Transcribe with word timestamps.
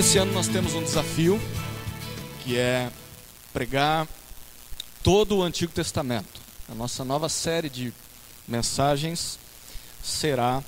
Nesse 0.00 0.16
ano 0.16 0.32
nós 0.32 0.48
temos 0.48 0.72
um 0.72 0.82
desafio 0.82 1.38
que 2.42 2.56
é 2.56 2.90
pregar 3.52 4.08
todo 5.02 5.36
o 5.36 5.42
Antigo 5.42 5.74
Testamento. 5.74 6.40
A 6.70 6.74
nossa 6.74 7.04
nova 7.04 7.28
série 7.28 7.68
de 7.68 7.92
mensagens 8.48 9.38
será 10.02 10.64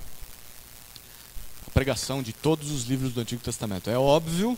a 1.66 1.70
pregação 1.70 2.22
de 2.22 2.34
todos 2.34 2.70
os 2.70 2.84
livros 2.84 3.14
do 3.14 3.22
Antigo 3.22 3.42
Testamento. 3.42 3.88
É 3.88 3.96
óbvio 3.96 4.56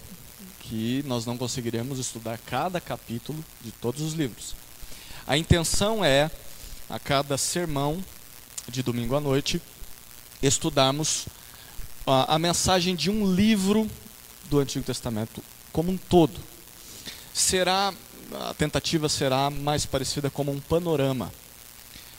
que 0.58 1.04
nós 1.06 1.24
não 1.24 1.38
conseguiremos 1.38 2.00
estudar 2.00 2.36
cada 2.38 2.80
capítulo 2.80 3.44
de 3.60 3.70
todos 3.70 4.02
os 4.02 4.14
livros. 4.14 4.56
A 5.24 5.38
intenção 5.38 6.04
é, 6.04 6.28
a 6.90 6.98
cada 6.98 7.38
sermão 7.38 8.04
de 8.68 8.82
domingo 8.82 9.14
à 9.14 9.20
noite, 9.20 9.62
estudarmos 10.42 11.26
a, 12.04 12.34
a 12.34 12.38
mensagem 12.40 12.96
de 12.96 13.08
um 13.08 13.32
livro 13.32 13.88
do 14.48 14.58
Antigo 14.58 14.84
Testamento 14.84 15.42
como 15.72 15.90
um 15.90 15.96
todo. 15.96 16.40
Será 17.32 17.92
a 18.32 18.54
tentativa 18.54 19.08
será 19.08 19.50
mais 19.50 19.84
parecida 19.84 20.30
como 20.30 20.50
um 20.50 20.60
panorama 20.60 21.32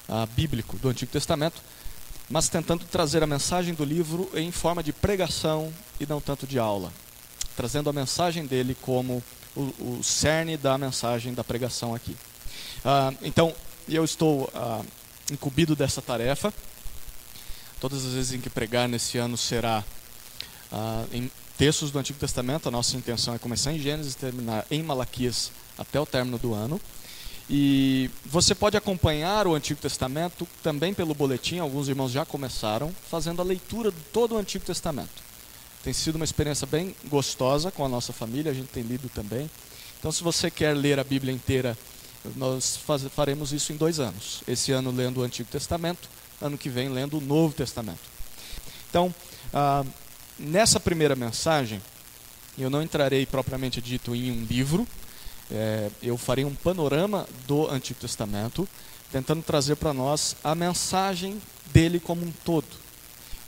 uh, 0.07 0.25
bíblico 0.35 0.77
do 0.77 0.89
Antigo 0.89 1.11
Testamento, 1.11 1.61
mas 2.29 2.49
tentando 2.49 2.85
trazer 2.85 3.23
a 3.23 3.27
mensagem 3.27 3.73
do 3.73 3.83
livro 3.83 4.29
em 4.33 4.51
forma 4.51 4.83
de 4.83 4.93
pregação 4.93 5.73
e 5.99 6.05
não 6.05 6.21
tanto 6.21 6.45
de 6.45 6.59
aula, 6.59 6.91
trazendo 7.55 7.89
a 7.89 7.93
mensagem 7.93 8.45
dele 8.45 8.75
como 8.81 9.23
o, 9.55 9.61
o 9.61 10.03
cerne 10.03 10.57
da 10.57 10.77
mensagem 10.77 11.33
da 11.33 11.43
pregação 11.43 11.93
aqui. 11.93 12.15
Uh, 12.83 13.17
então, 13.21 13.53
eu 13.87 14.03
estou 14.03 14.43
uh, 14.53 14.85
incumbido 15.31 15.75
dessa 15.75 16.01
tarefa. 16.01 16.53
Todas 17.79 18.05
as 18.05 18.13
vezes 18.13 18.33
em 18.33 18.41
que 18.41 18.49
pregar 18.49 18.87
nesse 18.87 19.17
ano 19.17 19.37
será 19.37 19.83
em 21.11 21.29
textos 21.57 21.91
do 21.91 21.99
Antigo 21.99 22.19
Testamento. 22.19 22.67
A 22.67 22.71
nossa 22.71 22.95
intenção 22.97 23.33
é 23.33 23.39
começar 23.39 23.71
em 23.71 23.79
Gênesis 23.79 24.13
e 24.13 24.17
terminar 24.17 24.65
em 24.69 24.83
Malaquias 24.83 25.51
até 25.77 25.99
o 25.99 26.05
término 26.05 26.37
do 26.37 26.53
ano. 26.53 26.79
E 27.49 28.09
você 28.25 28.55
pode 28.55 28.75
acompanhar 28.75 29.45
o 29.45 29.53
Antigo 29.53 29.79
Testamento 29.79 30.47
também 30.63 30.93
pelo 30.93 31.13
boletim, 31.13 31.59
alguns 31.59 31.87
irmãos 31.87 32.11
já 32.11 32.25
começaram, 32.25 32.93
fazendo 33.09 33.41
a 33.41 33.45
leitura 33.45 33.91
de 33.91 34.01
todo 34.11 34.33
o 34.33 34.37
Antigo 34.37 34.65
Testamento. 34.65 35.23
Tem 35.83 35.93
sido 35.93 36.15
uma 36.15 36.25
experiência 36.25 36.65
bem 36.65 36.95
gostosa 37.07 37.69
com 37.69 37.85
a 37.85 37.89
nossa 37.89 38.11
família, 38.11 38.51
a 38.51 38.55
gente 38.55 38.69
tem 38.69 38.81
lido 38.81 39.07
também. 39.09 39.49
Então, 39.99 40.11
se 40.11 40.23
você 40.23 40.49
quer 40.49 40.75
ler 40.75 40.99
a 40.99 41.03
Bíblia 41.03 41.31
inteira, 41.31 41.77
nós 42.35 42.77
faz, 42.77 43.03
faremos 43.03 43.53
isso 43.53 43.71
em 43.71 43.77
dois 43.77 43.99
anos. 43.99 44.41
Esse 44.47 44.71
ano 44.71 44.89
lendo 44.89 45.19
o 45.19 45.23
Antigo 45.23 45.47
Testamento, 45.49 46.09
ano 46.41 46.57
que 46.57 46.69
vem 46.69 46.89
lendo 46.89 47.19
o 47.19 47.21
Novo 47.21 47.53
Testamento. 47.53 47.99
Então, 48.89 49.13
ah, 49.53 49.85
nessa 50.37 50.79
primeira 50.79 51.15
mensagem, 51.15 51.81
eu 52.57 52.69
não 52.69 52.81
entrarei 52.81 53.25
propriamente 53.25 53.81
dito 53.81 54.15
em 54.15 54.31
um 54.31 54.45
livro, 54.45 54.87
é, 55.51 55.89
eu 56.01 56.17
farei 56.17 56.45
um 56.45 56.55
panorama 56.55 57.27
do 57.47 57.69
Antigo 57.69 57.99
Testamento, 57.99 58.67
tentando 59.11 59.43
trazer 59.43 59.75
para 59.75 59.93
nós 59.93 60.35
a 60.43 60.55
mensagem 60.55 61.41
dele 61.71 61.99
como 61.99 62.25
um 62.25 62.31
todo 62.43 62.85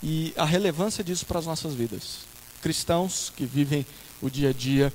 e 0.02 0.34
a 0.38 0.46
relevância 0.46 1.04
disso 1.04 1.26
para 1.26 1.40
as 1.40 1.46
nossas 1.46 1.74
vidas. 1.74 2.20
Cristãos 2.62 3.32
que 3.36 3.46
vivem 3.46 3.86
o 4.22 4.30
dia 4.30 4.50
a 4.50 4.54
dia 4.54 4.94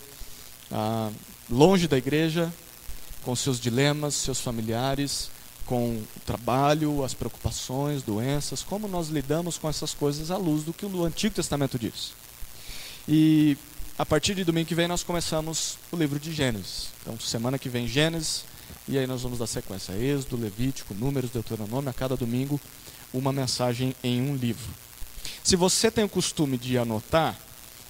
ah, 0.71 1.11
longe 1.51 1.89
da 1.89 1.99
igreja, 1.99 2.53
com 3.23 3.35
seus 3.37 3.61
dilemas, 3.61 4.15
seus 4.15 4.41
familiares, 4.41 5.31
com 5.67 5.97
o 5.97 6.21
trabalho, 6.27 7.05
as 7.05 7.15
preocupações, 7.15 8.03
doenças, 8.03 8.63
como 8.63 8.89
nós 8.89 9.09
lidamos 9.09 9.59
com 9.59 9.69
essas 9.69 9.95
coisas 9.95 10.31
à 10.31 10.37
luz 10.37 10.65
do 10.65 10.73
que 10.73 10.85
o 10.85 11.05
Antigo 11.05 11.35
Testamento 11.35 11.79
diz. 11.79 12.13
E 13.09 13.57
a 13.99 14.07
partir 14.07 14.35
de 14.35 14.45
domingo 14.45 14.67
que 14.67 14.75
vem 14.75 14.89
nós 14.89 15.03
começamos 15.03 15.79
o 15.91 15.97
livro 15.97 16.19
de 16.19 16.33
Gênesis. 16.33 16.89
Então, 17.01 17.19
semana 17.19 17.59
que 17.59 17.69
vem 17.69 17.87
Gênesis, 17.87 18.45
e 18.89 18.99
aí 18.99 19.07
nós 19.07 19.23
vamos 19.23 19.39
dar 19.39 19.47
sequência 19.47 19.93
Êxodo, 19.93 20.37
Levítico, 20.37 20.95
Números, 20.95 21.31
Deuteronômio, 21.31 21.91
a 21.91 21.93
cada 21.93 22.17
domingo 22.17 22.61
uma 23.13 23.33
mensagem 23.33 23.95
em 24.03 24.23
um 24.23 24.35
livro. 24.35 24.73
Se 25.45 25.57
você 25.57 25.91
tem 25.91 26.05
o 26.05 26.09
costume 26.09 26.57
de 26.57 26.79
anotar, 26.79 27.39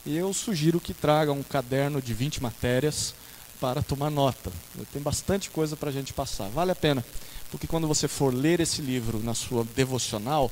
eu 0.06 0.32
sugiro 0.32 0.81
que 0.81 0.93
traga 0.93 1.32
um 1.32 1.43
caderno 1.43 2.03
de 2.03 2.12
20 2.12 2.43
matérias 2.43 3.15
para 3.61 3.82
tomar 3.82 4.11
nota. 4.11 4.50
Tem 4.93 5.00
bastante 5.00 5.49
coisa 5.49 5.77
para 5.77 5.91
a 5.91 5.93
gente 5.93 6.12
passar. 6.12 6.49
Vale 6.49 6.72
a 6.72 6.75
pena, 6.75 7.05
porque 7.52 7.66
quando 7.66 7.86
você 7.86 8.08
for 8.08 8.32
ler 8.32 8.60
esse 8.60 8.80
livro 8.80 9.22
na 9.22 9.34
sua 9.34 9.62
devocional, 9.76 10.50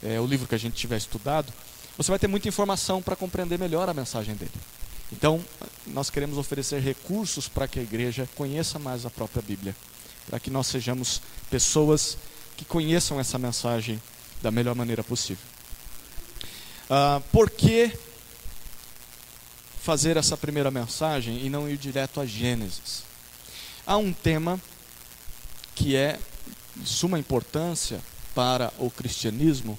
é, 0.00 0.20
o 0.20 0.24
livro 0.24 0.46
que 0.46 0.54
a 0.54 0.58
gente 0.58 0.76
tiver 0.76 0.96
estudado, 0.96 1.52
você 1.98 2.08
vai 2.08 2.20
ter 2.20 2.28
muita 2.28 2.46
informação 2.46 3.02
para 3.02 3.16
compreender 3.16 3.58
melhor 3.58 3.88
a 3.88 3.92
mensagem 3.92 4.36
dele. 4.36 4.52
Então, 5.12 5.44
nós 5.88 6.08
queremos 6.08 6.38
oferecer 6.38 6.80
recursos 6.80 7.48
para 7.48 7.66
que 7.66 7.80
a 7.80 7.82
igreja 7.82 8.28
conheça 8.36 8.78
mais 8.78 9.04
a 9.04 9.10
própria 9.10 9.42
Bíblia, 9.42 9.74
para 10.28 10.38
que 10.38 10.48
nós 10.48 10.68
sejamos 10.68 11.20
pessoas 11.50 12.16
que 12.56 12.64
conheçam 12.64 13.18
essa 13.18 13.38
mensagem 13.38 14.00
da 14.40 14.52
melhor 14.52 14.76
maneira 14.76 15.02
possível. 15.02 15.44
Ah, 16.88 17.20
por 17.32 17.50
que 17.50 17.90
fazer 19.82 20.16
essa 20.16 20.36
primeira 20.36 20.70
mensagem 20.70 21.44
e 21.44 21.50
não 21.50 21.68
ir 21.68 21.76
direto 21.76 22.20
a 22.20 22.26
Gênesis? 22.26 23.02
Há 23.84 23.96
um 23.96 24.12
tema 24.12 24.60
que 25.74 25.96
é 25.96 26.20
de 26.76 26.88
suma 26.88 27.18
importância 27.18 28.00
para 28.34 28.72
o 28.78 28.90
cristianismo, 28.90 29.78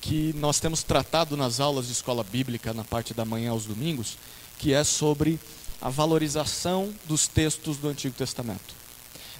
que 0.00 0.34
nós 0.34 0.60
temos 0.60 0.82
tratado 0.82 1.36
nas 1.36 1.60
aulas 1.60 1.86
de 1.86 1.92
escola 1.92 2.24
bíblica 2.24 2.72
na 2.72 2.84
parte 2.84 3.12
da 3.12 3.24
manhã 3.24 3.50
aos 3.50 3.66
domingos, 3.66 4.16
que 4.58 4.72
é 4.72 4.84
sobre 4.84 5.38
a 5.80 5.88
valorização 5.88 6.92
dos 7.06 7.26
textos 7.26 7.76
do 7.78 7.88
Antigo 7.88 8.14
Testamento. 8.14 8.74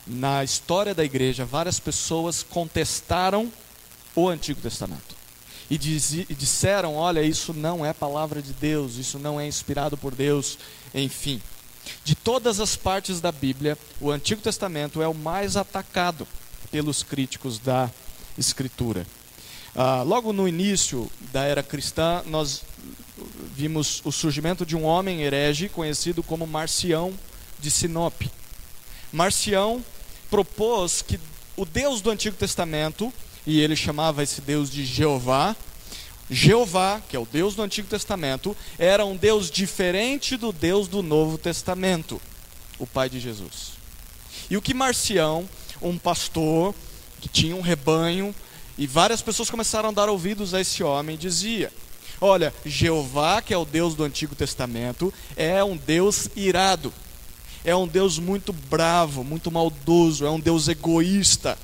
Na 0.06 0.42
história 0.42 0.94
da 0.94 1.04
igreja, 1.04 1.44
várias 1.44 1.78
pessoas 1.78 2.42
contestaram 2.42 3.52
o 4.14 4.28
Antigo 4.28 4.60
Testamento 4.60 5.14
e, 5.70 5.74
e 5.76 6.34
disseram: 6.34 6.96
olha, 6.96 7.22
isso 7.22 7.52
não 7.54 7.84
é 7.84 7.92
palavra 7.92 8.42
de 8.42 8.52
Deus, 8.52 8.96
isso 8.96 9.18
não 9.18 9.40
é 9.40 9.46
inspirado 9.46 9.96
por 9.96 10.14
Deus, 10.14 10.58
enfim. 10.94 11.40
De 12.04 12.14
todas 12.14 12.60
as 12.60 12.76
partes 12.76 13.20
da 13.20 13.32
Bíblia, 13.32 13.78
o 14.00 14.10
Antigo 14.10 14.42
Testamento 14.42 15.00
é 15.00 15.08
o 15.08 15.14
mais 15.14 15.56
atacado 15.56 16.26
pelos 16.70 17.02
críticos 17.02 17.58
da 17.58 17.90
Escritura. 18.38 19.06
Ah, 19.74 20.02
logo 20.02 20.32
no 20.32 20.48
início 20.48 21.10
da 21.32 21.44
era 21.44 21.62
cristã, 21.62 22.22
nós 22.26 22.62
vimos 23.54 24.00
o 24.04 24.10
surgimento 24.10 24.64
de 24.64 24.76
um 24.76 24.84
homem 24.84 25.22
herege 25.22 25.68
conhecido 25.68 26.22
como 26.22 26.46
Marcião 26.46 27.12
de 27.58 27.70
Sinop. 27.70 28.22
Marcião 29.12 29.84
propôs 30.30 31.02
que 31.02 31.20
o 31.56 31.64
Deus 31.64 32.00
do 32.00 32.10
Antigo 32.10 32.36
Testamento, 32.36 33.12
e 33.46 33.60
ele 33.60 33.76
chamava 33.76 34.22
esse 34.22 34.40
Deus 34.40 34.70
de 34.70 34.84
Jeová, 34.84 35.54
Jeová, 36.30 37.02
que 37.08 37.16
é 37.16 37.18
o 37.18 37.26
Deus 37.26 37.54
do 37.56 37.62
Antigo 37.62 37.88
Testamento, 37.88 38.56
era 38.78 39.04
um 39.04 39.16
Deus 39.16 39.50
diferente 39.50 40.36
do 40.36 40.52
Deus 40.52 40.86
do 40.86 41.02
Novo 41.02 41.36
Testamento, 41.36 42.20
o 42.78 42.86
Pai 42.86 43.10
de 43.10 43.18
Jesus. 43.18 43.72
E 44.48 44.56
o 44.56 44.62
que 44.62 44.72
Marcião, 44.72 45.48
um 45.82 45.98
pastor 45.98 46.74
que 47.20 47.28
tinha 47.28 47.54
um 47.54 47.60
rebanho, 47.60 48.34
e 48.78 48.86
várias 48.86 49.20
pessoas 49.20 49.50
começaram 49.50 49.90
a 49.90 49.92
dar 49.92 50.08
ouvidos 50.08 50.54
a 50.54 50.60
esse 50.60 50.82
homem, 50.82 51.16
dizia: 51.16 51.72
Olha, 52.20 52.52
Jeová, 52.64 53.40
que 53.42 53.52
é 53.52 53.56
o 53.56 53.64
Deus 53.64 53.94
do 53.94 54.04
Antigo 54.04 54.34
Testamento, 54.34 55.12
é 55.36 55.62
um 55.62 55.76
Deus 55.76 56.28
irado. 56.36 56.92
É 57.62 57.76
um 57.76 57.86
Deus 57.86 58.18
muito 58.18 58.52
bravo, 58.52 59.22
muito 59.22 59.50
maldoso, 59.50 60.24
é 60.24 60.30
um 60.30 60.40
Deus 60.40 60.66
egoísta. 60.66 61.58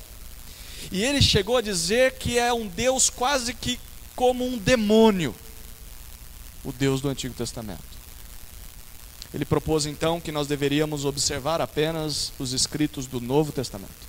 E 0.93 1.03
ele 1.03 1.23
chegou 1.23 1.57
a 1.57 1.63
dizer 1.63 2.13
que 2.19 2.39
é 2.39 2.53
um 2.53 2.67
Deus 2.67 3.09
quase 3.09 3.55
que 3.55 3.81
como 4.15 4.47
um 4.47 4.57
demônio, 4.57 5.35
o 6.65 6.73
Deus 6.73 7.01
do 7.01 7.09
Antigo 7.09 7.35
Testamento. 7.35 7.97
Ele 9.33 9.45
propôs 9.45 9.85
então 9.85 10.21
que 10.21 10.33
nós 10.33 10.47
deveríamos 10.47 11.05
observar 11.05 11.61
apenas 11.61 12.33
os 12.39 12.53
escritos 12.53 13.07
do 13.07 13.21
Novo 13.21 13.53
Testamento. 13.53 14.06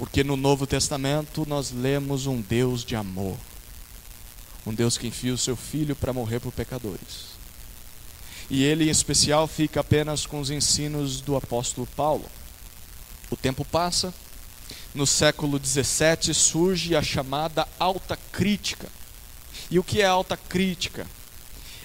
Porque 0.00 0.24
no 0.24 0.36
Novo 0.36 0.66
Testamento 0.66 1.46
nós 1.46 1.70
lemos 1.70 2.26
um 2.26 2.40
Deus 2.40 2.84
de 2.84 2.96
amor 2.96 3.36
um 4.66 4.74
Deus 4.74 4.98
que 4.98 5.06
enfia 5.06 5.32
o 5.32 5.38
seu 5.38 5.56
filho 5.56 5.96
para 5.96 6.12
morrer 6.12 6.40
por 6.40 6.52
pecadores. 6.52 7.30
E 8.48 8.62
ele, 8.62 8.86
em 8.86 8.90
especial, 8.90 9.46
fica 9.46 9.80
apenas 9.80 10.26
com 10.26 10.40
os 10.40 10.50
ensinos 10.50 11.20
do 11.20 11.36
apóstolo 11.36 11.86
Paulo. 11.96 12.24
O 13.30 13.36
tempo 13.36 13.64
passa, 13.64 14.12
no 14.94 15.06
século 15.06 15.58
17 15.58 16.34
surge 16.34 16.96
a 16.96 17.02
chamada 17.02 17.66
alta 17.78 18.18
crítica. 18.32 18.88
E 19.70 19.78
o 19.78 19.84
que 19.84 20.02
é 20.02 20.06
alta 20.06 20.36
crítica? 20.36 21.06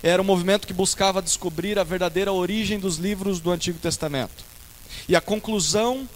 Era 0.02 0.22
um 0.22 0.26
movimento 0.26 0.68
que 0.68 0.74
buscava 0.74 1.22
descobrir 1.22 1.78
a 1.78 1.84
verdadeira 1.84 2.32
origem 2.32 2.80
dos 2.80 2.98
livros 2.98 3.40
do 3.40 3.52
Antigo 3.52 3.80
Testamento. 3.80 4.44
E 5.08 5.16
a 5.16 5.22
conclusão 5.22 6.10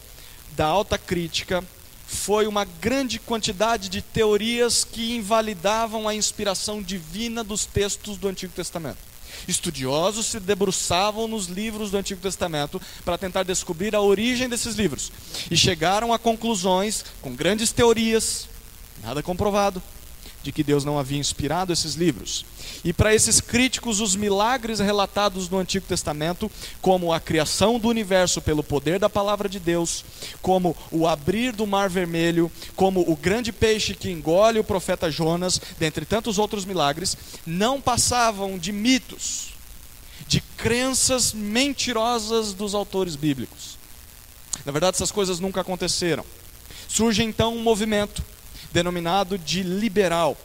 da 0.55 0.65
alta 0.65 0.97
crítica 0.97 1.63
foi 2.09 2.47
uma 2.47 2.65
grande 2.65 3.19
quantidade 3.19 3.87
de 3.87 4.01
teorias 4.01 4.83
que 4.83 5.15
invalidavam 5.15 6.07
a 6.07 6.15
inspiração 6.15 6.81
divina 6.81 7.43
dos 7.43 7.67
textos 7.67 8.17
do 8.17 8.27
Antigo 8.27 8.51
Testamento. 8.51 8.97
Estudiosos 9.47 10.25
se 10.25 10.39
debruçavam 10.39 11.27
nos 11.27 11.45
livros 11.45 11.91
do 11.91 11.97
Antigo 11.97 12.19
Testamento 12.19 12.81
para 13.05 13.15
tentar 13.15 13.43
descobrir 13.43 13.95
a 13.95 14.01
origem 14.01 14.49
desses 14.49 14.75
livros 14.75 15.11
e 15.51 15.55
chegaram 15.55 16.11
a 16.11 16.17
conclusões 16.17 17.05
com 17.21 17.35
grandes 17.35 17.71
teorias, 17.71 18.49
nada 19.03 19.21
comprovado, 19.21 19.81
de 20.41 20.51
que 20.51 20.63
Deus 20.63 20.85
não 20.85 20.97
havia 20.97 21.19
inspirado 21.19 21.73
esses 21.73 21.95
livros. 21.95 22.45
E 22.83 22.93
para 22.93 23.13
esses 23.13 23.41
críticos, 23.41 23.99
os 23.99 24.15
milagres 24.15 24.79
relatados 24.79 25.49
no 25.49 25.57
Antigo 25.57 25.85
Testamento, 25.85 26.49
como 26.81 27.11
a 27.11 27.19
criação 27.19 27.77
do 27.77 27.89
universo 27.89 28.41
pelo 28.41 28.63
poder 28.63 28.99
da 28.99 29.09
palavra 29.09 29.49
de 29.49 29.59
Deus, 29.59 30.05
como 30.41 30.75
o 30.91 31.07
abrir 31.07 31.51
do 31.51 31.67
mar 31.67 31.89
vermelho, 31.89 32.51
como 32.75 33.01
o 33.01 33.15
grande 33.15 33.51
peixe 33.51 33.93
que 33.93 34.09
engole 34.09 34.59
o 34.59 34.63
profeta 34.63 35.11
Jonas, 35.11 35.59
dentre 35.77 36.05
tantos 36.05 36.37
outros 36.37 36.63
milagres, 36.63 37.17
não 37.45 37.81
passavam 37.81 38.57
de 38.57 38.71
mitos, 38.71 39.49
de 40.27 40.41
crenças 40.41 41.33
mentirosas 41.33 42.53
dos 42.53 42.73
autores 42.73 43.15
bíblicos. 43.15 43.77
Na 44.65 44.71
verdade, 44.71 44.95
essas 44.95 45.11
coisas 45.11 45.39
nunca 45.39 45.61
aconteceram. 45.61 46.23
Surge 46.87 47.23
então 47.23 47.55
um 47.55 47.61
movimento 47.61 48.23
denominado 48.71 49.37
de 49.37 49.63
liberal, 49.63 50.37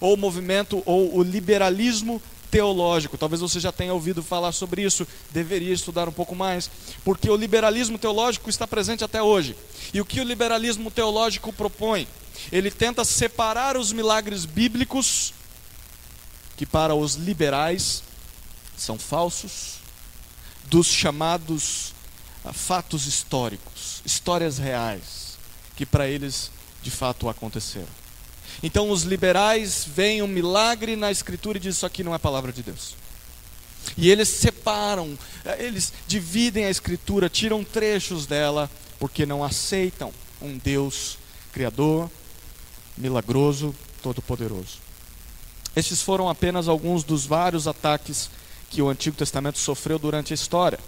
ou 0.00 0.16
movimento, 0.16 0.82
ou 0.86 1.16
o 1.16 1.22
liberalismo 1.22 2.20
teológico. 2.50 3.16
Talvez 3.16 3.40
você 3.40 3.60
já 3.60 3.70
tenha 3.70 3.94
ouvido 3.94 4.22
falar 4.22 4.52
sobre 4.52 4.82
isso, 4.82 5.06
deveria 5.30 5.72
estudar 5.72 6.08
um 6.08 6.12
pouco 6.12 6.34
mais, 6.34 6.70
porque 7.04 7.30
o 7.30 7.36
liberalismo 7.36 7.98
teológico 7.98 8.50
está 8.50 8.66
presente 8.66 9.04
até 9.04 9.22
hoje. 9.22 9.56
E 9.94 10.00
o 10.00 10.04
que 10.04 10.20
o 10.20 10.24
liberalismo 10.24 10.90
teológico 10.90 11.52
propõe? 11.52 12.06
Ele 12.50 12.70
tenta 12.70 13.04
separar 13.04 13.76
os 13.76 13.92
milagres 13.92 14.44
bíblicos, 14.44 15.32
que 16.56 16.66
para 16.66 16.94
os 16.94 17.14
liberais 17.14 18.02
são 18.76 18.98
falsos, 18.98 19.78
dos 20.66 20.86
chamados 20.86 21.92
ah, 22.44 22.52
fatos 22.52 23.06
históricos, 23.06 24.00
histórias 24.04 24.58
reais, 24.58 25.38
que 25.76 25.84
para 25.84 26.08
eles 26.08 26.50
de 26.82 26.90
fato 26.90 27.28
aconteceram. 27.28 27.88
Então 28.62 28.90
os 28.90 29.02
liberais 29.02 29.84
veem 29.86 30.22
um 30.22 30.26
milagre 30.26 30.96
na 30.96 31.10
escritura 31.10 31.58
e 31.58 31.60
dizem 31.60 31.76
isso 31.76 31.86
aqui 31.86 32.02
não 32.02 32.14
é 32.14 32.18
palavra 32.18 32.52
de 32.52 32.62
Deus. 32.62 32.94
E 33.96 34.10
eles 34.10 34.28
separam, 34.28 35.18
eles 35.58 35.92
dividem 36.06 36.64
a 36.64 36.70
escritura, 36.70 37.28
tiram 37.28 37.64
trechos 37.64 38.26
dela, 38.26 38.70
porque 38.98 39.24
não 39.24 39.42
aceitam 39.42 40.12
um 40.40 40.58
Deus 40.58 41.18
criador, 41.52 42.10
milagroso, 42.96 43.74
todo-poderoso. 44.02 44.78
Estes 45.74 46.02
foram 46.02 46.28
apenas 46.28 46.68
alguns 46.68 47.04
dos 47.04 47.24
vários 47.24 47.66
ataques 47.66 48.28
que 48.68 48.82
o 48.82 48.88
Antigo 48.88 49.16
Testamento 49.16 49.58
sofreu 49.58 49.98
durante 49.98 50.32
a 50.32 50.34
história. 50.34 50.78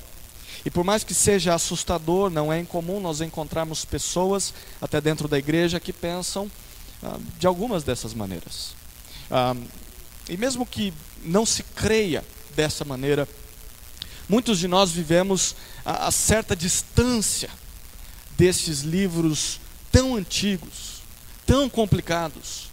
E 0.65 0.71
por 0.71 0.85
mais 0.85 1.03
que 1.03 1.15
seja 1.15 1.55
assustador, 1.55 2.31
não 2.31 2.53
é 2.53 2.61
incomum 2.61 3.01
nós 3.01 3.21
encontrarmos 3.21 3.85
pessoas, 3.85 4.55
até 4.81 5.01
dentro 5.01 5.27
da 5.27 5.39
igreja, 5.39 5.81
que 5.81 5.93
pensam 5.93 6.51
ah, 7.03 7.19
de 7.39 7.47
algumas 7.47 7.83
dessas 7.83 8.15
maneiras. 8.15 8.75
Ah, 9.31 9.57
e 10.29 10.37
mesmo 10.37 10.65
que 10.65 10.95
não 11.25 11.45
se 11.45 11.63
creia 11.63 12.25
dessa 12.55 12.85
maneira, 12.85 13.29
muitos 14.29 14.59
de 14.59 14.69
nós 14.69 14.93
vivemos 14.93 15.57
a, 15.85 16.07
a 16.07 16.11
certa 16.11 16.55
distância 16.55 17.51
desses 18.37 18.81
livros 18.81 19.61
tão 19.91 20.15
antigos, 20.15 21.03
tão 21.45 21.69
complicados, 21.69 22.72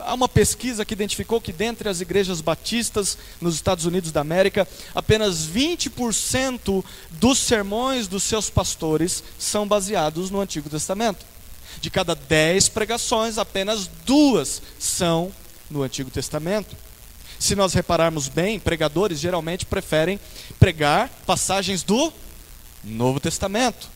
Há 0.00 0.12
uma 0.12 0.28
pesquisa 0.28 0.84
que 0.84 0.92
identificou 0.92 1.40
que 1.40 1.52
dentre 1.52 1.88
as 1.88 2.02
igrejas 2.02 2.42
batistas 2.42 3.16
nos 3.40 3.54
Estados 3.54 3.86
Unidos 3.86 4.12
da 4.12 4.20
América, 4.20 4.68
apenas 4.94 5.46
20% 5.46 6.84
dos 7.12 7.38
sermões 7.38 8.06
dos 8.06 8.22
seus 8.22 8.50
pastores 8.50 9.24
são 9.38 9.66
baseados 9.66 10.30
no 10.30 10.40
Antigo 10.40 10.68
Testamento. 10.68 11.24
De 11.80 11.88
cada 11.88 12.14
10 12.14 12.68
pregações, 12.68 13.38
apenas 13.38 13.88
duas 14.04 14.60
são 14.78 15.32
no 15.70 15.82
Antigo 15.82 16.10
Testamento. 16.10 16.76
Se 17.38 17.56
nós 17.56 17.72
repararmos 17.72 18.28
bem, 18.28 18.60
pregadores 18.60 19.18
geralmente 19.18 19.64
preferem 19.64 20.20
pregar 20.58 21.08
passagens 21.24 21.82
do 21.82 22.12
Novo 22.84 23.18
Testamento. 23.18 23.88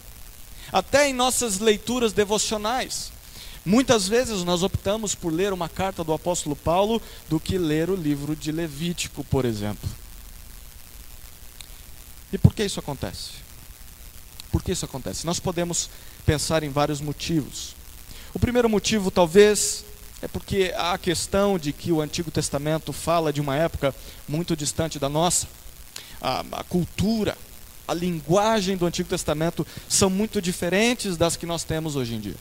Até 0.73 1.09
em 1.09 1.13
nossas 1.13 1.59
leituras 1.59 2.15
devocionais. 2.15 3.14
Muitas 3.65 4.07
vezes 4.07 4.45
nós 4.45 4.63
optamos 4.63 5.15
por 5.15 5.33
ler 5.33 5.53
uma 5.53 5.69
carta 5.69 6.05
do 6.05 6.13
apóstolo 6.13 6.55
Paulo 6.55 7.01
do 7.29 7.41
que 7.41 7.57
ler 7.57 7.89
o 7.89 7.97
livro 7.97 8.37
de 8.37 8.53
Levítico, 8.53 9.25
por 9.25 9.45
exemplo. 9.45 9.89
E 12.31 12.37
por 12.37 12.53
que 12.53 12.65
isso 12.65 12.79
acontece? 12.79 13.31
Por 14.53 14.63
que 14.63 14.73
isso 14.73 14.85
acontece? 14.85 15.25
Nós 15.25 15.41
podemos 15.41 15.89
pensar 16.27 16.63
em 16.63 16.69
vários 16.69 17.01
motivos. 17.01 17.75
O 18.35 18.39
primeiro 18.39 18.69
motivo, 18.69 19.11
talvez, 19.11 19.85
é 20.21 20.29
porque 20.29 20.73
há 20.77 20.93
a 20.93 20.99
questão 20.99 21.59
de 21.59 21.73
que 21.73 21.91
o 21.91 22.01
Antigo 22.01 22.31
Testamento 22.31 22.93
fala 22.93 23.33
de 23.33 23.41
uma 23.41 23.57
época 23.57 23.95
muito 24.29 24.57
distante 24.57 24.99
da 24.99 25.09
nossa. 25.09 25.47
A, 26.21 26.45
a 26.53 26.65
cultura, 26.65 27.37
a 27.87 27.95
linguagem 27.95 28.77
do 28.77 28.85
Antigo 28.87 29.09
Testamento 29.09 29.67
são 29.89 30.11
muito 30.11 30.43
diferentes 30.43 31.17
das 31.17 31.37
que 31.37 31.47
nós 31.47 31.65
temos 31.65 31.97
hoje 31.97 32.15
em 32.15 32.21
dia. 32.21 32.37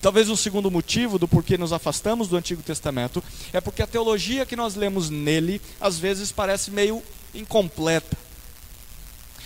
Talvez 0.00 0.28
um 0.28 0.36
segundo 0.36 0.70
motivo 0.70 1.18
do 1.18 1.28
porquê 1.28 1.56
nos 1.56 1.72
afastamos 1.72 2.28
do 2.28 2.36
Antigo 2.36 2.62
Testamento 2.62 3.22
é 3.52 3.60
porque 3.60 3.82
a 3.82 3.86
teologia 3.86 4.46
que 4.46 4.56
nós 4.56 4.74
lemos 4.74 5.10
nele 5.10 5.60
às 5.80 5.98
vezes 5.98 6.32
parece 6.32 6.70
meio 6.70 7.02
incompleta. 7.34 8.16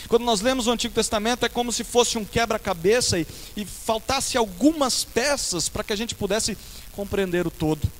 Quando 0.09 0.25
nós 0.25 0.41
lemos 0.41 0.67
o 0.67 0.71
Antigo 0.71 0.95
Testamento 0.95 1.45
é 1.45 1.49
como 1.49 1.73
se 1.73 1.85
fosse 1.85 2.17
um 2.17 2.25
quebra-cabeça 2.25 3.19
e, 3.19 3.27
e 3.57 3.65
faltasse 3.65 4.39
algumas 4.39 5.05
peças 5.05 5.69
para 5.69 5.85
que 5.85 5.93
a 5.93 5.97
gente 5.97 6.15
pudesse 6.15 6.57
compreender 6.93 7.47
o 7.47 7.51
todo. 7.51 7.91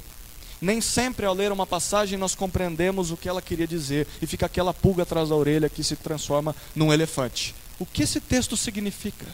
Nem 0.61 0.81
sempre 0.81 1.27
ao 1.27 1.35
ler 1.35 1.53
uma 1.53 1.67
passagem 1.67 2.19
nós 2.19 2.35
compreendemos 2.35 3.11
o 3.11 3.17
que 3.17 3.29
ela 3.29 3.43
queria 3.43 3.67
dizer 3.67 4.07
e 4.21 4.27
fica 4.27 4.47
aquela 4.47 4.75
pulga 4.75 5.03
atrás 5.03 5.29
da 5.29 5.35
orelha 5.35 5.69
que 5.69 5.85
se 5.85 5.97
transforma 5.97 6.55
num 6.75 6.93
elefante. 6.93 7.55
O 7.79 7.87
que 7.87 8.03
esse 8.03 8.21
texto 8.21 8.57
significa? 8.57 9.27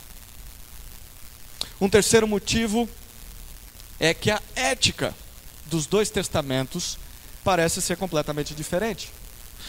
Um 1.81 1.89
terceiro 1.89 2.29
motivo 2.29 2.89
é 3.99 4.13
que 4.13 4.31
a 4.31 4.41
ética 4.55 5.15
dos 5.67 5.87
dois 5.87 6.11
testamentos 6.11 6.99
parece 7.43 7.81
ser 7.81 7.97
completamente 7.97 8.55
diferente. 8.55 9.11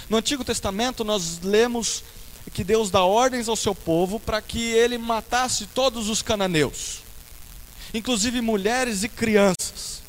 No 0.09 0.17
Antigo 0.17 0.43
Testamento, 0.43 1.03
nós 1.03 1.39
lemos 1.41 2.03
que 2.53 2.63
Deus 2.63 2.91
dá 2.91 3.03
ordens 3.03 3.47
ao 3.47 3.55
seu 3.55 3.73
povo 3.73 4.19
para 4.19 4.41
que 4.41 4.61
ele 4.71 4.97
matasse 4.97 5.65
todos 5.67 6.09
os 6.09 6.21
cananeus, 6.21 7.01
inclusive 7.93 8.39
mulheres 8.41 9.03
e 9.03 9.09
crianças. 9.09 10.01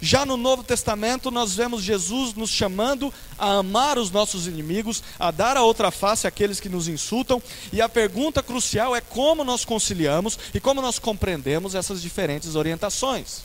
Já 0.00 0.24
no 0.24 0.36
Novo 0.36 0.62
Testamento, 0.62 1.30
nós 1.30 1.54
vemos 1.54 1.82
Jesus 1.82 2.34
nos 2.34 2.50
chamando 2.50 3.12
a 3.36 3.58
amar 3.58 3.98
os 3.98 4.10
nossos 4.10 4.46
inimigos, 4.46 5.02
a 5.18 5.30
dar 5.30 5.56
a 5.56 5.62
outra 5.62 5.90
face 5.90 6.26
àqueles 6.26 6.60
que 6.60 6.68
nos 6.68 6.86
insultam, 6.86 7.42
e 7.72 7.80
a 7.80 7.88
pergunta 7.88 8.42
crucial 8.42 8.94
é 8.94 9.00
como 9.00 9.42
nós 9.42 9.64
conciliamos 9.64 10.38
e 10.54 10.60
como 10.60 10.80
nós 10.80 10.98
compreendemos 10.98 11.74
essas 11.74 12.00
diferentes 12.00 12.54
orientações. 12.54 13.42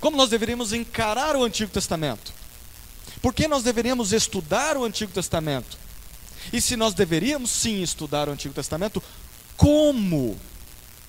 Como 0.00 0.16
nós 0.16 0.30
deveríamos 0.30 0.72
encarar 0.72 1.34
o 1.34 1.42
Antigo 1.42 1.72
Testamento? 1.72 2.32
Por 3.20 3.34
que 3.34 3.48
nós 3.48 3.64
deveríamos 3.64 4.12
estudar 4.12 4.76
o 4.76 4.84
Antigo 4.84 5.10
Testamento? 5.10 5.76
E 6.52 6.60
se 6.60 6.76
nós 6.76 6.94
deveríamos 6.94 7.50
sim 7.50 7.82
estudar 7.82 8.28
o 8.28 8.32
Antigo 8.32 8.54
Testamento, 8.54 9.02
como 9.56 10.38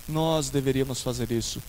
nós 0.08 0.50
deveríamos 0.50 1.02
fazer 1.02 1.32
isso? 1.32 1.62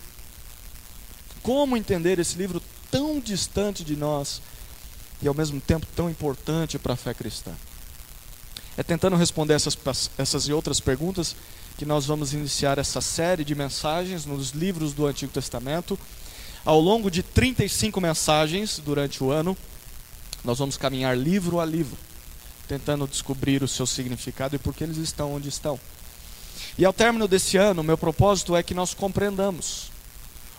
Como 1.43 1.75
entender 1.75 2.19
esse 2.19 2.37
livro 2.37 2.61
tão 2.89 3.19
distante 3.19 3.83
de 3.83 3.95
nós 3.95 4.41
e 5.21 5.27
ao 5.27 5.33
mesmo 5.33 5.59
tempo 5.59 5.87
tão 5.95 6.09
importante 6.09 6.77
para 6.77 6.93
a 6.93 6.97
fé 6.97 7.13
cristã? 7.13 7.51
É 8.77 8.83
tentando 8.83 9.15
responder 9.15 9.53
essas, 9.53 9.77
essas 10.17 10.47
e 10.47 10.53
outras 10.53 10.79
perguntas 10.79 11.35
que 11.77 11.85
nós 11.85 12.05
vamos 12.05 12.33
iniciar 12.33 12.77
essa 12.77 13.01
série 13.01 13.43
de 13.43 13.55
mensagens 13.55 14.25
nos 14.25 14.51
livros 14.51 14.93
do 14.93 15.07
Antigo 15.07 15.31
Testamento. 15.31 15.97
Ao 16.63 16.79
longo 16.79 17.09
de 17.09 17.23
35 17.23 17.99
mensagens 17.99 18.79
durante 18.79 19.23
o 19.23 19.31
ano, 19.31 19.57
nós 20.43 20.59
vamos 20.59 20.77
caminhar 20.77 21.17
livro 21.17 21.59
a 21.59 21.65
livro, 21.65 21.97
tentando 22.67 23.07
descobrir 23.07 23.63
o 23.63 23.67
seu 23.67 23.85
significado 23.85 24.55
e 24.55 24.59
por 24.59 24.73
que 24.73 24.83
eles 24.83 24.97
estão 24.97 25.33
onde 25.33 25.49
estão. 25.49 25.79
E 26.77 26.85
ao 26.85 26.93
término 26.93 27.27
desse 27.27 27.57
ano, 27.57 27.83
meu 27.83 27.97
propósito 27.97 28.55
é 28.55 28.61
que 28.61 28.73
nós 28.73 28.93
compreendamos 28.93 29.90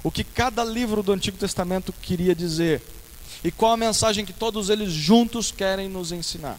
o 0.02 0.10
que 0.10 0.24
cada 0.24 0.64
livro 0.64 1.02
do 1.02 1.12
Antigo 1.12 1.36
Testamento 1.36 1.92
queria 1.92 2.34
dizer 2.34 2.82
e 3.44 3.50
qual 3.50 3.72
a 3.72 3.76
mensagem 3.76 4.24
que 4.24 4.32
todos 4.32 4.68
eles 4.68 4.92
juntos 4.92 5.50
querem 5.50 5.88
nos 5.88 6.12
ensinar. 6.12 6.58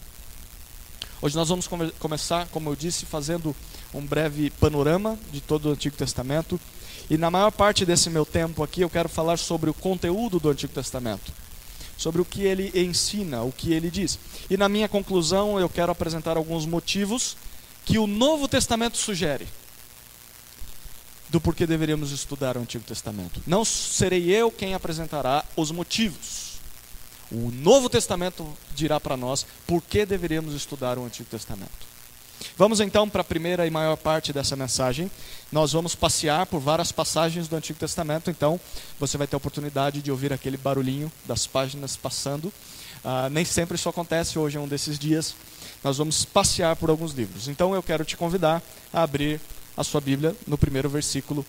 Hoje 1.20 1.36
nós 1.36 1.48
vamos 1.48 1.66
come 1.66 1.90
começar, 1.92 2.46
como 2.48 2.68
eu 2.68 2.76
disse, 2.76 3.06
fazendo 3.06 3.54
um 3.92 4.04
breve 4.04 4.50
panorama 4.50 5.18
de 5.32 5.40
todo 5.40 5.66
o 5.66 5.72
Antigo 5.72 5.96
Testamento 5.96 6.60
E 7.08 7.16
na 7.16 7.30
maior 7.30 7.50
parte 7.50 7.84
desse 7.84 8.10
meu 8.10 8.26
tempo 8.26 8.62
aqui 8.62 8.80
eu 8.80 8.90
quero 8.90 9.08
falar 9.08 9.38
sobre 9.38 9.70
o 9.70 9.74
conteúdo 9.74 10.40
do 10.40 10.50
Antigo 10.50 10.72
Testamento, 10.72 11.32
sobre 11.96 12.20
o 12.20 12.24
que 12.24 12.42
ele 12.42 12.72
ensina, 12.74 13.42
o 13.42 13.52
que 13.52 13.72
ele 13.72 13.90
diz. 13.90 14.18
E 14.48 14.56
na 14.56 14.68
minha 14.68 14.88
conclusão 14.88 15.60
eu 15.60 15.68
quero 15.68 15.92
apresentar 15.92 16.36
alguns 16.36 16.66
motivos 16.66 17.36
que 17.84 17.98
o 17.98 18.06
Novo 18.06 18.48
Testamento 18.48 18.96
sugere 18.96 19.46
do 21.34 21.40
porquê 21.40 21.66
deveríamos 21.66 22.12
estudar 22.12 22.56
o 22.56 22.60
Antigo 22.60 22.84
Testamento. 22.84 23.42
Não 23.44 23.64
serei 23.64 24.30
eu 24.30 24.52
quem 24.52 24.72
apresentará 24.72 25.44
os 25.56 25.72
motivos. 25.72 26.60
O 27.28 27.50
Novo 27.50 27.88
Testamento 27.88 28.46
dirá 28.72 29.00
para 29.00 29.16
nós 29.16 29.44
por 29.66 29.82
que 29.82 30.06
deveríamos 30.06 30.54
estudar 30.54 30.96
o 30.96 31.04
Antigo 31.04 31.28
Testamento. 31.28 31.92
Vamos 32.56 32.78
então 32.78 33.08
para 33.08 33.22
a 33.22 33.24
primeira 33.24 33.66
e 33.66 33.70
maior 33.70 33.96
parte 33.96 34.32
dessa 34.32 34.54
mensagem. 34.54 35.10
Nós 35.50 35.72
vamos 35.72 35.96
passear 35.96 36.46
por 36.46 36.60
várias 36.60 36.92
passagens 36.92 37.48
do 37.48 37.56
Antigo 37.56 37.80
Testamento, 37.80 38.30
então 38.30 38.60
você 39.00 39.18
vai 39.18 39.26
ter 39.26 39.34
a 39.34 39.38
oportunidade 39.38 40.00
de 40.02 40.12
ouvir 40.12 40.32
aquele 40.32 40.56
barulhinho 40.56 41.10
das 41.26 41.48
páginas 41.48 41.96
passando. 41.96 42.46
Uh, 43.04 43.28
nem 43.28 43.44
sempre 43.44 43.74
isso 43.74 43.88
acontece, 43.88 44.38
hoje 44.38 44.56
é 44.56 44.60
um 44.60 44.68
desses 44.68 45.00
dias. 45.00 45.34
Nós 45.82 45.98
vamos 45.98 46.24
passear 46.24 46.76
por 46.76 46.90
alguns 46.90 47.12
livros. 47.12 47.48
Então 47.48 47.74
eu 47.74 47.82
quero 47.82 48.04
te 48.04 48.16
convidar 48.16 48.62
a 48.92 49.02
abrir 49.02 49.40
a 49.76 49.82
sua 49.82 50.00
Bíblia 50.00 50.36
no 50.46 50.56
primeiro 50.56 50.88
versículo 50.88 51.44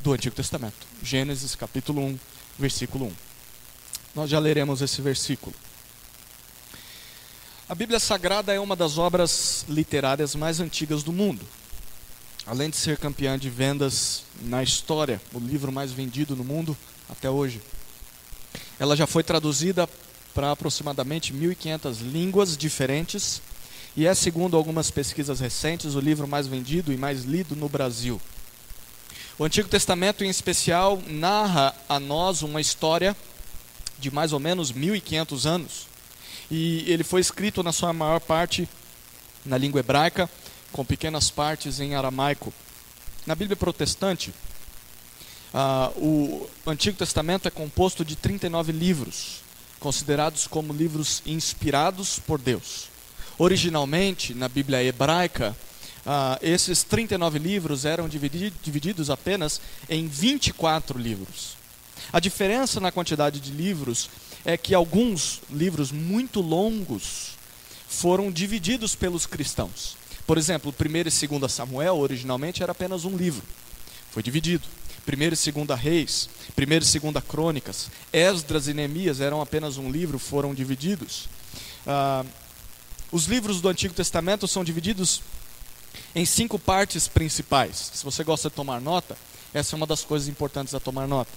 do 0.00 0.12
Antigo 0.12 0.34
Testamento. 0.34 0.86
Gênesis 1.02 1.54
capítulo 1.54 2.02
1, 2.02 2.18
versículo 2.58 3.06
1. 3.06 3.12
Nós 4.14 4.30
já 4.30 4.38
leremos 4.38 4.80
esse 4.80 5.02
versículo. 5.02 5.54
A 7.68 7.74
Bíblia 7.74 8.00
Sagrada 8.00 8.52
é 8.52 8.58
uma 8.58 8.74
das 8.74 8.96
obras 8.96 9.64
literárias 9.68 10.34
mais 10.34 10.58
antigas 10.58 11.02
do 11.02 11.12
mundo. 11.12 11.44
Além 12.46 12.70
de 12.70 12.76
ser 12.76 12.96
campeã 12.96 13.38
de 13.38 13.50
vendas 13.50 14.24
na 14.40 14.62
história, 14.62 15.20
o 15.34 15.38
livro 15.38 15.70
mais 15.70 15.92
vendido 15.92 16.34
no 16.34 16.42
mundo 16.42 16.74
até 17.10 17.28
hoje. 17.28 17.60
Ela 18.78 18.96
já 18.96 19.06
foi 19.06 19.22
traduzida 19.22 19.86
para 20.32 20.52
aproximadamente 20.52 21.34
1.500 21.34 22.00
línguas 22.00 22.56
diferentes 22.56 23.42
e 23.98 24.06
é, 24.06 24.14
segundo 24.14 24.56
algumas 24.56 24.92
pesquisas 24.92 25.40
recentes, 25.40 25.96
o 25.96 26.00
livro 26.00 26.28
mais 26.28 26.46
vendido 26.46 26.92
e 26.92 26.96
mais 26.96 27.24
lido 27.24 27.56
no 27.56 27.68
Brasil. 27.68 28.20
O 29.36 29.42
Antigo 29.42 29.68
Testamento, 29.68 30.22
em 30.22 30.28
especial, 30.28 31.02
narra 31.08 31.74
a 31.88 31.98
nós 31.98 32.42
uma 32.42 32.60
história 32.60 33.16
de 33.98 34.08
mais 34.08 34.32
ou 34.32 34.38
menos 34.38 34.70
1500 34.70 35.46
anos. 35.46 35.88
E 36.48 36.84
ele 36.86 37.02
foi 37.02 37.20
escrito, 37.20 37.60
na 37.64 37.72
sua 37.72 37.92
maior 37.92 38.20
parte, 38.20 38.68
na 39.44 39.58
língua 39.58 39.80
hebraica, 39.80 40.30
com 40.70 40.84
pequenas 40.84 41.28
partes 41.28 41.80
em 41.80 41.96
aramaico. 41.96 42.54
Na 43.26 43.34
Bíblia 43.34 43.56
protestante, 43.56 44.32
uh, 45.52 45.90
o 46.00 46.48
Antigo 46.64 46.96
Testamento 46.96 47.48
é 47.48 47.50
composto 47.50 48.04
de 48.04 48.14
39 48.14 48.70
livros, 48.70 49.40
considerados 49.80 50.46
como 50.46 50.72
livros 50.72 51.20
inspirados 51.26 52.20
por 52.20 52.38
Deus. 52.38 52.96
Originalmente, 53.38 54.34
na 54.34 54.48
Bíblia 54.48 54.82
hebraica, 54.82 55.56
uh, 56.04 56.38
esses 56.42 56.82
39 56.82 57.38
livros 57.38 57.84
eram 57.84 58.08
divididos 58.08 59.10
apenas 59.10 59.60
em 59.88 60.08
24 60.08 60.98
livros. 60.98 61.56
A 62.12 62.18
diferença 62.18 62.80
na 62.80 62.90
quantidade 62.90 63.38
de 63.38 63.52
livros 63.52 64.10
é 64.44 64.56
que 64.56 64.74
alguns 64.74 65.40
livros 65.50 65.92
muito 65.92 66.40
longos 66.40 67.36
foram 67.88 68.30
divididos 68.30 68.94
pelos 68.94 69.24
cristãos. 69.24 69.96
Por 70.26 70.36
exemplo, 70.36 70.74
1 70.78 70.96
e 70.96 71.38
2 71.38 71.52
Samuel 71.52 71.96
originalmente 71.96 72.62
era 72.62 72.72
apenas 72.72 73.04
um 73.04 73.16
livro. 73.16 73.42
Foi 74.10 74.22
dividido. 74.22 74.64
1 75.06 75.22
e 75.22 75.64
2 75.64 75.80
Reis, 75.80 76.28
1 76.58 76.62
e 76.62 77.00
2 77.10 77.24
Crônicas, 77.26 77.88
Esdras 78.12 78.68
e 78.68 78.74
Neemias 78.74 79.20
eram 79.20 79.40
apenas 79.40 79.78
um 79.78 79.90
livro, 79.90 80.18
foram 80.18 80.54
divididos. 80.54 81.28
Ah, 81.86 82.24
os 83.10 83.24
livros 83.24 83.60
do 83.60 83.68
Antigo 83.68 83.94
Testamento 83.94 84.46
são 84.46 84.62
divididos 84.62 85.22
em 86.14 86.26
cinco 86.26 86.58
partes 86.58 87.08
principais. 87.08 87.90
Se 87.94 88.04
você 88.04 88.22
gosta 88.22 88.50
de 88.50 88.54
tomar 88.54 88.80
nota, 88.80 89.16
essa 89.52 89.74
é 89.74 89.76
uma 89.76 89.86
das 89.86 90.04
coisas 90.04 90.28
importantes 90.28 90.74
a 90.74 90.80
tomar 90.80 91.08
nota. 91.08 91.30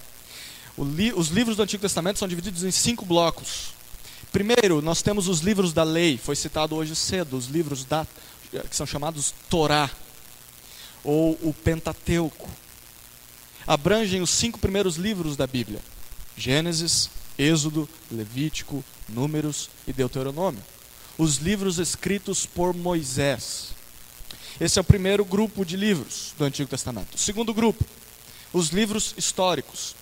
Li 0.78 1.12
os 1.12 1.28
livros 1.28 1.56
do 1.56 1.62
Antigo 1.62 1.80
Testamento 1.80 2.18
são 2.18 2.28
divididos 2.28 2.62
em 2.62 2.70
cinco 2.70 3.04
blocos. 3.06 3.74
Primeiro, 4.30 4.82
nós 4.82 5.02
temos 5.02 5.28
os 5.28 5.40
livros 5.40 5.72
da 5.72 5.82
lei, 5.82 6.18
foi 6.18 6.36
citado 6.36 6.74
hoje 6.74 6.94
cedo, 6.94 7.36
os 7.36 7.46
livros 7.46 7.84
da, 7.84 8.06
que 8.50 8.76
são 8.76 8.86
chamados 8.86 9.34
Torá, 9.48 9.90
ou 11.04 11.38
o 11.42 11.54
Pentateuco. 11.54 12.48
Abrangem 13.66 14.20
os 14.20 14.30
cinco 14.30 14.58
primeiros 14.58 14.96
livros 14.96 15.36
da 15.36 15.46
Bíblia: 15.46 15.80
Gênesis, 16.36 17.10
Êxodo, 17.38 17.88
Levítico, 18.10 18.84
Números 19.08 19.70
e 19.86 19.92
Deuteronômio 19.92 20.62
os 21.18 21.36
livros 21.36 21.78
escritos 21.78 22.46
por 22.46 22.74
Moisés. 22.74 23.70
Esse 24.60 24.78
é 24.78 24.82
o 24.82 24.84
primeiro 24.84 25.24
grupo 25.24 25.64
de 25.64 25.76
livros 25.76 26.34
do 26.38 26.44
Antigo 26.44 26.68
Testamento. 26.68 27.14
O 27.14 27.18
segundo 27.18 27.54
grupo, 27.54 27.84
os 28.52 28.68
livros 28.68 29.14
históricos. 29.16 29.94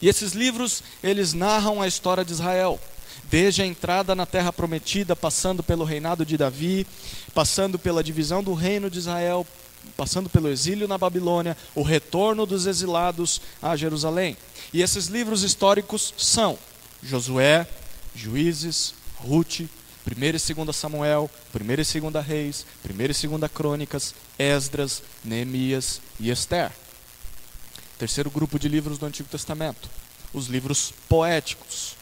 E 0.00 0.08
esses 0.08 0.32
livros, 0.32 0.82
eles 1.02 1.32
narram 1.32 1.82
a 1.82 1.88
história 1.88 2.24
de 2.24 2.32
Israel, 2.32 2.80
desde 3.24 3.62
a 3.62 3.66
entrada 3.66 4.14
na 4.14 4.26
terra 4.26 4.52
prometida, 4.52 5.16
passando 5.16 5.62
pelo 5.62 5.84
reinado 5.84 6.24
de 6.24 6.36
Davi, 6.36 6.86
passando 7.34 7.78
pela 7.78 8.04
divisão 8.04 8.42
do 8.42 8.54
reino 8.54 8.90
de 8.90 8.98
Israel, 8.98 9.46
passando 9.96 10.28
pelo 10.28 10.48
exílio 10.48 10.86
na 10.86 10.98
Babilônia, 10.98 11.56
o 11.74 11.82
retorno 11.82 12.46
dos 12.46 12.66
exilados 12.66 13.40
a 13.60 13.74
Jerusalém. 13.74 14.36
E 14.72 14.82
esses 14.82 15.06
livros 15.06 15.42
históricos 15.42 16.14
são 16.16 16.58
Josué, 17.02 17.66
Juízes, 18.14 18.94
Ruth, 19.16 19.62
1 20.06 20.24
e 20.24 20.54
2 20.64 20.76
Samuel, 20.76 21.30
1 21.54 21.72
e 21.72 22.00
2 22.10 22.26
Reis, 22.26 22.66
1 22.84 23.02
e 23.02 23.38
2 23.38 23.52
Crônicas, 23.52 24.14
Esdras, 24.38 25.02
Neemias 25.24 26.00
e 26.18 26.30
Esther. 26.30 26.72
Terceiro 27.98 28.30
grupo 28.30 28.58
de 28.58 28.68
livros 28.68 28.98
do 28.98 29.06
Antigo 29.06 29.28
Testamento, 29.28 29.88
os 30.34 30.46
livros 30.46 30.92
poéticos, 31.08 31.94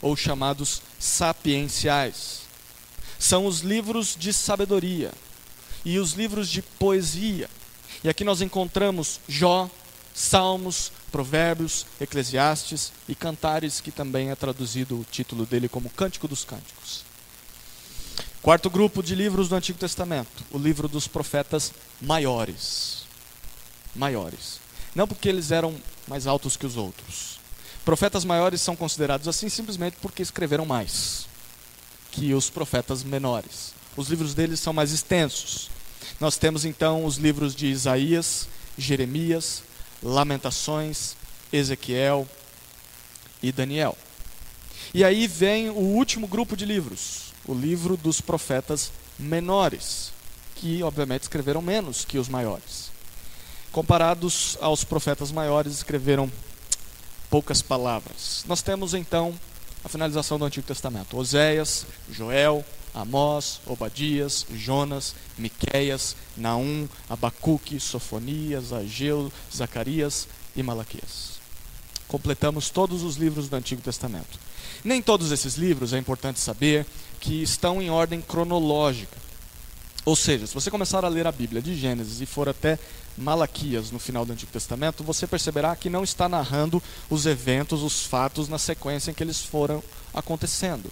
ou 0.00 0.16
chamados 0.16 0.82
sapienciais. 0.98 2.42
São 3.18 3.46
os 3.46 3.60
livros 3.60 4.14
de 4.16 4.32
sabedoria 4.32 5.10
e 5.84 5.98
os 5.98 6.12
livros 6.12 6.48
de 6.48 6.62
poesia. 6.62 7.50
E 8.04 8.08
aqui 8.08 8.22
nós 8.22 8.40
encontramos 8.40 9.18
Jó, 9.28 9.68
Salmos, 10.14 10.92
Provérbios, 11.10 11.86
Eclesiastes 12.00 12.92
e 13.08 13.14
Cantares, 13.14 13.80
que 13.80 13.90
também 13.90 14.30
é 14.30 14.36
traduzido 14.36 15.00
o 15.00 15.06
título 15.10 15.44
dele 15.44 15.68
como 15.68 15.90
Cântico 15.90 16.28
dos 16.28 16.44
Cânticos. 16.44 17.07
Quarto 18.42 18.70
grupo 18.70 19.02
de 19.02 19.14
livros 19.14 19.48
do 19.48 19.56
Antigo 19.56 19.78
Testamento, 19.78 20.44
o 20.50 20.58
livro 20.58 20.88
dos 20.88 21.08
profetas 21.08 21.72
maiores. 22.00 23.04
Maiores. 23.94 24.60
Não 24.94 25.08
porque 25.08 25.28
eles 25.28 25.50
eram 25.50 25.74
mais 26.06 26.26
altos 26.26 26.56
que 26.56 26.64
os 26.66 26.76
outros. 26.76 27.40
Profetas 27.84 28.24
maiores 28.24 28.60
são 28.60 28.76
considerados 28.76 29.26
assim 29.26 29.48
simplesmente 29.48 29.96
porque 30.00 30.22
escreveram 30.22 30.64
mais 30.64 31.26
que 32.10 32.32
os 32.32 32.48
profetas 32.48 33.02
menores. 33.02 33.74
Os 33.96 34.08
livros 34.08 34.34
deles 34.34 34.60
são 34.60 34.72
mais 34.72 34.92
extensos. 34.92 35.70
Nós 36.20 36.36
temos 36.36 36.64
então 36.64 37.04
os 37.04 37.16
livros 37.16 37.54
de 37.54 37.66
Isaías, 37.66 38.48
Jeremias, 38.76 39.62
Lamentações, 40.02 41.16
Ezequiel 41.52 42.26
e 43.42 43.50
Daniel. 43.50 43.96
E 44.94 45.04
aí 45.04 45.26
vem 45.26 45.70
o 45.70 45.80
último 45.80 46.26
grupo 46.26 46.56
de 46.56 46.64
livros, 46.64 47.27
o 47.48 47.54
livro 47.54 47.96
dos 47.96 48.20
profetas 48.20 48.92
menores, 49.18 50.12
que 50.54 50.82
obviamente 50.82 51.22
escreveram 51.22 51.62
menos 51.62 52.04
que 52.04 52.18
os 52.18 52.28
maiores. 52.28 52.90
Comparados 53.72 54.58
aos 54.60 54.84
profetas 54.84 55.32
maiores, 55.32 55.72
escreveram 55.72 56.30
poucas 57.30 57.62
palavras. 57.62 58.44
Nós 58.46 58.60
temos 58.60 58.92
então 58.92 59.34
a 59.82 59.88
finalização 59.88 60.38
do 60.38 60.44
Antigo 60.44 60.66
Testamento: 60.66 61.16
Oséias, 61.16 61.86
Joel, 62.10 62.64
Amós, 62.94 63.60
Obadias, 63.66 64.46
Jonas, 64.54 65.14
Miqueias, 65.36 66.16
Naum, 66.36 66.86
Abacuque, 67.08 67.80
Sofonias, 67.80 68.72
Ageu, 68.72 69.32
Zacarias 69.54 70.28
e 70.54 70.62
Malaquias. 70.62 71.38
Completamos 72.06 72.70
todos 72.70 73.02
os 73.02 73.16
livros 73.16 73.48
do 73.48 73.56
Antigo 73.56 73.82
Testamento. 73.82 74.38
Nem 74.82 75.02
todos 75.02 75.32
esses 75.32 75.56
livros, 75.56 75.92
é 75.92 75.98
importante 75.98 76.40
saber, 76.40 76.86
que 77.20 77.42
estão 77.42 77.80
em 77.80 77.90
ordem 77.90 78.20
cronológica. 78.20 79.16
Ou 80.04 80.16
seja, 80.16 80.46
se 80.46 80.54
você 80.54 80.70
começar 80.70 81.04
a 81.04 81.08
ler 81.08 81.26
a 81.26 81.32
Bíblia 81.32 81.60
de 81.60 81.76
Gênesis 81.76 82.20
e 82.20 82.26
for 82.26 82.48
até 82.48 82.78
Malaquias 83.16 83.90
no 83.90 83.98
final 83.98 84.24
do 84.24 84.32
Antigo 84.32 84.50
Testamento, 84.50 85.04
você 85.04 85.26
perceberá 85.26 85.74
que 85.76 85.90
não 85.90 86.04
está 86.04 86.28
narrando 86.28 86.82
os 87.10 87.26
eventos, 87.26 87.82
os 87.82 88.06
fatos 88.06 88.48
na 88.48 88.58
sequência 88.58 89.10
em 89.10 89.14
que 89.14 89.22
eles 89.22 89.40
foram 89.40 89.82
acontecendo. 90.14 90.90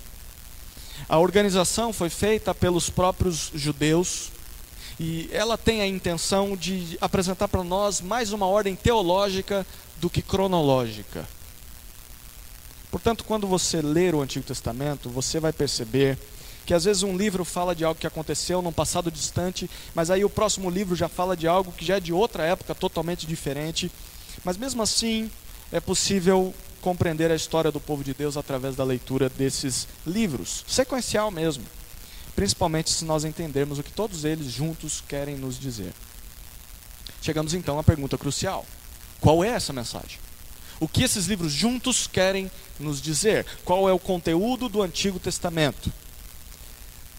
A 1.08 1.18
organização 1.18 1.92
foi 1.92 2.10
feita 2.10 2.54
pelos 2.54 2.90
próprios 2.90 3.50
judeus 3.54 4.30
E 4.98 5.28
ela 5.30 5.58
tem 5.58 5.82
a 5.82 5.86
intenção 5.86 6.56
de 6.56 6.96
apresentar 7.00 7.48
para 7.48 7.62
nós 7.62 8.00
mais 8.00 8.32
uma 8.32 8.46
ordem 8.46 8.74
teológica 8.74 9.66
do 10.00 10.08
que 10.08 10.22
cronológica. 10.22 11.28
Portanto, 12.96 13.24
quando 13.24 13.46
você 13.46 13.82
ler 13.82 14.14
o 14.14 14.22
Antigo 14.22 14.46
Testamento, 14.46 15.10
você 15.10 15.38
vai 15.38 15.52
perceber 15.52 16.16
que 16.64 16.72
às 16.72 16.84
vezes 16.84 17.02
um 17.02 17.14
livro 17.14 17.44
fala 17.44 17.76
de 17.76 17.84
algo 17.84 18.00
que 18.00 18.06
aconteceu 18.06 18.62
num 18.62 18.72
passado 18.72 19.10
distante, 19.10 19.68
mas 19.94 20.10
aí 20.10 20.24
o 20.24 20.30
próximo 20.30 20.70
livro 20.70 20.96
já 20.96 21.06
fala 21.06 21.36
de 21.36 21.46
algo 21.46 21.72
que 21.72 21.84
já 21.84 21.98
é 21.98 22.00
de 22.00 22.10
outra 22.10 22.44
época 22.44 22.74
totalmente 22.74 23.26
diferente. 23.26 23.92
Mas 24.42 24.56
mesmo 24.56 24.82
assim, 24.82 25.30
é 25.70 25.78
possível 25.78 26.54
compreender 26.80 27.30
a 27.30 27.34
história 27.34 27.70
do 27.70 27.78
povo 27.78 28.02
de 28.02 28.14
Deus 28.14 28.34
através 28.34 28.74
da 28.74 28.82
leitura 28.82 29.28
desses 29.28 29.86
livros, 30.06 30.64
sequencial 30.66 31.30
mesmo, 31.30 31.64
principalmente 32.34 32.88
se 32.88 33.04
nós 33.04 33.26
entendermos 33.26 33.78
o 33.78 33.82
que 33.82 33.92
todos 33.92 34.24
eles 34.24 34.46
juntos 34.46 35.04
querem 35.06 35.36
nos 35.36 35.58
dizer. 35.60 35.92
Chegamos 37.20 37.52
então 37.52 37.78
à 37.78 37.84
pergunta 37.84 38.16
crucial: 38.16 38.64
qual 39.20 39.44
é 39.44 39.48
essa 39.48 39.70
mensagem? 39.70 40.25
O 40.78 40.86
que 40.86 41.02
esses 41.02 41.26
livros 41.26 41.52
juntos 41.52 42.06
querem 42.06 42.50
nos 42.78 43.00
dizer? 43.00 43.46
Qual 43.64 43.88
é 43.88 43.92
o 43.92 43.98
conteúdo 43.98 44.68
do 44.68 44.82
Antigo 44.82 45.18
Testamento? 45.18 45.90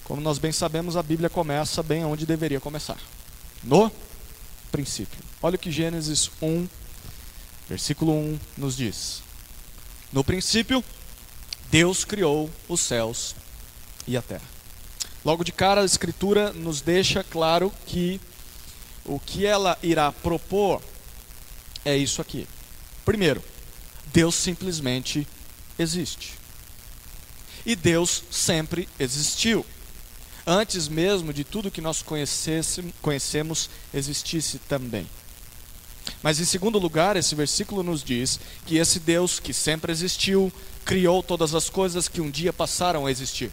Como 0.03 0.21
nós 0.21 0.37
bem 0.37 0.51
sabemos, 0.51 0.95
a 0.95 1.03
Bíblia 1.03 1.29
começa 1.29 1.81
bem 1.81 2.05
onde 2.05 2.25
deveria 2.25 2.59
começar 2.59 2.97
no 3.63 3.91
princípio. 4.71 5.19
Olha 5.41 5.55
o 5.55 5.59
que 5.59 5.71
Gênesis 5.71 6.29
1, 6.41 6.67
versículo 7.67 8.13
1 8.13 8.39
nos 8.57 8.77
diz: 8.77 9.23
No 10.13 10.23
princípio, 10.23 10.83
Deus 11.71 12.05
criou 12.05 12.49
os 12.69 12.79
céus 12.79 13.35
e 14.07 14.15
a 14.15 14.21
terra. 14.21 14.47
Logo 15.25 15.43
de 15.43 15.51
cara, 15.51 15.81
a 15.81 15.85
Escritura 15.85 16.53
nos 16.53 16.79
deixa 16.79 17.23
claro 17.23 17.73
que 17.85 18.21
o 19.03 19.19
que 19.19 19.45
ela 19.45 19.77
irá 19.81 20.11
propor 20.11 20.81
é 21.83 21.97
isso 21.97 22.21
aqui. 22.21 22.47
Primeiro, 23.07 23.41
Deus 24.07 24.35
simplesmente 24.35 25.25
existe. 25.79 26.33
E 27.65 27.73
Deus 27.73 28.21
sempre 28.29 28.89
existiu. 28.99 29.65
Antes 30.45 30.89
mesmo 30.89 31.31
de 31.31 31.45
tudo 31.45 31.71
que 31.71 31.79
nós 31.79 32.03
conhecemos 32.03 33.69
existisse 33.93 34.59
também. 34.59 35.07
Mas 36.21 36.41
em 36.41 36.43
segundo 36.43 36.77
lugar, 36.77 37.15
esse 37.15 37.33
versículo 37.33 37.81
nos 37.81 38.03
diz 38.03 38.41
que 38.65 38.75
esse 38.75 38.99
Deus 38.99 39.39
que 39.39 39.53
sempre 39.53 39.89
existiu, 39.89 40.51
criou 40.83 41.23
todas 41.23 41.55
as 41.55 41.69
coisas 41.69 42.09
que 42.09 42.19
um 42.19 42.29
dia 42.29 42.51
passaram 42.51 43.05
a 43.05 43.11
existir. 43.11 43.49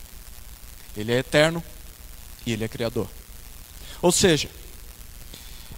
Ele 0.97 1.13
é 1.13 1.19
eterno 1.19 1.63
e 2.45 2.53
ele 2.53 2.65
é 2.65 2.69
criador. 2.69 3.09
Ou 4.03 4.11
seja, 4.11 4.51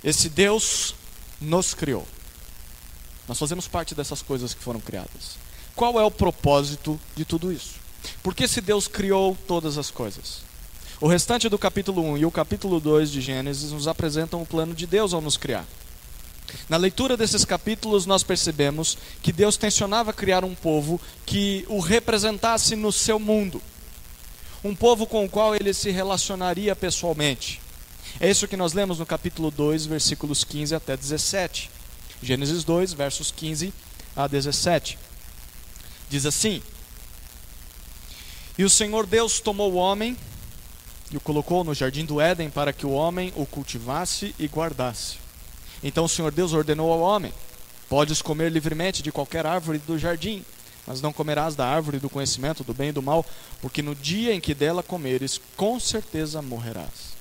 esse 0.02 0.30
Deus 0.30 0.95
nos 1.38 1.75
criou. 1.75 2.09
Nós 3.28 3.38
fazemos 3.38 3.66
parte 3.66 3.95
dessas 3.95 4.23
coisas 4.23 4.54
que 4.54 4.62
foram 4.62 4.80
criadas. 4.80 5.37
Qual 5.75 6.00
é 6.00 6.04
o 6.04 6.11
propósito 6.11 6.99
de 7.14 7.25
tudo 7.25 7.52
isso? 7.52 7.75
Por 8.23 8.35
que 8.35 8.47
se 8.47 8.61
Deus 8.61 8.87
criou 8.88 9.37
todas 9.47 9.78
as 9.78 9.90
coisas? 9.90 10.40
O 11.00 11.06
restante 11.06 11.49
do 11.49 11.59
capítulo 11.59 12.02
1 12.02 12.18
e 12.18 12.25
o 12.25 12.30
capítulo 12.30 12.80
2 12.80 13.11
de 13.11 13.21
Gênesis 13.21 13.73
nos 13.73 13.87
apresentam 13.87 14.40
o 14.40 14.47
plano 14.47 14.75
de 14.75 14.87
Deus 14.87 15.12
ao 15.12 15.21
nos 15.21 15.37
criar. 15.37 15.66
Na 16.68 16.76
leitura 16.76 17.16
desses 17.16 17.45
capítulos, 17.45 18.06
nós 18.06 18.23
percebemos 18.23 18.97
que 19.21 19.33
Deus 19.33 19.56
tensionava 19.56 20.12
criar 20.12 20.45
um 20.45 20.54
povo 20.54 21.00
que 21.26 21.66
o 21.68 21.80
representasse 21.80 22.75
no 22.76 22.92
seu 22.92 23.18
mundo, 23.18 23.61
um 24.64 24.75
povo 24.75 25.06
com 25.06 25.25
o 25.25 25.28
qual 25.28 25.54
ele 25.54 25.75
se 25.75 25.90
relacionaria 25.90 26.75
pessoalmente. 26.75 27.61
É 28.18 28.30
isso 28.30 28.49
que 28.49 28.56
nós 28.56 28.73
lemos 28.73 28.99
no 28.99 29.04
capítulo 29.04 29.50
2, 29.50 29.84
versículos 29.86 30.45
15 30.45 30.75
até 30.75 30.97
17. 30.97 31.75
Gênesis 32.22 32.64
2, 32.64 32.92
versos 32.92 33.30
15 33.30 33.72
a 34.14 34.26
17. 34.26 34.98
Diz 36.08 36.24
assim: 36.24 36.62
E 38.56 38.64
o 38.64 38.70
Senhor 38.70 39.06
Deus 39.06 39.40
tomou 39.40 39.72
o 39.72 39.76
homem 39.76 40.16
e 41.10 41.16
o 41.16 41.20
colocou 41.20 41.62
no 41.62 41.74
jardim 41.74 42.04
do 42.04 42.20
Éden 42.20 42.50
para 42.50 42.72
que 42.72 42.86
o 42.86 42.92
homem 42.92 43.32
o 43.36 43.44
cultivasse 43.46 44.34
e 44.38 44.46
guardasse. 44.46 45.16
Então 45.82 46.04
o 46.04 46.08
Senhor 46.08 46.32
Deus 46.32 46.52
ordenou 46.52 46.90
ao 46.92 47.00
homem: 47.00 47.32
Podes 47.88 48.22
comer 48.22 48.50
livremente 48.50 49.02
de 49.02 49.12
qualquer 49.12 49.46
árvore 49.46 49.78
do 49.78 49.98
jardim, 49.98 50.44
mas 50.86 51.02
não 51.02 51.12
comerás 51.12 51.54
da 51.54 51.66
árvore 51.66 51.98
do 51.98 52.08
conhecimento 52.08 52.64
do 52.64 52.72
bem 52.72 52.88
e 52.88 52.92
do 52.92 53.02
mal, 53.02 53.26
porque 53.60 53.82
no 53.82 53.94
dia 53.94 54.34
em 54.34 54.40
que 54.40 54.54
dela 54.54 54.82
comeres, 54.82 55.40
com 55.56 55.78
certeza 55.78 56.40
morrerás. 56.40 57.14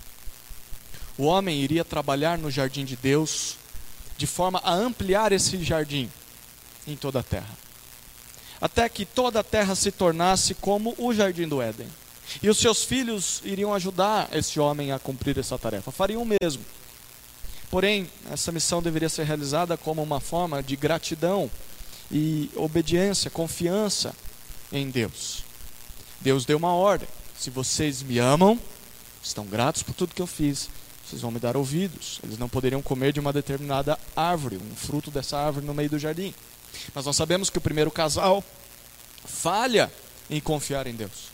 O 1.17 1.25
homem 1.25 1.62
iria 1.62 1.86
trabalhar 1.86 2.38
no 2.38 2.51
jardim 2.51 2.86
de 2.86 2.95
Deus 2.95 3.58
de 4.17 4.28
forma 4.28 4.60
a 4.63 4.73
ampliar 4.73 5.32
esse 5.32 5.62
jardim 5.63 6.10
em 6.88 6.95
toda 6.95 7.19
a 7.19 7.23
terra. 7.23 7.58
Até 8.60 8.88
que 8.88 9.06
toda 9.06 9.39
a 9.39 9.43
terra 9.43 9.75
se 9.75 9.91
tornasse 9.91 10.54
como 10.56 10.95
o 10.97 11.13
jardim 11.13 11.47
do 11.47 11.62
Éden. 11.62 11.88
E 12.41 12.49
os 12.49 12.58
seus 12.58 12.84
filhos 12.84 13.41
iriam 13.43 13.73
ajudar 13.73 14.30
esse 14.32 14.60
homem 14.60 14.91
a 14.91 14.99
cumprir 14.99 15.38
essa 15.38 15.58
tarefa, 15.58 15.91
fariam 15.91 16.23
o 16.23 16.25
mesmo. 16.25 16.63
Porém, 17.69 18.10
essa 18.32 18.51
missão 18.51 18.82
deveria 18.82 19.10
ser 19.10 19.25
realizada 19.25 19.78
como 19.78 20.01
uma 20.01 20.19
forma 20.19 20.63
de 20.63 20.75
gratidão 20.75 21.49
e 22.12 22.49
obediência, 22.56 23.30
confiança 23.30 24.15
em 24.71 24.89
Deus. 24.89 25.43
Deus 26.21 26.45
deu 26.45 26.58
uma 26.58 26.73
ordem: 26.73 27.08
se 27.38 27.49
vocês 27.49 28.01
me 28.01 28.17
amam, 28.17 28.60
estão 29.21 29.45
gratos 29.45 29.84
por 29.84 29.93
tudo 29.93 30.13
que 30.13 30.21
eu 30.21 30.28
fiz, 30.28 30.69
vocês 31.15 31.21
vão 31.21 31.32
me 31.32 31.39
dar 31.39 31.56
ouvidos. 31.56 32.19
Eles 32.23 32.38
não 32.38 32.49
poderiam 32.49 32.82
comer 32.82 33.13
de 33.13 33.21
uma 33.21 33.32
determinada 33.32 33.97
árvore, 34.15 34.58
um 34.58 34.75
fruto 34.75 35.10
dessa 35.10 35.38
árvore 35.38 35.65
no 35.65 35.73
meio 35.73 35.89
do 35.89 35.97
jardim. 35.97 36.34
Mas 36.93 37.06
nós 37.06 37.15
sabemos 37.15 37.49
que 37.49 37.58
o 37.58 37.62
primeiro 37.62 37.89
casal 37.89 38.43
falha 39.23 39.89
em 40.30 40.41
confiar 40.41 40.88
em 40.88 40.93
Deus. 40.93 41.30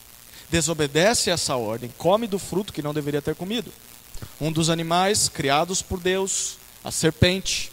Desobedece 0.52 1.32
essa 1.32 1.56
ordem, 1.56 1.92
come 1.98 2.28
do 2.28 2.38
fruto 2.38 2.72
que 2.72 2.84
não 2.84 2.94
deveria 2.94 3.22
ter 3.22 3.34
comido. 3.34 3.72
Um 4.40 4.52
dos 4.52 4.70
animais 4.70 5.28
criados 5.28 5.82
por 5.82 6.00
Deus, 6.00 6.58
a 6.84 6.92
serpente, 6.92 7.72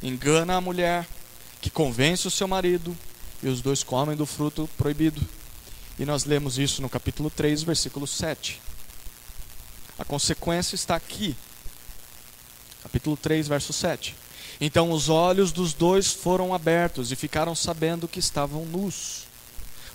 engana 0.00 0.54
a 0.54 0.60
mulher, 0.60 1.08
que 1.60 1.68
convence 1.68 2.28
o 2.28 2.30
seu 2.30 2.46
marido, 2.46 2.96
e 3.42 3.48
os 3.48 3.60
dois 3.60 3.82
comem 3.82 4.16
do 4.16 4.24
fruto 4.24 4.70
proibido. 4.78 5.20
E 5.98 6.04
nós 6.04 6.24
lemos 6.24 6.58
isso 6.58 6.80
no 6.80 6.88
capítulo 6.88 7.28
3, 7.28 7.64
versículo 7.64 8.06
7. 8.06 8.60
A 10.00 10.04
consequência 10.04 10.74
está 10.74 10.96
aqui. 10.96 11.36
Capítulo 12.82 13.18
3, 13.18 13.46
verso 13.48 13.70
7. 13.70 14.16
Então 14.58 14.92
os 14.92 15.10
olhos 15.10 15.52
dos 15.52 15.74
dois 15.74 16.10
foram 16.10 16.54
abertos 16.54 17.12
e 17.12 17.16
ficaram 17.16 17.54
sabendo 17.54 18.08
que 18.08 18.18
estavam 18.18 18.64
nus. 18.64 19.26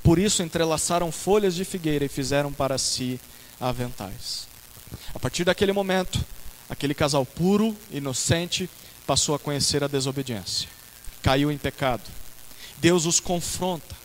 Por 0.04 0.20
isso 0.20 0.44
entrelaçaram 0.44 1.12
folhas 1.12 1.56
de 1.56 1.66
figueira 1.66 2.06
e 2.06 2.08
fizeram 2.08 2.54
para 2.54 2.78
si 2.78 3.20
aventais. 3.60 4.48
A 5.12 5.18
partir 5.18 5.44
daquele 5.44 5.74
momento, 5.74 6.24
aquele 6.70 6.94
casal 6.94 7.26
puro, 7.26 7.76
inocente, 7.90 8.70
passou 9.08 9.34
a 9.34 9.40
conhecer 9.40 9.84
a 9.84 9.88
desobediência. 9.88 10.70
Caiu 11.24 11.52
em 11.52 11.58
pecado. 11.58 12.04
Deus 12.78 13.08
os 13.08 13.20
confronta. 13.20 14.05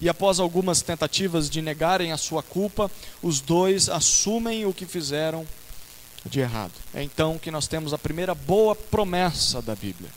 E 0.00 0.08
após 0.08 0.38
algumas 0.38 0.82
tentativas 0.82 1.48
de 1.48 1.62
negarem 1.62 2.12
a 2.12 2.16
sua 2.16 2.42
culpa, 2.42 2.90
os 3.22 3.40
dois 3.40 3.88
assumem 3.88 4.66
o 4.66 4.74
que 4.74 4.84
fizeram 4.84 5.46
de 6.24 6.40
errado. 6.40 6.72
É 6.94 7.02
então 7.02 7.38
que 7.38 7.50
nós 7.50 7.66
temos 7.66 7.94
a 7.94 7.98
primeira 7.98 8.34
boa 8.34 8.74
promessa 8.74 9.62
da 9.62 9.74
Bíblia. 9.74 10.10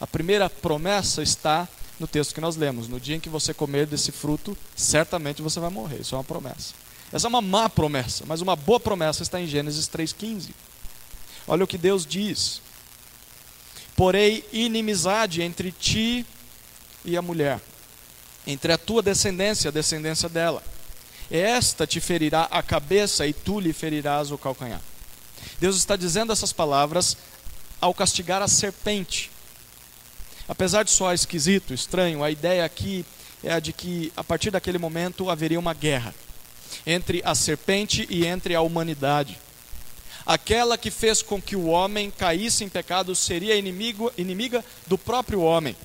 A 0.00 0.06
primeira 0.06 0.50
promessa 0.50 1.22
está 1.22 1.68
no 2.00 2.06
texto 2.06 2.34
que 2.34 2.40
nós 2.40 2.56
lemos: 2.56 2.88
no 2.88 2.98
dia 2.98 3.16
em 3.16 3.20
que 3.20 3.28
você 3.28 3.54
comer 3.54 3.86
desse 3.86 4.10
fruto, 4.10 4.56
certamente 4.74 5.42
você 5.42 5.60
vai 5.60 5.70
morrer. 5.70 6.00
Isso 6.00 6.14
é 6.14 6.18
uma 6.18 6.24
promessa. 6.24 6.74
Essa 7.12 7.26
é 7.26 7.30
uma 7.30 7.42
má 7.42 7.68
promessa, 7.68 8.24
mas 8.26 8.40
uma 8.40 8.56
boa 8.56 8.80
promessa 8.80 9.22
está 9.22 9.40
em 9.40 9.46
Gênesis 9.46 9.86
3,15. 9.86 10.50
Olha 11.46 11.62
o 11.62 11.66
que 11.66 11.78
Deus 11.78 12.04
diz: 12.06 12.60
Porém, 13.94 14.42
inimizade 14.52 15.42
entre 15.42 15.70
ti 15.70 16.26
e 17.04 17.16
a 17.16 17.22
mulher, 17.22 17.60
entre 18.46 18.72
a 18.72 18.78
tua 18.78 19.02
descendência 19.02 19.68
e 19.68 19.70
a 19.70 19.72
descendência 19.72 20.28
dela. 20.28 20.62
Esta 21.30 21.86
te 21.86 22.00
ferirá 22.00 22.48
a 22.50 22.62
cabeça 22.62 23.26
e 23.26 23.32
tu 23.32 23.60
lhe 23.60 23.72
ferirás 23.72 24.30
o 24.30 24.38
calcanhar. 24.38 24.80
Deus 25.60 25.76
está 25.76 25.96
dizendo 25.96 26.32
essas 26.32 26.52
palavras 26.52 27.16
ao 27.80 27.94
castigar 27.94 28.42
a 28.42 28.48
serpente. 28.48 29.30
Apesar 30.48 30.82
de 30.82 30.90
soar 30.90 31.14
esquisito, 31.14 31.72
estranho, 31.72 32.22
a 32.22 32.30
ideia 32.30 32.64
aqui 32.64 33.04
é 33.42 33.52
a 33.52 33.60
de 33.60 33.72
que 33.72 34.12
a 34.16 34.22
partir 34.22 34.50
daquele 34.50 34.78
momento 34.78 35.30
haveria 35.30 35.58
uma 35.58 35.74
guerra 35.74 36.14
entre 36.86 37.22
a 37.24 37.34
serpente 37.34 38.06
e 38.10 38.26
entre 38.26 38.54
a 38.54 38.60
humanidade. 38.60 39.38
Aquela 40.24 40.78
que 40.78 40.90
fez 40.90 41.22
com 41.22 41.40
que 41.40 41.56
o 41.56 41.66
homem 41.66 42.10
caísse 42.10 42.62
em 42.62 42.68
pecado 42.68 43.14
seria 43.14 43.56
inimigo, 43.56 44.12
inimiga 44.16 44.64
do 44.86 44.96
próprio 44.96 45.40
homem 45.40 45.76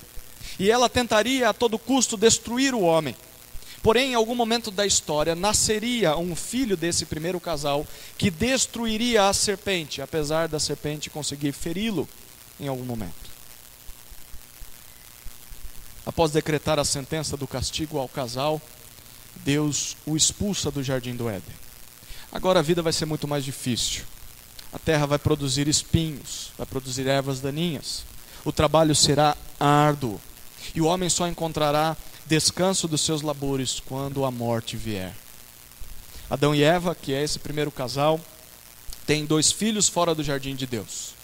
e 0.58 0.70
ela 0.70 0.88
tentaria 0.88 1.48
a 1.48 1.52
todo 1.52 1.78
custo 1.78 2.16
destruir 2.16 2.74
o 2.74 2.80
homem. 2.80 3.16
Porém, 3.82 4.12
em 4.12 4.14
algum 4.14 4.34
momento 4.34 4.70
da 4.70 4.84
história, 4.84 5.34
nasceria 5.34 6.16
um 6.16 6.34
filho 6.34 6.76
desse 6.76 7.06
primeiro 7.06 7.38
casal 7.38 7.86
que 8.16 8.30
destruiria 8.30 9.28
a 9.28 9.32
serpente, 9.32 10.02
apesar 10.02 10.48
da 10.48 10.58
serpente 10.58 11.10
conseguir 11.10 11.52
feri-lo 11.52 12.08
em 12.58 12.66
algum 12.66 12.84
momento. 12.84 13.28
Após 16.04 16.32
decretar 16.32 16.78
a 16.78 16.84
sentença 16.84 17.36
do 17.36 17.46
castigo 17.46 17.98
ao 17.98 18.08
casal, 18.08 18.60
Deus 19.36 19.96
o 20.04 20.16
expulsa 20.16 20.70
do 20.70 20.82
jardim 20.82 21.14
do 21.14 21.28
Éden. 21.28 21.54
Agora 22.32 22.58
a 22.58 22.62
vida 22.62 22.82
vai 22.82 22.92
ser 22.92 23.04
muito 23.04 23.28
mais 23.28 23.44
difícil. 23.44 24.04
A 24.72 24.78
terra 24.78 25.06
vai 25.06 25.18
produzir 25.18 25.68
espinhos, 25.68 26.50
vai 26.58 26.66
produzir 26.66 27.06
ervas 27.06 27.40
daninhas. 27.40 28.04
O 28.44 28.52
trabalho 28.52 28.94
será 28.94 29.36
árduo. 29.58 30.20
E 30.74 30.80
o 30.80 30.86
homem 30.86 31.08
só 31.08 31.26
encontrará 31.26 31.96
descanso 32.26 32.86
dos 32.86 33.00
seus 33.00 33.22
labores 33.22 33.80
quando 33.80 34.24
a 34.24 34.30
morte 34.30 34.76
vier. 34.76 35.14
Adão 36.28 36.54
e 36.54 36.62
Eva, 36.62 36.94
que 36.94 37.14
é 37.14 37.22
esse 37.22 37.38
primeiro 37.38 37.70
casal, 37.70 38.20
têm 39.06 39.24
dois 39.24 39.50
filhos 39.50 39.88
fora 39.88 40.14
do 40.14 40.22
jardim 40.22 40.54
de 40.54 40.66
Deus. 40.66 41.14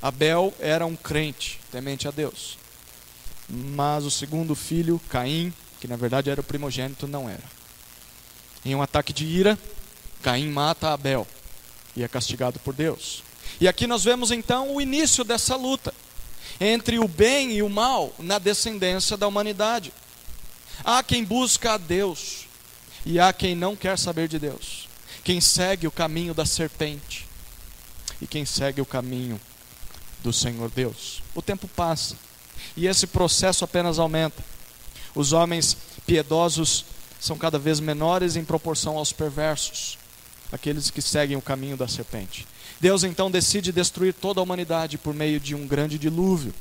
Abel 0.00 0.54
era 0.58 0.86
um 0.86 0.96
crente, 0.96 1.60
temente 1.70 2.08
a 2.08 2.10
Deus. 2.10 2.56
Mas 3.48 4.04
o 4.04 4.10
segundo 4.10 4.54
filho, 4.54 5.00
Caim, 5.08 5.52
que 5.80 5.88
na 5.88 5.96
verdade 5.96 6.30
era 6.30 6.40
o 6.40 6.44
primogênito, 6.44 7.06
não 7.06 7.28
era. 7.28 7.44
Em 8.64 8.74
um 8.74 8.82
ataque 8.82 9.12
de 9.12 9.26
ira, 9.26 9.58
Caim 10.22 10.48
mata 10.48 10.92
Abel 10.92 11.26
e 11.94 12.02
é 12.02 12.08
castigado 12.08 12.58
por 12.60 12.74
Deus. 12.74 13.22
E 13.60 13.66
aqui 13.66 13.86
nós 13.86 14.04
vemos 14.04 14.30
então 14.30 14.74
o 14.74 14.80
início 14.80 15.24
dessa 15.24 15.56
luta 15.56 15.92
entre 16.60 16.98
o 16.98 17.06
bem 17.06 17.52
e 17.52 17.62
o 17.62 17.68
mal 17.68 18.12
na 18.18 18.38
descendência 18.38 19.16
da 19.16 19.26
humanidade. 19.26 19.92
Há 20.84 21.02
quem 21.02 21.24
busca 21.24 21.74
a 21.74 21.76
Deus 21.76 22.46
e 23.04 23.18
há 23.18 23.32
quem 23.32 23.54
não 23.54 23.76
quer 23.76 23.98
saber 23.98 24.28
de 24.28 24.38
Deus. 24.38 24.88
Quem 25.22 25.40
segue 25.40 25.86
o 25.86 25.90
caminho 25.92 26.34
da 26.34 26.46
serpente 26.46 27.26
e 28.20 28.26
quem 28.26 28.44
segue 28.44 28.80
o 28.80 28.86
caminho 28.86 29.40
do 30.22 30.32
Senhor 30.32 30.70
Deus. 30.70 31.22
O 31.34 31.42
tempo 31.42 31.68
passa 31.68 32.16
e 32.76 32.86
esse 32.86 33.06
processo 33.06 33.64
apenas 33.64 33.98
aumenta. 33.98 34.42
Os 35.14 35.32
homens 35.32 35.76
piedosos 36.06 36.84
são 37.20 37.36
cada 37.36 37.58
vez 37.58 37.80
menores 37.80 38.36
em 38.36 38.44
proporção 38.44 38.96
aos 38.96 39.12
perversos, 39.12 39.98
aqueles 40.52 40.90
que 40.90 41.02
seguem 41.02 41.36
o 41.36 41.42
caminho 41.42 41.76
da 41.76 41.88
serpente. 41.88 42.46
Deus 42.80 43.02
então 43.02 43.30
decide 43.30 43.72
destruir 43.72 44.14
toda 44.14 44.40
a 44.40 44.42
humanidade 44.42 44.98
por 44.98 45.12
meio 45.12 45.40
de 45.40 45.54
um 45.54 45.66
grande 45.66 45.98
dilúvio. 45.98 46.54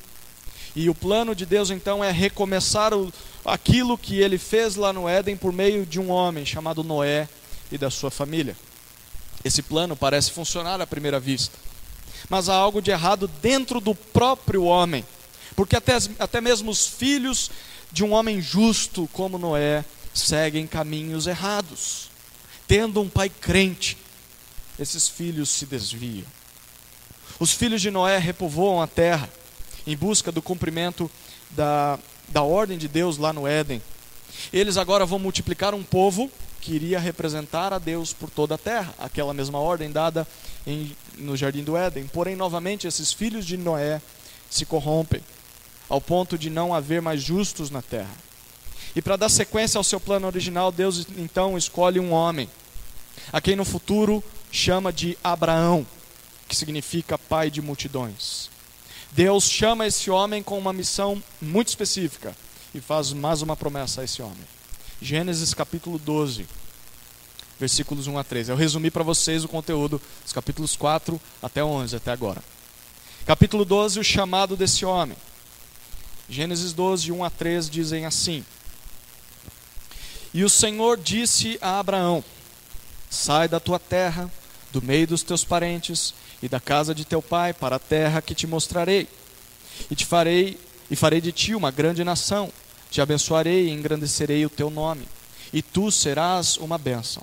E 0.76 0.90
o 0.90 0.96
plano 0.96 1.36
de 1.36 1.46
Deus 1.46 1.70
então 1.70 2.04
é 2.04 2.12
recomeçar 2.12 2.94
o, 2.94 3.12
aquilo 3.46 3.98
que 3.98 4.20
ele 4.20 4.38
fez 4.38 4.76
lá 4.76 4.92
no 4.92 5.08
Éden 5.08 5.38
por 5.38 5.52
meio 5.52 5.86
de 5.86 6.00
um 6.00 6.10
homem 6.10 6.46
chamado 6.46 6.84
Noé 6.84 7.28
e 7.72 7.78
da 7.78 7.90
sua 7.90 8.12
família. 8.12 8.56
Esse 9.44 9.62
plano 9.62 9.96
parece 9.96 10.32
funcionar 10.32 10.82
à 10.82 10.88
primeira 10.88 11.20
vista, 11.20 11.58
mas 12.30 12.50
há 12.50 12.56
algo 12.56 12.82
de 12.82 12.92
errado 12.92 13.28
dentro 13.42 13.80
do 13.80 13.94
próprio 13.96 14.64
homem, 14.64 15.06
porque 15.56 15.76
até, 15.76 15.98
até 16.20 16.42
mesmo 16.42 16.72
os 16.72 16.86
filhos 16.86 17.50
de 17.92 18.04
um 18.04 18.12
homem 18.12 18.42
justo 18.42 19.08
como 19.14 19.38
Noé 19.38 19.86
seguem 20.14 20.68
caminhos 20.68 21.28
errados. 21.28 22.10
Tendo 22.68 23.02
um 23.02 23.08
pai 23.08 23.30
crente, 23.30 23.98
esses 24.80 25.08
filhos 25.08 25.50
se 25.50 25.66
desviam. 25.66 26.26
Os 27.40 27.52
filhos 27.52 27.82
de 27.82 27.92
Noé 27.92 28.18
repovoam 28.18 28.82
a 28.82 28.88
terra 28.88 29.30
em 29.86 29.96
busca 29.96 30.32
do 30.32 30.42
cumprimento 30.42 31.10
da, 31.52 32.00
da 32.28 32.42
ordem 32.42 32.78
de 32.78 32.88
Deus 32.88 33.18
lá 33.18 33.32
no 33.32 33.48
Éden. 33.48 33.82
Eles 34.52 34.78
agora 34.78 35.06
vão 35.06 35.20
multiplicar 35.20 35.74
um 35.74 35.84
povo 35.84 36.30
que 36.60 36.74
iria 36.74 37.00
representar 37.00 37.72
a 37.72 37.80
Deus 37.80 38.12
por 38.12 38.30
toda 38.30 38.56
a 38.56 38.58
terra, 38.58 38.94
aquela 38.98 39.34
mesma 39.34 39.60
ordem 39.60 39.92
dada 39.92 40.28
em, 40.66 40.96
no 41.18 41.38
jardim 41.38 41.64
do 41.64 41.78
Éden. 41.78 42.08
Porém, 42.08 42.36
novamente, 42.36 42.88
esses 42.88 43.14
filhos 43.14 43.46
de 43.46 43.56
Noé 43.56 44.02
se 44.50 44.66
corrompem, 44.66 45.22
ao 45.88 46.02
ponto 46.02 46.38
de 46.38 46.50
não 46.50 46.74
haver 46.74 47.02
mais 47.02 47.22
justos 47.22 47.70
na 47.70 47.82
terra. 47.82 48.14
E 48.96 49.02
para 49.02 49.16
dar 49.16 49.30
sequência 49.30 49.78
ao 49.78 49.84
seu 49.84 50.00
plano 50.00 50.28
original, 50.28 50.72
Deus 50.72 51.08
então 51.18 51.58
escolhe 51.58 52.00
um 52.00 52.12
homem, 52.12 52.50
a 53.32 53.40
quem 53.40 53.56
no 53.56 53.64
futuro 53.64 54.24
chama 54.52 54.92
de 54.92 55.18
Abraão, 55.24 55.86
que 56.48 56.56
significa 56.56 57.18
pai 57.18 57.50
de 57.52 57.62
multidões. 57.62 58.50
Deus 59.12 59.50
chama 59.50 59.88
esse 59.88 60.10
homem 60.10 60.44
com 60.44 60.58
uma 60.58 60.74
missão 60.74 61.22
muito 61.42 61.70
específica 61.70 62.36
e 62.74 62.80
faz 62.80 63.14
mais 63.14 63.42
uma 63.42 63.56
promessa 63.56 64.02
a 64.02 64.04
esse 64.04 64.22
homem. 64.22 64.46
Gênesis 65.02 65.54
capítulo 65.54 65.98
12, 65.98 66.48
versículos 67.60 68.08
1 68.08 68.18
a 68.18 68.24
3. 68.24 68.50
Eu 68.50 68.56
resumi 68.56 68.92
para 68.92 69.04
vocês 69.04 69.44
o 69.44 69.48
conteúdo 69.48 70.02
dos 70.24 70.34
capítulos 70.34 70.76
4 70.76 71.20
até 71.42 71.64
11, 71.64 71.96
até 71.96 72.12
agora. 72.12 72.44
Capítulo 73.26 73.66
12, 73.66 74.00
o 74.00 74.04
chamado 74.04 74.56
desse 74.56 74.86
homem. 74.86 75.18
Gênesis 76.30 76.74
12, 76.74 77.12
1 77.12 77.24
a 77.24 77.30
3 77.30 77.70
dizem 77.70 78.06
assim: 78.06 78.44
E 80.34 80.44
o 80.44 80.50
Senhor 80.50 80.98
disse 80.98 81.58
a 81.62 81.80
Abraão: 81.80 82.24
Sai 83.10 83.48
da 83.48 83.60
tua 83.60 83.80
terra, 83.80 84.32
do 84.72 84.82
meio 84.82 85.08
dos 85.08 85.24
teus 85.24 85.44
parentes 85.44 86.14
e 86.42 86.48
da 86.48 86.60
casa 86.60 86.94
de 86.94 87.06
teu 87.06 87.22
pai 87.22 87.54
para 87.54 87.78
a 87.78 87.80
terra 87.80 88.22
que 88.22 88.36
te 88.36 88.46
mostrarei. 88.46 89.08
E 89.90 89.96
te 89.96 90.06
farei 90.06 90.60
e 90.90 90.96
farei 90.96 91.22
de 91.22 91.32
ti 91.32 91.56
uma 91.56 91.72
grande 91.72 92.04
nação. 92.04 92.52
Te 92.90 93.02
abençoarei 93.02 93.68
e 93.68 93.72
engrandecerei 93.72 94.46
o 94.46 94.50
teu 94.50 94.70
nome, 94.70 95.06
e 95.52 95.62
tu 95.62 95.92
serás 95.92 96.56
uma 96.56 96.78
bênção. 96.78 97.22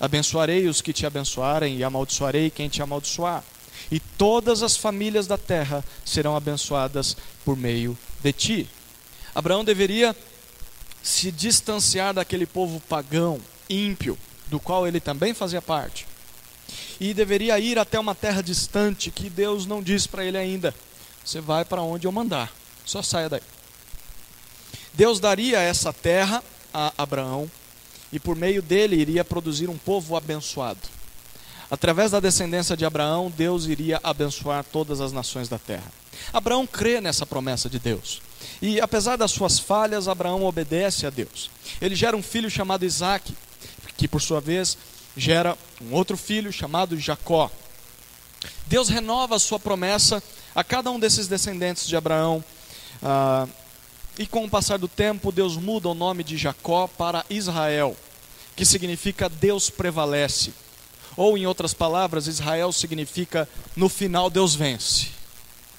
Abençoarei 0.00 0.66
os 0.66 0.80
que 0.80 0.94
te 0.94 1.04
abençoarem 1.04 1.76
e 1.76 1.84
amaldiçoarei 1.84 2.50
quem 2.50 2.70
te 2.70 2.82
amaldiçoar. 2.82 3.44
E 3.90 4.00
todas 4.00 4.62
as 4.62 4.76
famílias 4.76 5.26
da 5.26 5.36
terra 5.36 5.84
serão 6.04 6.34
abençoadas 6.34 7.16
por 7.44 7.54
meio 7.54 7.96
de 8.22 8.32
ti. 8.32 8.68
Abraão 9.34 9.62
deveria 9.62 10.16
se 11.02 11.30
distanciar 11.30 12.14
daquele 12.14 12.46
povo 12.46 12.80
pagão, 12.80 13.38
ímpio, 13.68 14.18
do 14.46 14.58
qual 14.58 14.86
ele 14.86 15.00
também 15.00 15.34
fazia 15.34 15.60
parte 15.60 16.06
e 17.00 17.12
deveria 17.14 17.58
ir 17.58 17.78
até 17.78 17.98
uma 17.98 18.14
terra 18.14 18.42
distante 18.42 19.10
que 19.10 19.28
Deus 19.28 19.66
não 19.66 19.82
disse 19.82 20.08
para 20.08 20.24
ele 20.24 20.38
ainda. 20.38 20.74
Você 21.24 21.40
vai 21.40 21.64
para 21.64 21.82
onde 21.82 22.06
eu 22.06 22.12
mandar, 22.12 22.52
só 22.84 23.02
saia 23.02 23.28
daí. 23.28 23.42
Deus 24.92 25.18
daria 25.18 25.58
essa 25.58 25.92
terra 25.92 26.42
a 26.72 26.92
Abraão 26.98 27.50
e 28.12 28.20
por 28.20 28.36
meio 28.36 28.62
dele 28.62 28.96
iria 28.96 29.24
produzir 29.24 29.68
um 29.68 29.76
povo 29.76 30.16
abençoado. 30.16 30.80
Através 31.70 32.12
da 32.12 32.20
descendência 32.20 32.76
de 32.76 32.84
Abraão, 32.84 33.32
Deus 33.34 33.66
iria 33.66 33.98
abençoar 34.02 34.64
todas 34.64 35.00
as 35.00 35.12
nações 35.12 35.48
da 35.48 35.58
terra. 35.58 35.90
Abraão 36.32 36.66
crê 36.66 37.00
nessa 37.00 37.26
promessa 37.26 37.68
de 37.68 37.78
Deus. 37.78 38.22
E 38.62 38.80
apesar 38.80 39.16
das 39.16 39.32
suas 39.32 39.58
falhas, 39.58 40.06
Abraão 40.06 40.44
obedece 40.44 41.06
a 41.06 41.10
Deus. 41.10 41.50
Ele 41.80 41.96
gera 41.96 42.16
um 42.16 42.22
filho 42.22 42.50
chamado 42.50 42.84
Isaac, 42.84 43.34
que 43.96 44.06
por 44.06 44.20
sua 44.20 44.40
vez 44.40 44.76
gera 45.16 45.56
um 45.80 45.94
outro 45.94 46.16
filho 46.16 46.52
chamado 46.52 46.98
Jacó. 46.98 47.50
Deus 48.66 48.88
renova 48.88 49.36
a 49.36 49.38
sua 49.38 49.58
promessa 49.58 50.22
a 50.54 50.62
cada 50.62 50.90
um 50.90 50.98
desses 50.98 51.26
descendentes 51.26 51.86
de 51.86 51.96
Abraão. 51.96 52.44
Ah, 53.02 53.46
e 54.18 54.26
com 54.26 54.44
o 54.44 54.50
passar 54.50 54.78
do 54.78 54.86
tempo, 54.86 55.32
Deus 55.32 55.56
muda 55.56 55.88
o 55.88 55.94
nome 55.94 56.22
de 56.22 56.36
Jacó 56.36 56.86
para 56.86 57.24
Israel, 57.28 57.96
que 58.54 58.64
significa 58.64 59.28
Deus 59.28 59.68
prevalece. 59.68 60.52
Ou, 61.16 61.36
em 61.36 61.46
outras 61.46 61.74
palavras, 61.74 62.26
Israel 62.26 62.72
significa 62.72 63.48
no 63.76 63.88
final 63.88 64.30
Deus 64.30 64.54
vence. 64.54 65.08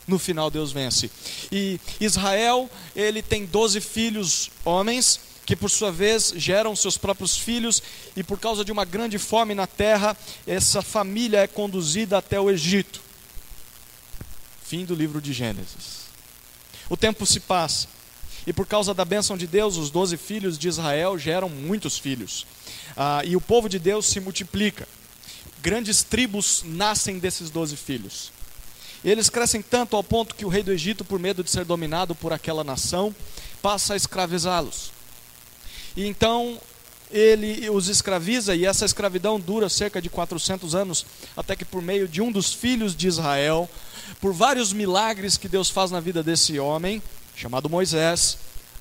No 0.08 0.19
final 0.19 0.52
Deus 0.52 0.71
vence. 0.71 1.10
E 1.52 1.80
Israel, 2.00 2.69
ele 2.95 3.21
tem 3.21 3.45
doze 3.45 3.82
filhos 3.82 4.52
homens 4.63 5.19
que 5.46 5.56
por 5.56 5.70
sua 5.70 5.92
vez 5.92 6.34
geram 6.36 6.76
seus 6.76 6.98
próprios 6.98 7.38
filhos, 7.38 7.82
e 8.16 8.24
por 8.24 8.40
causa 8.40 8.66
de 8.66 8.72
uma 8.72 8.84
grande 8.84 9.20
fome 9.20 9.54
na 9.54 9.68
terra, 9.68 10.18
essa 10.48 10.82
família 10.82 11.40
é 11.40 11.48
conduzida 11.48 12.18
até 12.18 12.40
o 12.40 12.50
Egito. 12.50 13.02
Fim 14.64 14.84
do 14.84 14.96
livro 14.96 15.22
de 15.22 15.32
Gênesis. 15.32 16.06
O 16.90 16.98
tempo 16.98 17.26
se 17.26 17.40
passa, 17.40 17.88
e 18.48 18.54
por 18.54 18.66
causa 18.66 18.94
da 18.94 19.06
bênção 19.06 19.38
de 19.38 19.46
Deus, 19.46 19.78
os 19.78 19.92
doze 19.92 20.18
filhos 20.18 20.58
de 20.58 20.68
Israel 20.68 21.18
geram 21.18 21.50
muitos 21.50 21.98
filhos, 21.98 22.48
ah, 22.98 23.22
e 23.24 23.36
o 23.36 23.42
povo 23.42 23.70
de 23.70 23.78
Deus 23.78 24.08
se 24.08 24.20
multiplica. 24.20 24.88
Grandes 25.62 26.04
tribos 26.04 26.64
nascem 26.64 27.20
desses 27.20 27.50
doze 27.50 27.76
filhos. 27.76 28.32
Eles 29.04 29.30
crescem 29.30 29.62
tanto 29.62 29.96
ao 29.96 30.04
ponto 30.04 30.34
que 30.34 30.46
o 30.46 30.50
rei 30.50 30.64
do 30.64 30.72
Egito, 30.72 31.06
por 31.06 31.20
medo 31.20 31.44
de 31.44 31.52
ser 31.52 31.66
dominado 31.66 32.16
por 32.16 32.34
aquela 32.34 32.64
nação, 32.64 33.16
passa 33.62 33.94
a 33.94 33.98
escravizá-los. 33.98 34.95
E 35.96 36.06
então 36.06 36.60
ele 37.12 37.70
os 37.70 37.88
escraviza 37.88 38.56
e 38.56 38.66
essa 38.66 38.86
escravidão 38.86 39.40
dura 39.40 39.70
cerca 39.70 40.02
de 40.02 40.10
400 40.10 40.76
anos, 40.76 41.06
até 41.36 41.56
que 41.56 41.64
por 41.64 41.82
meio 41.82 42.08
de 42.08 42.22
um 42.22 42.32
dos 42.32 42.54
filhos 42.54 42.96
de 42.96 43.08
Israel, 43.08 43.70
por 44.20 44.34
vários 44.34 44.74
milagres 44.74 45.38
que 45.38 45.48
Deus 45.48 45.70
faz 45.70 45.92
na 45.92 46.00
vida 46.00 46.24
desse 46.24 46.60
homem, 46.60 47.02
chamado 47.36 47.70
Moisés, 47.70 48.38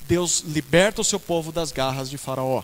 Deus 0.09 0.41
liberta 0.41 1.01
o 1.01 1.05
seu 1.05 1.21
povo 1.21 1.53
das 1.53 1.73
garras 1.73 2.11
de 2.11 2.19
Faraó. 2.19 2.63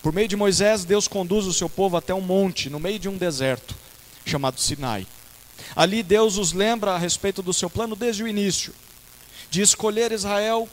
Por 0.00 0.12
meio 0.12 0.28
de 0.28 0.36
Moisés, 0.36 0.84
Deus 0.84 1.08
conduz 1.08 1.46
o 1.46 1.52
seu 1.52 1.68
povo 1.68 1.96
até 1.96 2.14
um 2.14 2.20
monte, 2.20 2.70
no 2.70 2.78
meio 2.78 2.98
de 2.98 3.08
um 3.08 3.16
deserto, 3.16 3.74
chamado 4.24 4.60
Sinai. 4.60 5.06
Ali 5.74 6.02
Deus 6.02 6.36
os 6.38 6.52
lembra 6.52 6.92
a 6.92 6.98
respeito 6.98 7.42
do 7.42 7.52
seu 7.52 7.70
plano 7.70 7.96
desde 7.96 8.22
o 8.22 8.28
início, 8.28 8.72
de 9.50 9.60
escolher 9.60 10.12
Israel 10.12 10.68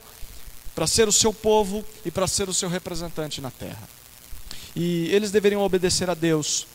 para 0.80 0.88
ser 0.88 1.10
o 1.10 1.12
seu 1.12 1.34
povo 1.34 1.84
e 2.06 2.10
para 2.10 2.26
ser 2.26 2.48
o 2.48 2.54
seu 2.54 2.70
representante 2.70 3.42
na 3.42 3.52
terra. 3.52 3.84
E 4.74 5.10
eles 5.14 5.30
deveriam 5.30 5.62
obedecer 5.62 6.10
a 6.10 6.14
Deus. 6.14 6.66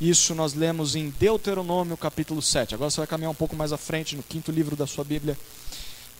Isso 0.00 0.34
nós 0.34 0.54
lemos 0.54 0.96
em 0.96 1.10
Deuteronômio 1.10 1.96
capítulo 1.96 2.42
7. 2.42 2.74
Agora 2.74 2.90
você 2.90 2.96
vai 2.96 3.06
caminhar 3.06 3.30
um 3.30 3.34
pouco 3.34 3.54
mais 3.54 3.72
à 3.72 3.76
frente 3.76 4.16
no 4.16 4.24
quinto 4.24 4.50
livro 4.50 4.74
da 4.74 4.88
sua 4.88 5.04
Bíblia 5.04 5.38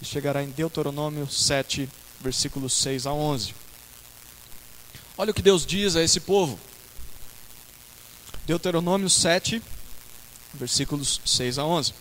e 0.01 0.05
chegará 0.05 0.45
em 0.45 0.51
Deuteronômio 0.51 1.29
7, 1.29 1.91
versículos 2.21 2.73
6 2.75 3.05
a 3.05 3.13
11. 3.13 3.53
Olha 5.19 5.33
o 5.33 5.35
que 5.35 5.43
Deus 5.43 5.67
diz 5.67 5.97
a 5.97 6.05
esse 6.05 6.21
povo. 6.21 6.57
Deuteronômio 8.47 9.11
7, 9.11 9.61
versículos 10.55 11.21
6 11.27 11.59
a 11.59 11.65
11. 11.65 11.95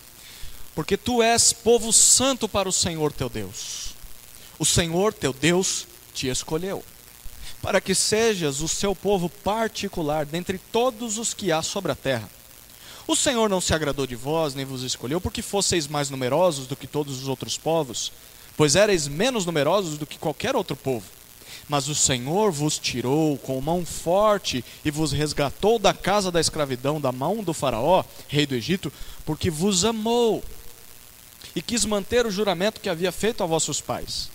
Porque 0.75 0.95
tu 0.95 1.23
és 1.23 1.51
povo 1.51 1.91
santo 1.91 2.47
para 2.47 2.69
o 2.69 2.71
Senhor 2.71 3.11
teu 3.11 3.29
Deus. 3.29 3.82
O 4.59 4.65
Senhor 4.65 5.13
teu 5.13 5.33
Deus 5.33 5.87
te 6.13 6.27
escolheu, 6.27 6.83
para 7.61 7.81
que 7.81 7.95
sejas 7.95 8.61
o 8.61 8.67
seu 8.67 8.95
povo 8.95 9.29
particular 9.29 10.25
dentre 10.25 10.57
todos 10.57 11.17
os 11.17 11.33
que 11.33 11.51
há 11.51 11.61
sobre 11.61 11.91
a 11.91 11.95
terra. 11.95 12.29
O 13.07 13.15
Senhor 13.15 13.49
não 13.49 13.59
se 13.59 13.73
agradou 13.73 14.07
de 14.07 14.15
vós, 14.15 14.55
nem 14.55 14.65
vos 14.65 14.83
escolheu, 14.83 15.19
porque 15.19 15.41
fosseis 15.41 15.87
mais 15.87 16.09
numerosos 16.09 16.67
do 16.67 16.75
que 16.75 16.87
todos 16.87 17.21
os 17.21 17.27
outros 17.27 17.57
povos, 17.57 18.11
pois 18.55 18.75
erais 18.75 19.07
menos 19.07 19.45
numerosos 19.45 19.97
do 19.97 20.05
que 20.05 20.17
qualquer 20.17 20.55
outro 20.55 20.75
povo 20.75 21.03
mas 21.67 21.87
o 21.87 21.95
Senhor 21.95 22.51
vos 22.51 22.77
tirou 22.77 23.37
com 23.37 23.59
mão 23.61 23.85
forte 23.85 24.63
e 24.83 24.91
vos 24.91 25.11
resgatou 25.11 25.79
da 25.79 25.93
casa 25.93 26.31
da 26.31 26.39
escravidão, 26.39 26.99
da 26.99 27.11
mão 27.11 27.43
do 27.43 27.53
Faraó, 27.53 28.03
rei 28.27 28.45
do 28.45 28.55
Egito, 28.55 28.91
porque 29.25 29.49
vos 29.49 29.85
amou 29.85 30.43
e 31.55 31.61
quis 31.61 31.85
manter 31.85 32.25
o 32.25 32.31
juramento 32.31 32.81
que 32.81 32.89
havia 32.89 33.11
feito 33.11 33.43
a 33.43 33.45
vossos 33.45 33.79
pais. 33.79 34.29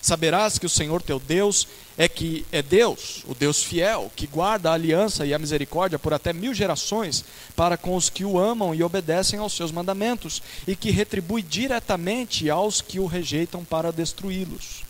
Saberás 0.00 0.58
que 0.58 0.66
o 0.66 0.70
Senhor 0.70 1.02
teu 1.02 1.18
Deus 1.18 1.66
é 1.96 2.08
que 2.08 2.46
é 2.52 2.62
Deus, 2.62 3.24
o 3.26 3.34
Deus 3.34 3.62
fiel, 3.62 4.10
que 4.14 4.26
guarda 4.26 4.70
a 4.70 4.74
aliança 4.74 5.26
e 5.26 5.34
a 5.34 5.38
misericórdia 5.38 5.98
por 5.98 6.14
até 6.14 6.32
mil 6.32 6.54
gerações 6.54 7.24
para 7.56 7.76
com 7.76 7.96
os 7.96 8.08
que 8.08 8.24
o 8.24 8.38
amam 8.38 8.74
e 8.74 8.82
obedecem 8.82 9.38
aos 9.38 9.54
seus 9.54 9.72
mandamentos, 9.72 10.42
e 10.66 10.76
que 10.76 10.90
retribui 10.90 11.42
diretamente 11.42 12.48
aos 12.48 12.80
que 12.80 13.00
o 13.00 13.06
rejeitam 13.06 13.64
para 13.64 13.92
destruí-los 13.92 14.88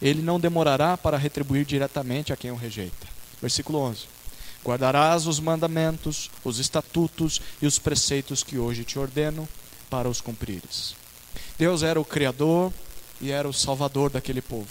ele 0.00 0.22
não 0.22 0.38
demorará 0.38 0.96
para 0.96 1.16
retribuir 1.16 1.64
diretamente 1.64 2.32
a 2.32 2.36
quem 2.36 2.50
o 2.50 2.56
rejeita. 2.56 3.06
Versículo 3.40 3.78
11: 3.80 4.04
Guardarás 4.64 5.26
os 5.26 5.40
mandamentos, 5.40 6.30
os 6.44 6.58
estatutos 6.58 7.40
e 7.60 7.66
os 7.66 7.78
preceitos 7.78 8.42
que 8.42 8.58
hoje 8.58 8.84
te 8.84 8.98
ordeno 8.98 9.48
para 9.90 10.08
os 10.08 10.20
cumprires. 10.20 10.94
Deus 11.58 11.82
era 11.82 12.00
o 12.00 12.04
Criador 12.04 12.72
e 13.20 13.30
era 13.30 13.48
o 13.48 13.52
Salvador 13.52 14.10
daquele 14.10 14.40
povo. 14.40 14.68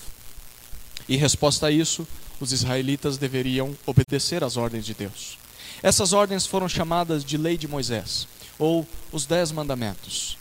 Em 1.07 1.17
resposta 1.17 1.67
a 1.67 1.71
isso, 1.71 2.07
os 2.39 2.51
israelitas 2.51 3.17
deveriam 3.17 3.75
obedecer 3.85 4.43
às 4.43 4.57
ordens 4.57 4.85
de 4.85 4.93
Deus. 4.93 5.37
Essas 5.81 6.13
ordens 6.13 6.45
foram 6.45 6.67
chamadas 6.67 7.23
de 7.23 7.37
Lei 7.37 7.57
de 7.57 7.67
Moisés, 7.67 8.27
ou 8.57 8.87
os 9.11 9.25
Dez 9.25 9.51
Mandamentos. 9.51 10.37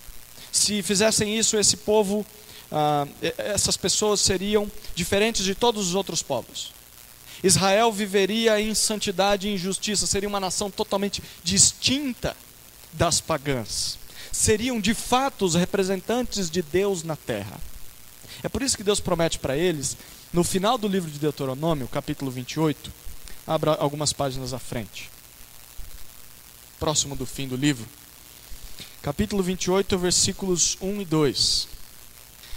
Se 0.50 0.82
fizessem 0.82 1.38
isso, 1.38 1.56
esse 1.56 1.76
povo 1.76 2.24
ah, 2.70 3.06
essas 3.38 3.76
pessoas 3.76 4.20
seriam 4.20 4.70
diferentes 4.94 5.44
de 5.44 5.54
todos 5.54 5.88
os 5.88 5.94
outros 5.94 6.22
povos. 6.22 6.72
Israel 7.42 7.92
viveria 7.92 8.60
em 8.60 8.74
santidade 8.74 9.46
e 9.46 9.54
injustiça, 9.54 10.06
seria 10.06 10.28
uma 10.28 10.40
nação 10.40 10.70
totalmente 10.70 11.22
distinta 11.44 12.36
das 12.92 13.20
pagãs. 13.20 13.98
Seriam 14.32 14.80
de 14.80 14.94
fato 14.94 15.44
os 15.44 15.54
representantes 15.54 16.50
de 16.50 16.62
Deus 16.62 17.02
na 17.02 17.14
terra. 17.14 17.60
É 18.42 18.48
por 18.48 18.62
isso 18.62 18.76
que 18.76 18.84
Deus 18.84 19.00
promete 19.00 19.38
para 19.38 19.56
eles, 19.56 19.96
no 20.32 20.44
final 20.44 20.76
do 20.76 20.88
livro 20.88 21.10
de 21.10 21.18
Deuteronômio, 21.18 21.88
capítulo 21.88 22.30
28, 22.30 22.92
abra 23.46 23.72
algumas 23.74 24.12
páginas 24.12 24.52
à 24.52 24.58
frente, 24.58 25.10
próximo 26.78 27.16
do 27.16 27.24
fim 27.24 27.48
do 27.48 27.56
livro, 27.56 27.86
capítulo 29.02 29.42
28, 29.42 29.98
versículos 29.98 30.76
1 30.80 31.00
e 31.00 31.04
2. 31.04 31.75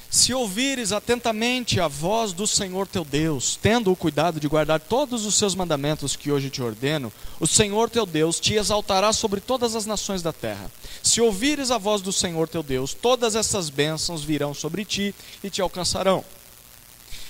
Se 0.10 0.34
ouvires 0.34 0.92
atentamente 0.92 1.80
a 1.80 1.88
voz 1.88 2.34
do 2.34 2.48
Senhor 2.48 2.88
teu 2.88 3.06
Deus, 3.06 3.60
tendo 3.62 3.92
o 3.92 3.96
cuidado 3.96 4.40
de 4.40 4.48
guardar 4.48 4.80
todos 4.80 5.24
os 5.24 5.36
seus 5.36 5.54
mandamentos 5.54 6.16
que 6.16 6.32
hoje 6.32 6.50
te 6.50 6.64
ordeno, 6.64 7.14
o 7.40 7.46
Senhor 7.46 7.92
teu 7.92 8.08
Deus 8.08 8.40
te 8.40 8.56
exaltará 8.56 9.14
sobre 9.14 9.40
todas 9.40 9.76
as 9.76 9.86
nações 9.86 10.24
da 10.24 10.34
terra. 10.34 10.72
Se 11.04 11.22
ouvires 11.22 11.70
a 11.70 11.78
voz 11.78 12.02
do 12.02 12.12
Senhor 12.12 12.48
teu 12.48 12.64
Deus, 12.64 12.92
todas 12.92 13.36
essas 13.36 13.70
bênçãos 13.70 14.24
virão 14.24 14.52
sobre 14.52 14.84
ti 14.84 15.14
e 15.44 15.50
te 15.52 15.62
alcançarão. 15.62 16.26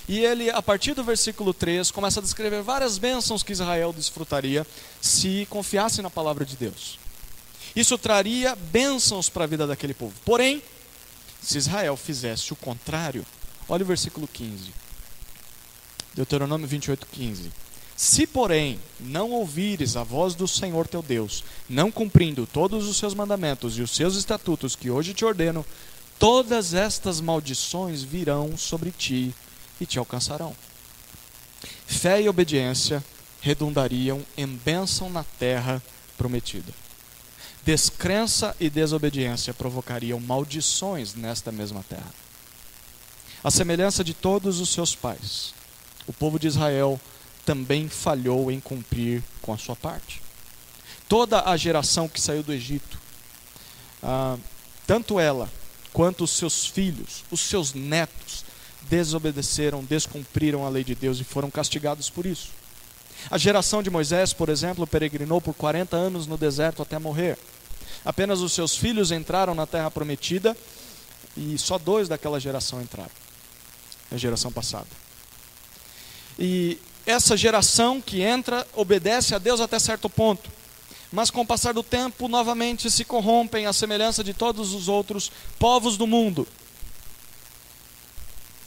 E 0.08 0.20
ele, 0.20 0.48
a 0.48 0.62
partir 0.62 0.94
do 0.94 1.04
versículo 1.04 1.52
3, 1.52 1.90
começa 1.90 2.18
a 2.18 2.22
descrever 2.22 2.62
várias 2.62 2.96
bênçãos 2.96 3.42
que 3.42 3.52
Israel 3.52 3.92
desfrutaria 3.92 4.66
se 5.02 5.46
confiasse 5.50 6.00
na 6.00 6.08
palavra 6.08 6.46
de 6.46 6.56
Deus. 6.56 6.98
Isso 7.76 7.98
traria 7.98 8.56
bênçãos 8.56 9.28
para 9.28 9.44
a 9.44 9.46
vida 9.46 9.66
daquele 9.66 9.92
povo. 9.92 10.14
Porém, 10.24 10.62
se 11.42 11.58
Israel 11.58 11.96
fizesse 11.96 12.52
o 12.52 12.56
contrário, 12.56 13.24
olha 13.68 13.82
o 13.82 13.86
versículo 13.86 14.28
15. 14.28 14.72
Deuteronômio 16.14 16.66
28, 16.66 17.06
15. 17.06 17.50
Se, 17.96 18.26
porém, 18.26 18.80
não 18.98 19.30
ouvires 19.30 19.96
a 19.96 20.02
voz 20.02 20.34
do 20.34 20.48
Senhor 20.48 20.88
teu 20.88 21.02
Deus, 21.02 21.44
não 21.68 21.90
cumprindo 21.90 22.46
todos 22.46 22.88
os 22.88 22.96
seus 22.96 23.14
mandamentos 23.14 23.76
e 23.76 23.82
os 23.82 23.90
seus 23.90 24.16
estatutos 24.16 24.74
que 24.74 24.90
hoje 24.90 25.12
te 25.12 25.24
ordeno, 25.24 25.64
todas 26.18 26.72
estas 26.72 27.20
maldições 27.20 28.02
virão 28.02 28.56
sobre 28.56 28.90
ti 28.90 29.34
e 29.78 29.84
te 29.84 29.98
alcançarão. 29.98 30.56
Fé 31.86 32.22
e 32.22 32.28
obediência 32.28 33.04
redundariam 33.40 34.24
em 34.36 34.46
bênção 34.46 35.10
na 35.10 35.24
terra 35.24 35.82
prometida. 36.16 36.72
Descrença 37.64 38.56
e 38.58 38.70
desobediência 38.70 39.52
provocariam 39.52 40.18
maldições 40.18 41.14
nesta 41.14 41.52
mesma 41.52 41.84
terra. 41.88 42.12
A 43.44 43.50
semelhança 43.50 44.02
de 44.02 44.14
todos 44.14 44.60
os 44.60 44.70
seus 44.70 44.94
pais, 44.94 45.54
o 46.06 46.12
povo 46.12 46.38
de 46.38 46.46
Israel 46.46 47.00
também 47.44 47.88
falhou 47.88 48.50
em 48.50 48.60
cumprir 48.60 49.22
com 49.42 49.52
a 49.52 49.58
sua 49.58 49.76
parte. 49.76 50.22
Toda 51.08 51.48
a 51.48 51.56
geração 51.56 52.08
que 52.08 52.20
saiu 52.20 52.42
do 52.42 52.52
Egito, 52.52 53.00
ah, 54.02 54.36
tanto 54.86 55.18
ela 55.18 55.50
quanto 55.92 56.24
os 56.24 56.30
seus 56.30 56.66
filhos, 56.66 57.24
os 57.30 57.40
seus 57.40 57.74
netos, 57.74 58.44
desobedeceram, 58.88 59.84
descumpriram 59.84 60.64
a 60.64 60.68
lei 60.68 60.84
de 60.84 60.94
Deus 60.94 61.20
e 61.20 61.24
foram 61.24 61.50
castigados 61.50 62.08
por 62.08 62.26
isso. 62.26 62.48
A 63.28 63.36
geração 63.36 63.82
de 63.82 63.90
Moisés, 63.90 64.32
por 64.32 64.48
exemplo, 64.48 64.86
peregrinou 64.86 65.40
por 65.40 65.54
40 65.54 65.96
anos 65.96 66.26
no 66.26 66.38
deserto 66.38 66.82
até 66.82 66.98
morrer. 66.98 67.36
Apenas 68.04 68.40
os 68.40 68.52
seus 68.52 68.76
filhos 68.76 69.10
entraram 69.10 69.54
na 69.54 69.66
terra 69.66 69.90
prometida 69.90 70.56
e 71.36 71.58
só 71.58 71.78
dois 71.78 72.08
daquela 72.08 72.40
geração 72.40 72.80
entraram. 72.80 73.10
A 74.10 74.16
geração 74.16 74.50
passada. 74.50 74.86
E 76.38 76.78
essa 77.06 77.36
geração 77.36 78.00
que 78.00 78.22
entra 78.22 78.66
obedece 78.74 79.34
a 79.34 79.38
Deus 79.38 79.60
até 79.60 79.78
certo 79.78 80.08
ponto. 80.08 80.50
Mas 81.12 81.30
com 81.30 81.40
o 81.40 81.46
passar 81.46 81.74
do 81.74 81.82
tempo, 81.82 82.28
novamente 82.28 82.90
se 82.90 83.04
corrompem 83.04 83.66
à 83.66 83.72
semelhança 83.72 84.22
de 84.22 84.32
todos 84.32 84.72
os 84.72 84.88
outros 84.88 85.30
povos 85.58 85.96
do 85.96 86.06
mundo. 86.06 86.46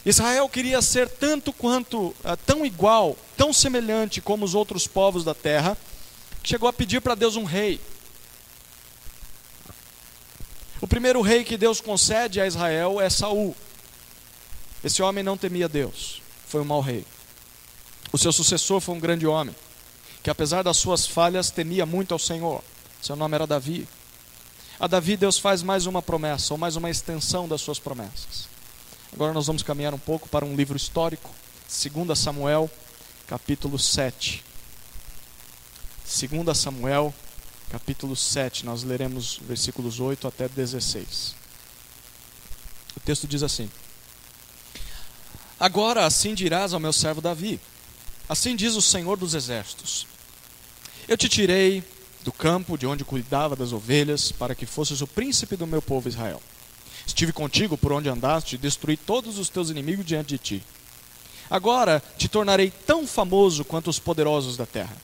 Israel 0.04 0.48
queria 0.48 0.82
ser 0.82 1.08
tanto 1.08 1.52
quanto, 1.52 2.08
uh, 2.08 2.36
tão 2.44 2.64
igual, 2.64 3.16
tão 3.36 3.52
semelhante 3.52 4.20
como 4.20 4.44
os 4.44 4.54
outros 4.54 4.86
povos 4.86 5.24
da 5.24 5.34
terra, 5.34 5.76
que 6.42 6.48
chegou 6.50 6.68
a 6.68 6.72
pedir 6.72 7.00
para 7.00 7.14
Deus 7.14 7.36
um 7.36 7.44
rei. 7.44 7.80
O 10.80 10.86
primeiro 10.86 11.22
rei 11.22 11.42
que 11.42 11.56
Deus 11.56 11.80
concede 11.80 12.38
a 12.40 12.46
Israel 12.46 13.00
é 13.00 13.08
Saul. 13.08 13.56
Esse 14.82 15.02
homem 15.02 15.24
não 15.24 15.38
temia 15.38 15.66
Deus, 15.66 16.20
foi 16.46 16.60
um 16.60 16.64
mau 16.64 16.82
rei. 16.82 17.06
O 18.12 18.18
seu 18.18 18.30
sucessor 18.30 18.80
foi 18.80 18.94
um 18.94 19.00
grande 19.00 19.26
homem, 19.26 19.56
que 20.22 20.28
apesar 20.28 20.62
das 20.62 20.76
suas 20.76 21.06
falhas 21.06 21.50
temia 21.50 21.86
muito 21.86 22.12
ao 22.12 22.18
Senhor. 22.18 22.62
Seu 23.00 23.16
nome 23.16 23.34
era 23.34 23.46
Davi. 23.46 23.88
A 24.78 24.86
Davi 24.86 25.16
Deus 25.16 25.38
faz 25.38 25.62
mais 25.62 25.86
uma 25.86 26.02
promessa, 26.02 26.52
ou 26.52 26.58
mais 26.58 26.76
uma 26.76 26.90
extensão 26.90 27.48
das 27.48 27.62
suas 27.62 27.78
promessas. 27.78 28.53
Agora 29.14 29.32
nós 29.32 29.46
vamos 29.46 29.62
caminhar 29.62 29.94
um 29.94 29.98
pouco 29.98 30.28
para 30.28 30.44
um 30.44 30.56
livro 30.56 30.76
histórico, 30.76 31.30
2 31.68 32.18
Samuel, 32.18 32.68
capítulo 33.28 33.78
7. 33.78 34.42
2 36.04 36.58
Samuel, 36.58 37.14
capítulo 37.70 38.16
7, 38.16 38.66
nós 38.66 38.82
leremos 38.82 39.38
versículos 39.40 40.00
8 40.00 40.26
até 40.26 40.48
16. 40.48 41.36
O 42.96 43.00
texto 43.00 43.28
diz 43.28 43.44
assim: 43.44 43.70
Agora 45.60 46.04
assim 46.06 46.34
dirás 46.34 46.74
ao 46.74 46.80
meu 46.80 46.92
servo 46.92 47.20
Davi: 47.20 47.60
Assim 48.28 48.56
diz 48.56 48.74
o 48.74 48.82
Senhor 48.82 49.16
dos 49.16 49.32
Exércitos: 49.32 50.08
Eu 51.06 51.16
te 51.16 51.28
tirei 51.28 51.84
do 52.24 52.32
campo 52.32 52.76
de 52.76 52.84
onde 52.84 53.04
cuidava 53.04 53.54
das 53.54 53.72
ovelhas, 53.72 54.32
para 54.32 54.56
que 54.56 54.66
fosses 54.66 55.00
o 55.00 55.06
príncipe 55.06 55.54
do 55.54 55.68
meu 55.68 55.80
povo 55.80 56.08
Israel. 56.08 56.42
Estive 57.06 57.32
contigo 57.32 57.76
por 57.76 57.92
onde 57.92 58.08
andaste 58.08 58.56
destruí 58.56 58.96
todos 58.96 59.38
os 59.38 59.48
teus 59.48 59.70
inimigos 59.70 60.06
diante 60.06 60.30
de 60.30 60.38
ti. 60.38 60.62
Agora 61.50 62.02
te 62.16 62.28
tornarei 62.28 62.70
tão 62.70 63.06
famoso 63.06 63.64
quanto 63.64 63.90
os 63.90 63.98
poderosos 63.98 64.56
da 64.56 64.66
terra. 64.66 64.96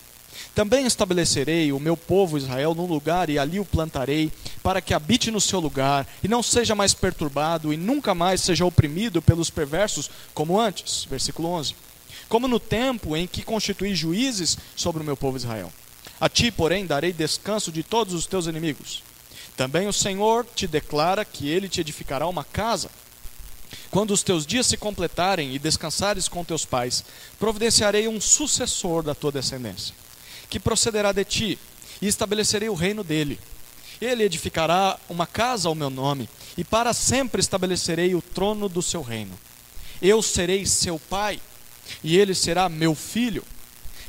Também 0.54 0.86
estabelecerei 0.86 1.72
o 1.72 1.78
meu 1.78 1.96
povo 1.96 2.36
Israel 2.36 2.74
num 2.74 2.86
lugar 2.86 3.30
e 3.30 3.38
ali 3.38 3.60
o 3.60 3.64
plantarei, 3.64 4.32
para 4.62 4.80
que 4.80 4.92
habite 4.92 5.30
no 5.30 5.40
seu 5.40 5.60
lugar 5.60 6.06
e 6.22 6.28
não 6.28 6.42
seja 6.42 6.74
mais 6.74 6.92
perturbado 6.92 7.72
e 7.72 7.76
nunca 7.76 8.14
mais 8.14 8.40
seja 8.40 8.64
oprimido 8.64 9.22
pelos 9.22 9.50
perversos 9.50 10.10
como 10.34 10.58
antes. 10.58 11.04
Versículo 11.08 11.48
11. 11.48 11.74
Como 12.28 12.48
no 12.48 12.58
tempo 12.58 13.16
em 13.16 13.26
que 13.26 13.42
constituí 13.42 13.94
juízes 13.94 14.58
sobre 14.74 15.02
o 15.02 15.04
meu 15.04 15.16
povo 15.16 15.36
Israel. 15.36 15.72
A 16.20 16.28
ti, 16.28 16.50
porém, 16.50 16.84
darei 16.84 17.12
descanso 17.12 17.72
de 17.72 17.82
todos 17.82 18.12
os 18.12 18.26
teus 18.26 18.46
inimigos. 18.46 19.02
Também 19.60 19.86
o 19.86 19.92
Senhor 19.92 20.46
te 20.54 20.66
declara 20.66 21.22
que 21.22 21.46
ele 21.46 21.68
te 21.68 21.82
edificará 21.82 22.26
uma 22.26 22.42
casa. 22.42 22.90
Quando 23.90 24.10
os 24.10 24.22
teus 24.22 24.46
dias 24.46 24.66
se 24.66 24.78
completarem 24.78 25.54
e 25.54 25.58
descansares 25.58 26.28
com 26.28 26.42
teus 26.42 26.64
pais, 26.64 27.04
providenciarei 27.38 28.08
um 28.08 28.18
sucessor 28.22 29.02
da 29.02 29.14
tua 29.14 29.30
descendência, 29.30 29.94
que 30.48 30.58
procederá 30.58 31.12
de 31.12 31.22
ti, 31.26 31.58
e 32.00 32.08
estabelecerei 32.08 32.70
o 32.70 32.74
reino 32.74 33.04
dele. 33.04 33.38
Ele 34.00 34.24
edificará 34.24 34.98
uma 35.10 35.26
casa 35.26 35.68
ao 35.68 35.74
meu 35.74 35.90
nome, 35.90 36.26
e 36.56 36.64
para 36.64 36.94
sempre 36.94 37.42
estabelecerei 37.42 38.14
o 38.14 38.22
trono 38.22 38.66
do 38.66 38.80
seu 38.80 39.02
reino. 39.02 39.38
Eu 40.00 40.22
serei 40.22 40.64
seu 40.64 40.98
pai, 40.98 41.38
e 42.02 42.16
ele 42.16 42.34
será 42.34 42.66
meu 42.70 42.94
filho. 42.94 43.44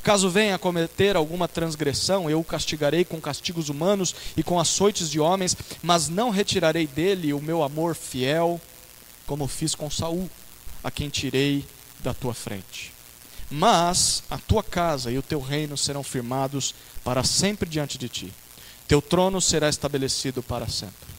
Caso 0.03 0.29
venha 0.29 0.55
a 0.55 0.59
cometer 0.59 1.15
alguma 1.15 1.47
transgressão, 1.47 2.29
eu 2.29 2.39
o 2.39 2.43
castigarei 2.43 3.05
com 3.05 3.21
castigos 3.21 3.69
humanos 3.69 4.15
e 4.35 4.41
com 4.41 4.59
açoites 4.59 5.09
de 5.09 5.19
homens, 5.19 5.55
mas 5.81 6.09
não 6.09 6.31
retirarei 6.31 6.87
dele 6.87 7.33
o 7.33 7.41
meu 7.41 7.61
amor 7.61 7.95
fiel, 7.95 8.59
como 9.27 9.47
fiz 9.47 9.75
com 9.75 9.91
Saul, 9.91 10.29
a 10.83 10.89
quem 10.89 11.07
tirei 11.07 11.63
da 11.99 12.13
tua 12.13 12.33
frente. 12.33 12.91
Mas 13.49 14.23
a 14.29 14.37
tua 14.39 14.63
casa 14.63 15.11
e 15.11 15.17
o 15.17 15.21
teu 15.21 15.39
reino 15.39 15.77
serão 15.77 16.03
firmados 16.03 16.73
para 17.03 17.23
sempre 17.23 17.69
diante 17.69 17.97
de 17.97 18.09
ti. 18.09 18.33
Teu 18.87 19.01
trono 19.01 19.39
será 19.39 19.69
estabelecido 19.69 20.41
para 20.41 20.67
sempre. 20.67 21.11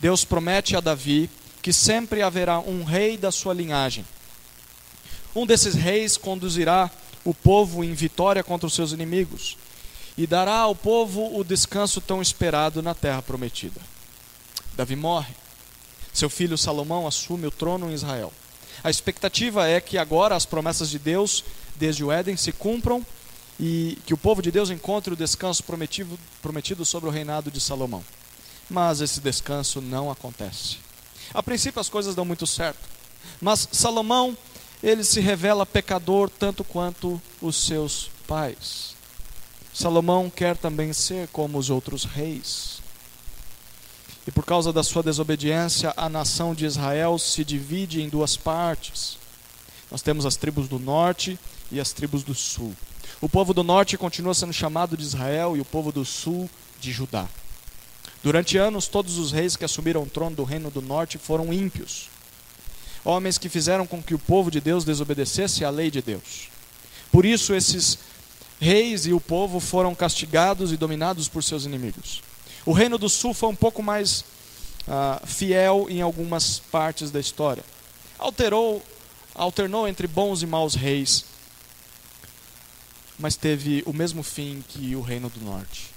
Deus 0.00 0.24
promete 0.24 0.74
a 0.76 0.80
Davi 0.80 1.30
que 1.62 1.72
sempre 1.72 2.22
haverá 2.22 2.58
um 2.58 2.82
rei 2.82 3.16
da 3.16 3.30
sua 3.30 3.54
linhagem. 3.54 4.04
Um 5.34 5.46
desses 5.46 5.74
reis 5.74 6.16
conduzirá 6.16 6.90
o 7.24 7.34
povo 7.34 7.84
em 7.84 7.92
vitória 7.92 8.42
contra 8.42 8.66
os 8.66 8.74
seus 8.74 8.92
inimigos 8.92 9.56
e 10.16 10.26
dará 10.26 10.58
ao 10.58 10.74
povo 10.74 11.38
o 11.38 11.44
descanso 11.44 12.00
tão 12.00 12.20
esperado 12.20 12.82
na 12.82 12.94
terra 12.94 13.22
prometida. 13.22 13.80
Davi 14.74 14.96
morre. 14.96 15.34
Seu 16.12 16.28
filho 16.28 16.58
Salomão 16.58 17.06
assume 17.06 17.46
o 17.46 17.50
trono 17.50 17.90
em 17.90 17.94
Israel. 17.94 18.32
A 18.82 18.90
expectativa 18.90 19.68
é 19.68 19.80
que 19.80 19.98
agora 19.98 20.34
as 20.34 20.46
promessas 20.46 20.90
de 20.90 20.98
Deus, 20.98 21.44
desde 21.76 22.02
o 22.02 22.10
Éden, 22.10 22.36
se 22.36 22.52
cumpram 22.52 23.04
e 23.58 23.98
que 24.06 24.14
o 24.14 24.18
povo 24.18 24.40
de 24.40 24.50
Deus 24.50 24.70
encontre 24.70 25.12
o 25.12 25.16
descanso 25.16 25.62
prometido, 25.62 26.18
prometido 26.40 26.84
sobre 26.84 27.08
o 27.08 27.12
reinado 27.12 27.50
de 27.50 27.60
Salomão. 27.60 28.02
Mas 28.68 29.00
esse 29.00 29.20
descanso 29.20 29.80
não 29.80 30.10
acontece. 30.10 30.78
A 31.34 31.42
princípio 31.42 31.80
as 31.80 31.88
coisas 31.88 32.14
dão 32.14 32.24
muito 32.24 32.46
certo. 32.46 32.88
Mas 33.40 33.68
Salomão 33.70 34.36
ele 34.82 35.04
se 35.04 35.20
revela 35.20 35.66
pecador 35.66 36.30
tanto 36.30 36.64
quanto 36.64 37.20
os 37.40 37.56
seus 37.56 38.10
pais. 38.26 38.94
Salomão 39.72 40.30
quer 40.30 40.56
também 40.56 40.92
ser 40.92 41.28
como 41.28 41.58
os 41.58 41.70
outros 41.70 42.04
reis. 42.04 42.80
E 44.26 44.30
por 44.30 44.44
causa 44.44 44.72
da 44.72 44.82
sua 44.82 45.02
desobediência, 45.02 45.92
a 45.96 46.08
nação 46.08 46.54
de 46.54 46.64
Israel 46.64 47.18
se 47.18 47.44
divide 47.44 48.02
em 48.02 48.08
duas 48.08 48.36
partes. 48.36 49.18
Nós 49.90 50.02
temos 50.02 50.24
as 50.24 50.36
tribos 50.36 50.68
do 50.68 50.78
norte 50.78 51.38
e 51.70 51.80
as 51.80 51.92
tribos 51.92 52.22
do 52.22 52.34
sul. 52.34 52.74
O 53.20 53.28
povo 53.28 53.52
do 53.52 53.62
norte 53.62 53.98
continua 53.98 54.34
sendo 54.34 54.52
chamado 54.52 54.96
de 54.96 55.02
Israel 55.02 55.56
e 55.56 55.60
o 55.60 55.64
povo 55.64 55.92
do 55.92 56.04
sul 56.04 56.48
de 56.80 56.90
Judá. 56.90 57.28
Durante 58.22 58.56
anos, 58.56 58.86
todos 58.86 59.18
os 59.18 59.32
reis 59.32 59.56
que 59.56 59.64
assumiram 59.64 60.02
o 60.02 60.06
trono 60.06 60.36
do 60.36 60.44
reino 60.44 60.70
do 60.70 60.82
norte 60.82 61.18
foram 61.18 61.52
ímpios 61.52 62.08
homens 63.04 63.38
que 63.38 63.48
fizeram 63.48 63.86
com 63.86 64.02
que 64.02 64.14
o 64.14 64.18
povo 64.18 64.50
de 64.50 64.60
Deus 64.60 64.84
desobedecesse 64.84 65.64
à 65.64 65.70
lei 65.70 65.90
de 65.90 66.02
Deus. 66.02 66.48
Por 67.10 67.24
isso, 67.24 67.54
esses 67.54 67.98
reis 68.60 69.06
e 69.06 69.12
o 69.12 69.20
povo 69.20 69.58
foram 69.58 69.94
castigados 69.94 70.72
e 70.72 70.76
dominados 70.76 71.28
por 71.28 71.42
seus 71.42 71.64
inimigos. 71.64 72.22
O 72.66 72.72
reino 72.72 72.98
do 72.98 73.08
sul 73.08 73.32
foi 73.32 73.48
um 73.48 73.56
pouco 73.56 73.82
mais 73.82 74.20
uh, 74.86 75.26
fiel 75.26 75.86
em 75.88 76.02
algumas 76.02 76.58
partes 76.58 77.10
da 77.10 77.18
história. 77.18 77.64
Alterou, 78.18 78.82
alternou 79.34 79.88
entre 79.88 80.06
bons 80.06 80.42
e 80.42 80.46
maus 80.46 80.74
reis, 80.74 81.24
mas 83.18 83.34
teve 83.34 83.82
o 83.86 83.92
mesmo 83.92 84.22
fim 84.22 84.62
que 84.68 84.94
o 84.94 85.00
reino 85.00 85.30
do 85.30 85.40
norte. 85.40 85.89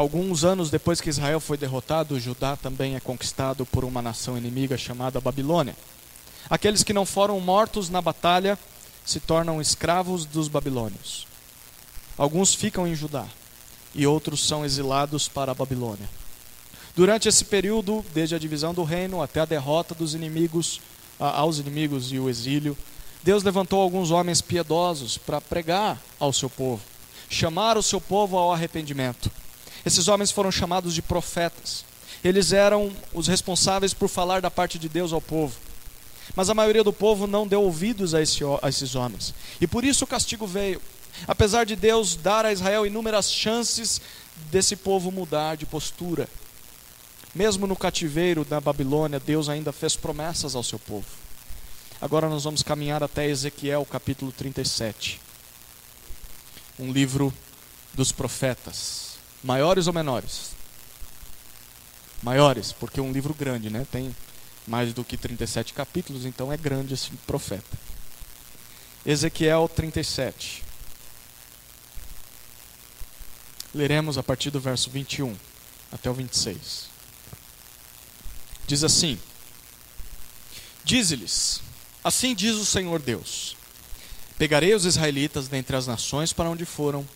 Alguns 0.00 0.44
anos 0.44 0.70
depois 0.70 0.98
que 0.98 1.10
Israel 1.10 1.38
foi 1.40 1.58
derrotado, 1.58 2.18
Judá 2.18 2.56
também 2.56 2.96
é 2.96 3.00
conquistado 3.00 3.66
por 3.66 3.84
uma 3.84 4.00
nação 4.00 4.38
inimiga 4.38 4.78
chamada 4.78 5.20
Babilônia. 5.20 5.76
Aqueles 6.48 6.82
que 6.82 6.94
não 6.94 7.04
foram 7.04 7.38
mortos 7.38 7.90
na 7.90 8.00
batalha 8.00 8.58
se 9.04 9.20
tornam 9.20 9.60
escravos 9.60 10.24
dos 10.24 10.48
babilônios. 10.48 11.26
Alguns 12.16 12.54
ficam 12.54 12.86
em 12.86 12.94
Judá 12.94 13.26
e 13.94 14.06
outros 14.06 14.42
são 14.42 14.64
exilados 14.64 15.28
para 15.28 15.52
a 15.52 15.54
Babilônia. 15.54 16.08
Durante 16.96 17.28
esse 17.28 17.44
período, 17.44 18.02
desde 18.14 18.34
a 18.34 18.38
divisão 18.38 18.72
do 18.72 18.84
reino 18.84 19.20
até 19.20 19.40
a 19.40 19.44
derrota 19.44 19.94
dos 19.94 20.14
inimigos, 20.14 20.80
aos 21.18 21.58
inimigos 21.58 22.10
e 22.10 22.18
o 22.18 22.30
exílio, 22.30 22.74
Deus 23.22 23.42
levantou 23.42 23.82
alguns 23.82 24.10
homens 24.10 24.40
piedosos 24.40 25.18
para 25.18 25.42
pregar 25.42 26.00
ao 26.18 26.32
seu 26.32 26.48
povo, 26.48 26.80
chamar 27.28 27.76
o 27.76 27.82
seu 27.82 28.00
povo 28.00 28.38
ao 28.38 28.50
arrependimento. 28.50 29.30
Esses 29.84 30.08
homens 30.08 30.30
foram 30.30 30.50
chamados 30.50 30.94
de 30.94 31.02
profetas. 31.02 31.84
Eles 32.22 32.52
eram 32.52 32.92
os 33.14 33.26
responsáveis 33.26 33.94
por 33.94 34.08
falar 34.08 34.40
da 34.40 34.50
parte 34.50 34.78
de 34.78 34.88
Deus 34.88 35.12
ao 35.12 35.20
povo. 35.20 35.56
Mas 36.36 36.50
a 36.50 36.54
maioria 36.54 36.84
do 36.84 36.92
povo 36.92 37.26
não 37.26 37.46
deu 37.46 37.62
ouvidos 37.62 38.14
a, 38.14 38.22
esse, 38.22 38.40
a 38.62 38.68
esses 38.68 38.94
homens. 38.94 39.34
E 39.60 39.66
por 39.66 39.84
isso 39.84 40.04
o 40.04 40.08
castigo 40.08 40.46
veio. 40.46 40.80
Apesar 41.26 41.64
de 41.64 41.74
Deus 41.74 42.14
dar 42.14 42.44
a 42.44 42.52
Israel 42.52 42.86
inúmeras 42.86 43.30
chances 43.30 44.00
desse 44.50 44.76
povo 44.76 45.10
mudar 45.10 45.56
de 45.56 45.66
postura. 45.66 46.28
Mesmo 47.34 47.66
no 47.66 47.76
cativeiro 47.76 48.44
da 48.44 48.60
Babilônia, 48.60 49.20
Deus 49.20 49.48
ainda 49.48 49.72
fez 49.72 49.96
promessas 49.96 50.54
ao 50.54 50.62
seu 50.62 50.78
povo. 50.78 51.06
Agora 52.00 52.28
nós 52.28 52.44
vamos 52.44 52.62
caminhar 52.62 53.02
até 53.02 53.28
Ezequiel 53.28 53.84
capítulo 53.84 54.32
37. 54.32 55.20
Um 56.78 56.90
livro 56.90 57.32
dos 57.92 58.10
profetas. 58.10 59.09
Maiores 59.42 59.86
ou 59.86 59.92
menores? 59.92 60.50
Maiores, 62.22 62.72
porque 62.72 63.00
é 63.00 63.02
um 63.02 63.12
livro 63.12 63.32
grande, 63.32 63.70
né? 63.70 63.86
Tem 63.90 64.14
mais 64.66 64.92
do 64.92 65.02
que 65.02 65.16
37 65.16 65.72
capítulos, 65.72 66.24
então 66.24 66.52
é 66.52 66.56
grande 66.56 66.94
esse 66.94 67.10
profeta. 67.26 67.78
Ezequiel 69.04 69.68
37. 69.68 70.62
Leremos 73.74 74.18
a 74.18 74.22
partir 74.22 74.50
do 74.50 74.60
verso 74.60 74.90
21 74.90 75.34
até 75.90 76.10
o 76.10 76.14
26. 76.14 76.90
Diz 78.66 78.84
assim: 78.84 79.18
Dize-lhes: 80.84 81.62
Assim 82.04 82.34
diz 82.34 82.56
o 82.56 82.66
Senhor 82.66 83.00
Deus: 83.00 83.56
Pegarei 84.36 84.74
os 84.74 84.84
israelitas 84.84 85.48
dentre 85.48 85.76
as 85.76 85.86
nações 85.86 86.32
para 86.32 86.50
onde 86.50 86.64
foram 86.64 87.06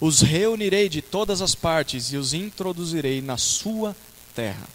os 0.00 0.20
reunirei 0.20 0.88
de 0.88 1.00
todas 1.00 1.40
as 1.40 1.54
partes 1.54 2.12
e 2.12 2.16
os 2.16 2.34
introduzirei 2.34 3.20
na 3.20 3.36
sua 3.36 3.96
terra. 4.34 4.68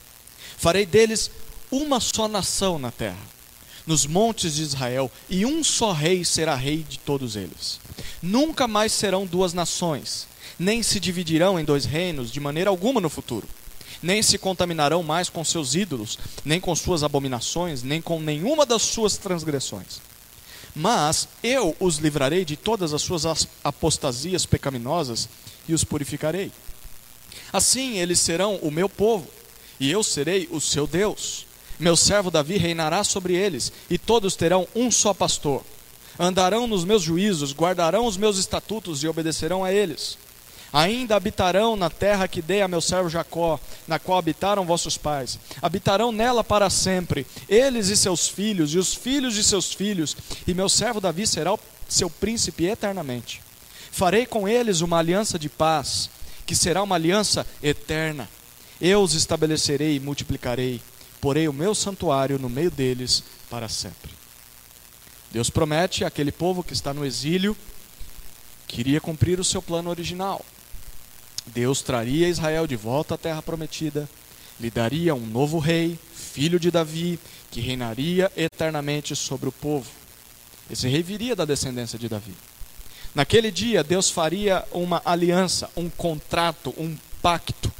Farei 0.57 0.85
deles 0.85 1.29
uma 1.71 1.99
só 1.99 2.27
nação 2.27 2.79
na 2.79 2.91
terra, 2.91 3.19
nos 3.85 4.05
montes 4.05 4.55
de 4.55 4.63
Israel, 4.63 5.11
e 5.29 5.45
um 5.45 5.63
só 5.63 5.91
rei 5.91 6.25
será 6.25 6.55
rei 6.55 6.85
de 6.87 6.99
todos 6.99 7.35
eles. 7.35 7.79
Nunca 8.21 8.67
mais 8.67 8.91
serão 8.91 9.25
duas 9.25 9.53
nações, 9.53 10.27
nem 10.57 10.81
se 10.81 10.99
dividirão 10.99 11.59
em 11.59 11.65
dois 11.65 11.85
reinos 11.85 12.31
de 12.31 12.39
maneira 12.39 12.69
alguma 12.69 12.99
no 12.99 13.09
futuro. 13.09 13.47
Nem 14.01 14.23
se 14.23 14.37
contaminarão 14.37 15.03
mais 15.03 15.29
com 15.29 15.43
seus 15.43 15.75
ídolos, 15.75 16.17
nem 16.45 16.59
com 16.59 16.73
suas 16.75 17.03
abominações, 17.03 17.83
nem 17.83 18.01
com 18.01 18.19
nenhuma 18.19 18.65
das 18.65 18.81
suas 18.81 19.17
transgressões 19.17 19.99
mas 20.75 21.27
eu 21.43 21.75
os 21.79 21.97
livrarei 21.97 22.45
de 22.45 22.55
todas 22.55 22.93
as 22.93 23.01
suas 23.01 23.47
apostasias 23.63 24.45
pecaminosas 24.45 25.27
e 25.67 25.73
os 25.73 25.83
purificarei. 25.83 26.51
Assim 27.51 27.97
eles 27.97 28.19
serão 28.19 28.55
o 28.57 28.71
meu 28.71 28.87
povo, 28.87 29.27
e 29.79 29.89
eu 29.89 30.03
serei 30.03 30.47
o 30.51 30.59
seu 30.59 30.85
Deus. 30.85 31.45
Meu 31.79 31.95
servo 31.95 32.29
Davi 32.29 32.57
reinará 32.57 33.03
sobre 33.03 33.33
eles, 33.35 33.71
e 33.89 33.97
todos 33.97 34.35
terão 34.35 34.67
um 34.75 34.91
só 34.91 35.13
pastor. 35.13 35.63
Andarão 36.19 36.67
nos 36.67 36.83
meus 36.83 37.01
juízos, 37.01 37.53
guardarão 37.53 38.05
os 38.05 38.17
meus 38.17 38.37
estatutos 38.37 39.03
e 39.03 39.07
obedecerão 39.07 39.63
a 39.63 39.71
eles. 39.71 40.17
Ainda 40.71 41.15
habitarão 41.15 41.75
na 41.75 41.89
terra 41.89 42.27
que 42.27 42.41
dei 42.41 42.61
a 42.61 42.67
meu 42.67 42.79
servo 42.79 43.09
Jacó, 43.09 43.59
na 43.87 43.97
qual 43.97 44.19
habitaram 44.19 44.65
vossos 44.65 44.97
pais. 44.97 45.39
Habitarão 45.61 46.11
nela 46.11 46.43
para 46.43 46.69
sempre, 46.69 47.25
eles 47.47 47.87
e 47.89 47.97
seus 47.97 48.27
filhos, 48.27 48.73
e 48.73 48.77
os 48.77 48.93
filhos 48.93 49.33
de 49.33 49.43
seus 49.43 49.73
filhos, 49.73 50.15
e 50.45 50.53
meu 50.53 50.69
servo 50.69 51.01
Davi 51.01 51.25
será 51.25 51.53
o 51.53 51.59
seu 51.87 52.09
príncipe 52.09 52.65
eternamente. 52.65 53.41
Farei 53.91 54.25
com 54.25 54.47
eles 54.47 54.81
uma 54.81 54.99
aliança 54.99 55.39
de 55.39 55.49
paz, 55.49 56.09
que 56.45 56.55
será 56.55 56.83
uma 56.83 56.95
aliança 56.95 57.45
eterna. 57.63 58.29
Eu 58.79 59.01
os 59.01 59.13
estabelecerei 59.13 59.95
e 59.95 59.99
multiplicarei, 59.99 60.79
porei 61.19 61.47
o 61.47 61.53
meu 61.53 61.73
santuário 61.73 62.37
no 62.37 62.49
meio 62.49 62.69
deles 62.69 63.23
para 63.49 63.67
sempre. 63.67 64.11
Deus 65.31 65.49
promete 65.49 66.05
àquele 66.05 66.31
povo 66.31 66.63
que 66.63 66.73
está 66.73 66.93
no 66.93 67.05
exílio 67.05 67.57
que 68.67 68.79
iria 68.79 69.01
cumprir 69.01 69.39
o 69.39 69.43
seu 69.43 69.61
plano 69.61 69.89
original. 69.89 70.45
Deus 71.49 71.81
traria 71.81 72.29
Israel 72.29 72.67
de 72.67 72.75
volta 72.75 73.15
à 73.15 73.17
terra 73.17 73.41
prometida, 73.41 74.07
lhe 74.59 74.69
daria 74.69 75.15
um 75.15 75.25
novo 75.25 75.57
rei, 75.57 75.97
filho 76.13 76.59
de 76.59 76.69
Davi, 76.69 77.19
que 77.49 77.59
reinaria 77.59 78.31
eternamente 78.37 79.15
sobre 79.15 79.49
o 79.49 79.51
povo. 79.51 79.89
Esse 80.69 80.87
rei 80.87 81.01
viria 81.01 81.35
da 81.35 81.45
descendência 81.45 81.97
de 81.97 82.07
Davi. 82.07 82.33
Naquele 83.15 83.51
dia, 83.51 83.83
Deus 83.83 84.11
faria 84.11 84.63
uma 84.71 85.01
aliança, 85.03 85.69
um 85.75 85.89
contrato, 85.89 86.73
um 86.77 86.95
pacto 87.21 87.71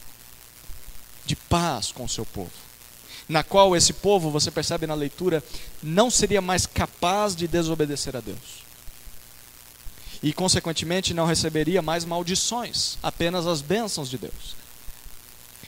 de 1.26 1.36
paz 1.36 1.92
com 1.92 2.06
o 2.06 2.10
seu 2.10 2.26
povo, 2.26 2.52
na 3.28 3.44
qual 3.44 3.76
esse 3.76 3.94
povo, 3.94 4.32
você 4.32 4.50
percebe 4.50 4.88
na 4.88 4.96
leitura, 4.96 5.44
não 5.84 6.10
seria 6.10 6.42
mais 6.42 6.66
capaz 6.66 7.36
de 7.36 7.48
desobedecer 7.48 8.16
a 8.16 8.20
Deus 8.20 8.69
e, 10.22 10.34
consequentemente, 10.34 11.14
não 11.14 11.26
receberia 11.26 11.82
mais 11.82 12.04
maldições, 12.06 12.98
apenas 13.02 13.48
as 13.48 13.62
bênçãos 13.62 14.10
de 14.10 14.18
Deus. 14.18 14.56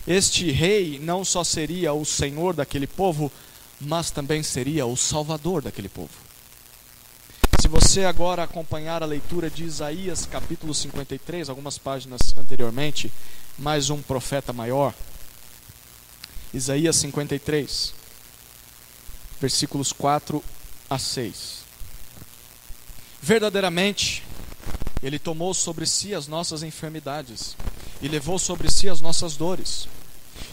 Este 0.06 0.52
rei 0.52 1.00
não 1.00 1.24
só 1.24 1.44
seria 1.44 1.94
o 1.94 2.04
senhor 2.04 2.54
daquele 2.56 2.88
povo, 2.88 3.32
mas 3.80 4.12
também 4.12 4.44
seria 4.44 4.86
o 4.86 4.98
salvador 4.98 5.62
daquele 5.62 5.90
povo. 5.90 6.10
Se 7.62 7.68
você 7.68 8.06
agora 8.06 8.44
acompanhar 8.44 9.04
a 9.04 9.06
leitura 9.06 9.50
de 9.50 9.64
Isaías 9.64 10.26
capítulo 10.26 10.74
53, 10.74 11.48
algumas 11.48 11.78
páginas 11.78 12.36
anteriormente, 12.36 13.12
mais 13.58 13.92
um 13.92 14.02
profeta 14.02 14.52
maior, 14.52 14.94
Isaías 16.54 16.96
53, 16.98 17.94
versículos 19.40 19.94
4 19.94 20.44
a 20.90 20.98
6. 20.98 21.62
Verdadeiramente, 23.22 24.24
ele 25.04 25.18
tomou 25.18 25.54
sobre 25.54 25.86
si 25.86 26.14
as 26.14 26.28
nossas 26.28 26.62
enfermidades 26.62 27.56
e 28.02 28.08
levou 28.08 28.38
sobre 28.38 28.70
si 28.70 28.88
as 28.88 29.02
nossas 29.02 29.36
dores. 29.36 29.88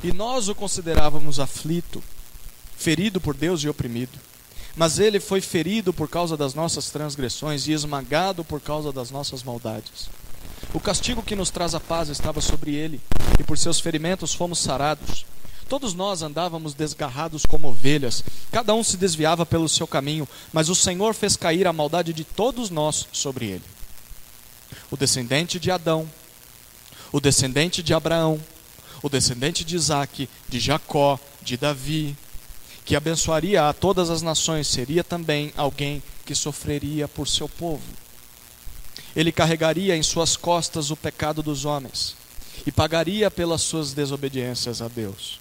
E 0.02 0.12
nós 0.12 0.48
o 0.48 0.54
considerávamos 0.54 1.38
aflito, 1.38 2.02
ferido 2.76 3.20
por 3.20 3.34
Deus 3.34 3.62
e 3.62 3.68
oprimido. 3.68 4.18
Mas 4.76 4.98
ele 4.98 5.18
foi 5.18 5.40
ferido 5.40 5.92
por 5.92 6.08
causa 6.08 6.36
das 6.36 6.54
nossas 6.54 6.90
transgressões 6.90 7.66
e 7.66 7.72
esmagado 7.72 8.44
por 8.44 8.60
causa 8.60 8.92
das 8.92 9.10
nossas 9.10 9.42
maldades. 9.42 10.08
O 10.72 10.80
castigo 10.80 11.22
que 11.22 11.36
nos 11.36 11.50
traz 11.50 11.74
a 11.74 11.80
paz 11.80 12.08
estava 12.08 12.40
sobre 12.40 12.74
ele, 12.74 13.00
e 13.38 13.42
por 13.42 13.58
seus 13.58 13.80
ferimentos 13.80 14.34
fomos 14.34 14.58
sarados. 14.58 15.26
Todos 15.68 15.94
nós 15.94 16.22
andávamos 16.22 16.74
desgarrados 16.74 17.44
como 17.44 17.68
ovelhas, 17.68 18.22
cada 18.50 18.74
um 18.74 18.82
se 18.82 18.96
desviava 18.96 19.44
pelo 19.44 19.68
seu 19.68 19.86
caminho, 19.86 20.28
mas 20.52 20.68
o 20.68 20.74
Senhor 20.74 21.14
fez 21.14 21.36
cair 21.36 21.66
a 21.66 21.72
maldade 21.72 22.12
de 22.12 22.24
todos 22.24 22.70
nós 22.70 23.06
sobre 23.12 23.46
ele 23.46 23.77
o 24.90 24.96
descendente 24.96 25.58
de 25.58 25.70
Adão, 25.70 26.08
o 27.12 27.20
descendente 27.20 27.82
de 27.82 27.94
Abraão, 27.94 28.40
o 29.02 29.08
descendente 29.08 29.64
de 29.64 29.76
Isaac, 29.76 30.28
de 30.48 30.60
Jacó, 30.60 31.18
de 31.42 31.56
Davi, 31.56 32.16
que 32.84 32.96
abençoaria 32.96 33.68
a 33.68 33.72
todas 33.72 34.10
as 34.10 34.22
nações, 34.22 34.66
seria 34.66 35.04
também 35.04 35.52
alguém 35.56 36.02
que 36.24 36.34
sofreria 36.34 37.06
por 37.06 37.28
seu 37.28 37.48
povo. 37.48 37.84
Ele 39.14 39.32
carregaria 39.32 39.96
em 39.96 40.02
suas 40.02 40.36
costas 40.36 40.90
o 40.90 40.96
pecado 40.96 41.42
dos 41.42 41.64
homens 41.64 42.16
e 42.66 42.72
pagaria 42.72 43.30
pelas 43.30 43.62
suas 43.62 43.92
desobediências 43.92 44.82
a 44.82 44.88
Deus. 44.88 45.40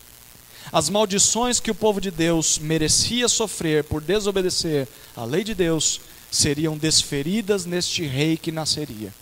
As 0.71 0.89
maldições 0.89 1.59
que 1.59 1.71
o 1.71 1.75
povo 1.75 2.01
de 2.01 2.11
Deus 2.11 2.59
merecia 2.59 3.27
sofrer 3.27 3.83
por 3.83 4.01
desobedecer 4.01 4.87
à 5.15 5.23
lei 5.23 5.43
de 5.43 5.55
Deus 5.55 6.01
seriam 6.31 6.77
desferidas 6.77 7.65
neste 7.65 8.05
rei 8.05 8.37
que 8.37 8.51
nasceria. 8.51 9.13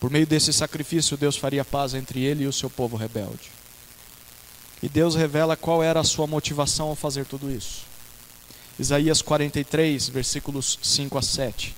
Por 0.00 0.10
meio 0.10 0.26
desse 0.26 0.52
sacrifício, 0.52 1.16
Deus 1.16 1.36
faria 1.36 1.64
paz 1.64 1.94
entre 1.94 2.20
ele 2.20 2.44
e 2.44 2.46
o 2.46 2.52
seu 2.52 2.68
povo 2.68 2.96
rebelde. 2.96 3.50
E 4.82 4.88
Deus 4.88 5.14
revela 5.14 5.56
qual 5.56 5.82
era 5.82 6.00
a 6.00 6.04
sua 6.04 6.26
motivação 6.26 6.88
ao 6.88 6.96
fazer 6.96 7.24
tudo 7.24 7.50
isso. 7.50 7.86
Isaías 8.78 9.22
43, 9.22 10.08
versículos 10.08 10.78
5 10.82 11.16
a 11.16 11.22
7. 11.22 11.74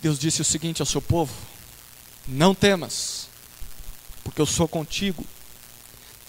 Deus 0.00 0.18
disse 0.18 0.40
o 0.40 0.44
seguinte 0.44 0.80
ao 0.80 0.86
seu 0.86 1.02
povo: 1.02 1.32
Não 2.28 2.54
temas, 2.54 3.28
porque 4.22 4.40
eu 4.40 4.46
sou 4.46 4.68
contigo 4.68 5.24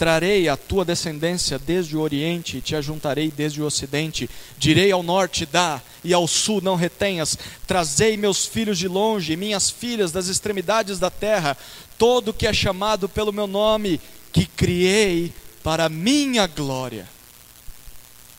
Trarei 0.02 0.49
a 0.49 0.58
tua 0.58 0.84
descendência 0.84 1.60
desde 1.60 1.95
o 1.95 2.02
oriente 2.02 2.58
e 2.58 2.62
te 2.62 2.76
ajuntarei 2.76 3.30
desde 3.30 3.62
o 3.62 3.68
ocidente. 3.68 4.28
Direi 4.58 4.91
ao 4.91 5.04
norte, 5.04 5.45
dá, 5.45 5.80
e 6.04 6.12
ao 6.12 6.28
sul, 6.28 6.60
não 6.60 6.76
retenhas. 6.76 7.38
Trazei 7.68 8.18
meus 8.18 8.47
filhos 8.47 8.80
de 8.80 8.88
longe, 8.88 9.38
minhas 9.38 9.70
filhas 9.70 10.12
das 10.12 10.26
extremidades 10.26 10.97
da 10.97 11.12
terra, 11.12 11.56
todo 11.99 12.34
que 12.34 12.47
é 12.47 12.52
chamado 12.52 13.08
pelo 13.08 13.32
meu 13.32 13.45
nome, 13.45 14.02
que 14.34 14.47
criei 14.47 15.32
para 15.62 15.88
minha 15.88 16.47
glória 16.47 17.08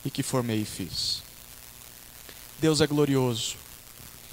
e 0.03 0.09
que 0.09 0.21
formei 0.21 0.63
e 0.63 0.65
fiz. 0.65 1.23
Deus 2.59 2.81
é 2.81 2.87
glorioso. 2.87 3.55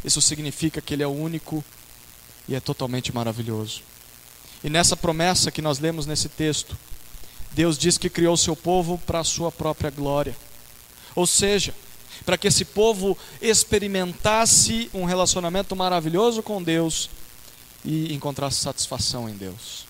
Isso 0.05 0.21
significa 0.21 0.81
que 0.81 0.95
Ele 0.95 1.05
é 1.05 1.07
o 1.07 1.11
único 1.11 1.65
e 2.49 2.57
é 2.57 2.61
totalmente 2.61 3.15
maravilhoso. 3.15 3.83
E 4.65 4.69
nessa 4.69 4.97
promessa 4.97 5.53
que 5.53 5.63
nós 5.63 5.79
lemos 5.79 6.07
nesse 6.07 6.29
texto, 6.29 6.77
Deus 7.53 7.77
diz 7.77 7.99
que 7.99 8.09
criou 8.09 8.35
o 8.35 8.39
seu 8.39 8.55
povo 8.55 8.99
para 8.99 9.21
a 9.21 9.25
sua 9.25 9.51
própria 9.51 9.91
glória. 9.91 10.37
Ou 11.15 11.27
seja, 11.27 11.75
para 12.25 12.39
que 12.39 12.49
esse 12.49 12.65
povo 12.65 13.17
experimentasse 13.41 14.91
um 14.95 15.05
relacionamento 15.05 15.75
maravilhoso 15.75 16.43
com 16.43 16.63
Deus 16.63 17.11
e 17.85 18.13
encontrasse 18.15 18.61
satisfação 18.61 19.29
em 19.29 19.37
Deus. 19.37 19.87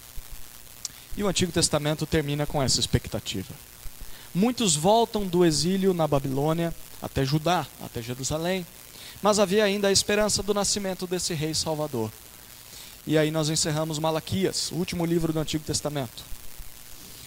E 1.17 1.23
o 1.23 1.29
Antigo 1.29 1.53
Testamento 1.53 2.07
termina 2.07 2.47
com 2.47 2.63
essa 2.63 2.81
expectativa. 2.81 3.53
Muitos 4.35 4.77
voltam 4.77 5.27
do 5.27 5.45
exílio 5.45 5.93
na 5.93 6.07
Babilônia 6.07 6.75
até 7.03 7.25
Judá, 7.25 7.67
até 7.83 8.01
Jerusalém, 8.01 8.65
mas 9.21 9.39
havia 9.39 9.65
ainda 9.65 9.89
a 9.89 9.93
esperança 9.93 10.43
do 10.43 10.55
nascimento 10.55 11.07
desse 11.07 11.35
rei 11.35 11.53
salvador. 11.53 12.11
E 13.07 13.19
aí 13.19 13.31
nós 13.31 13.49
encerramos 13.49 13.99
Malaquias, 13.99 14.71
o 14.71 14.77
último 14.77 15.05
livro 15.05 15.33
do 15.33 15.41
Antigo 15.41 15.65
Testamento. 15.65 16.23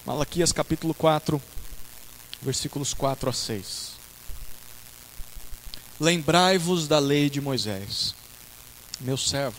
Malaquias 0.06 0.52
capítulo 0.52 0.94
4, 0.94 1.42
versículos 2.42 2.94
4 2.94 3.30
a 3.30 3.32
6. 3.32 3.92
Lembrai-vos 5.98 6.90
da 6.90 7.00
lei 7.00 7.30
de 7.30 7.40
Moisés, 7.40 8.14
meu 9.00 9.16
servo, 9.16 9.56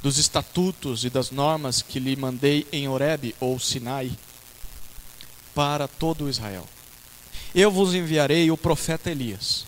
dos 0.00 0.18
estatutos 0.18 1.04
e 1.04 1.10
das 1.10 1.32
normas 1.32 1.82
que 1.82 1.98
lhe 1.98 2.14
mandei 2.14 2.64
em 2.70 2.86
Horebe 2.86 3.34
ou 3.40 3.58
Sinai, 3.58 4.12
para 5.52 5.88
todo 5.88 6.30
Israel. 6.30 6.64
Eu 7.52 7.68
vos 7.72 7.92
enviarei 7.92 8.48
o 8.52 8.56
profeta 8.56 9.10
Elias, 9.10 9.66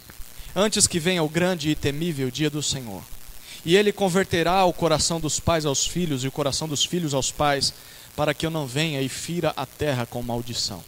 antes 0.55 0.87
que 0.87 1.01
venha 1.01 1.25
o 1.25 1.29
grande 1.29 1.71
e 1.71 1.75
temível 1.75 2.31
dia 2.31 2.49
do 2.49 2.63
Senhor. 2.63 3.03
E 3.65 3.75
ele 3.75 3.93
converterá 3.93 4.65
o 4.65 4.73
coração 4.73 5.19
dos 5.19 5.41
pais 5.41 5.67
aos 5.67 5.85
filhos 5.85 6.23
e 6.23 6.29
o 6.29 6.33
coração 6.33 6.69
dos 6.69 6.85
filhos 6.85 7.15
aos 7.15 7.33
pais, 7.33 7.75
para 8.19 8.35
que 8.35 8.45
eu 8.45 8.51
não 8.51 8.66
venha 8.66 9.01
e 9.01 9.09
fira 9.09 9.55
a 9.57 9.64
terra 9.64 10.05
com 10.05 10.21
maldição. 10.21 10.83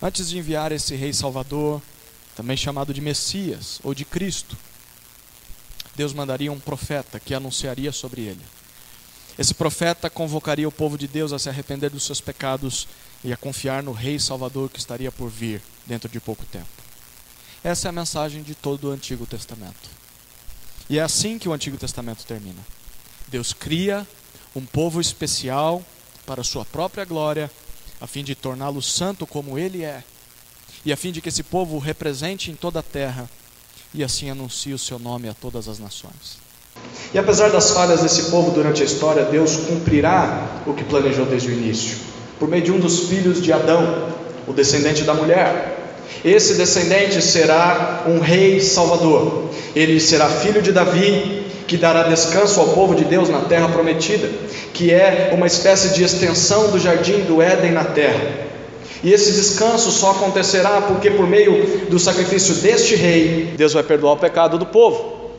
Antes 0.00 0.30
de 0.30 0.38
enviar 0.38 0.72
esse 0.72 0.96
rei 0.96 1.12
salvador, 1.12 1.82
também 2.34 2.56
chamado 2.56 2.94
de 2.94 3.02
Messias 3.02 3.78
ou 3.84 3.92
de 3.94 4.02
Cristo, 4.02 4.56
Deus 5.94 6.14
mandaria 6.14 6.50
um 6.50 6.58
profeta 6.58 7.20
que 7.20 7.34
anunciaria 7.34 7.92
sobre 7.92 8.22
ele. 8.22 8.40
Esse 9.38 9.52
profeta 9.52 10.08
convocaria 10.08 10.66
o 10.66 10.72
povo 10.72 10.96
de 10.96 11.06
Deus 11.06 11.34
a 11.34 11.38
se 11.38 11.50
arrepender 11.50 11.90
dos 11.90 12.06
seus 12.06 12.18
pecados 12.18 12.88
e 13.22 13.30
a 13.30 13.36
confiar 13.36 13.82
no 13.82 13.92
rei 13.92 14.18
salvador 14.18 14.70
que 14.70 14.78
estaria 14.78 15.12
por 15.12 15.28
vir 15.28 15.60
dentro 15.84 16.08
de 16.08 16.18
pouco 16.18 16.46
tempo. 16.46 16.66
Essa 17.62 17.88
é 17.88 17.90
a 17.90 17.92
mensagem 17.92 18.42
de 18.42 18.54
todo 18.54 18.88
o 18.88 18.90
Antigo 18.90 19.26
Testamento. 19.26 19.90
E 20.88 20.98
é 20.98 21.02
assim 21.02 21.38
que 21.38 21.46
o 21.46 21.52
Antigo 21.52 21.76
Testamento 21.76 22.24
termina. 22.24 22.62
Deus 23.28 23.52
cria 23.52 24.08
um 24.54 24.64
povo 24.64 25.00
especial 25.00 25.82
para 26.26 26.44
sua 26.44 26.64
própria 26.64 27.04
glória, 27.04 27.50
a 28.00 28.06
fim 28.06 28.22
de 28.22 28.34
torná-lo 28.34 28.82
santo 28.82 29.26
como 29.26 29.58
ele 29.58 29.84
é, 29.84 30.02
e 30.84 30.92
a 30.92 30.96
fim 30.96 31.12
de 31.12 31.20
que 31.20 31.28
esse 31.28 31.42
povo 31.42 31.76
o 31.76 31.78
represente 31.78 32.50
em 32.50 32.54
toda 32.54 32.80
a 32.80 32.82
terra. 32.82 33.28
e 33.94 34.02
assim 34.02 34.30
anuncie 34.30 34.72
o 34.72 34.78
seu 34.78 34.98
nome 34.98 35.28
a 35.28 35.34
todas 35.34 35.68
as 35.68 35.78
nações. 35.78 36.38
E 37.12 37.18
apesar 37.18 37.50
das 37.50 37.72
falhas 37.72 38.00
desse 38.00 38.30
povo 38.30 38.50
durante 38.50 38.80
a 38.80 38.86
história, 38.86 39.24
Deus 39.26 39.54
cumprirá 39.56 40.62
o 40.66 40.72
que 40.72 40.82
planejou 40.82 41.26
desde 41.26 41.48
o 41.48 41.52
início, 41.52 41.98
por 42.38 42.48
meio 42.48 42.64
de 42.64 42.72
um 42.72 42.80
dos 42.80 43.08
filhos 43.08 43.42
de 43.42 43.52
Adão, 43.52 44.08
o 44.46 44.52
descendente 44.54 45.02
da 45.02 45.12
mulher. 45.12 45.94
Esse 46.24 46.54
descendente 46.54 47.20
será 47.20 48.04
um 48.06 48.18
rei 48.18 48.60
salvador. 48.60 49.50
Ele 49.74 50.00
será 50.00 50.28
filho 50.28 50.62
de 50.62 50.72
Davi, 50.72 51.41
que 51.72 51.78
dará 51.78 52.02
descanso 52.02 52.60
ao 52.60 52.68
povo 52.68 52.94
de 52.94 53.02
Deus 53.02 53.30
na 53.30 53.40
terra 53.40 53.66
prometida, 53.66 54.28
que 54.74 54.92
é 54.92 55.30
uma 55.32 55.46
espécie 55.46 55.94
de 55.94 56.04
extensão 56.04 56.70
do 56.70 56.78
jardim 56.78 57.20
do 57.20 57.40
Éden 57.40 57.72
na 57.72 57.82
terra. 57.82 58.20
E 59.02 59.10
esse 59.10 59.32
descanso 59.32 59.90
só 59.90 60.10
acontecerá 60.10 60.82
porque, 60.82 61.10
por 61.10 61.26
meio 61.26 61.86
do 61.88 61.98
sacrifício 61.98 62.56
deste 62.56 62.94
rei, 62.94 63.54
Deus 63.56 63.72
vai 63.72 63.82
perdoar 63.82 64.12
o 64.12 64.16
pecado 64.18 64.58
do 64.58 64.66
povo. 64.66 65.30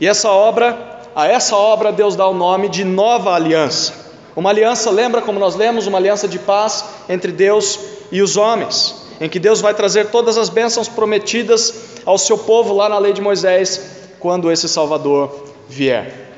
E 0.00 0.08
essa 0.08 0.30
obra, 0.30 1.02
a 1.14 1.28
essa 1.28 1.54
obra, 1.54 1.92
Deus 1.92 2.16
dá 2.16 2.26
o 2.26 2.32
nome 2.32 2.70
de 2.70 2.82
nova 2.82 3.34
aliança. 3.34 3.92
Uma 4.34 4.48
aliança, 4.48 4.90
lembra 4.90 5.20
como 5.20 5.38
nós 5.38 5.56
lemos, 5.56 5.86
uma 5.86 5.98
aliança 5.98 6.26
de 6.26 6.38
paz 6.38 6.86
entre 7.06 7.30
Deus 7.30 7.78
e 8.10 8.22
os 8.22 8.38
homens, 8.38 8.94
em 9.20 9.28
que 9.28 9.38
Deus 9.38 9.60
vai 9.60 9.74
trazer 9.74 10.06
todas 10.06 10.38
as 10.38 10.48
bênçãos 10.48 10.88
prometidas 10.88 11.74
ao 12.06 12.16
seu 12.16 12.38
povo 12.38 12.72
lá 12.72 12.88
na 12.88 12.98
lei 12.98 13.12
de 13.12 13.20
Moisés, 13.20 14.03
quando 14.24 14.50
esse 14.50 14.66
Salvador 14.66 15.52
vier. 15.68 16.32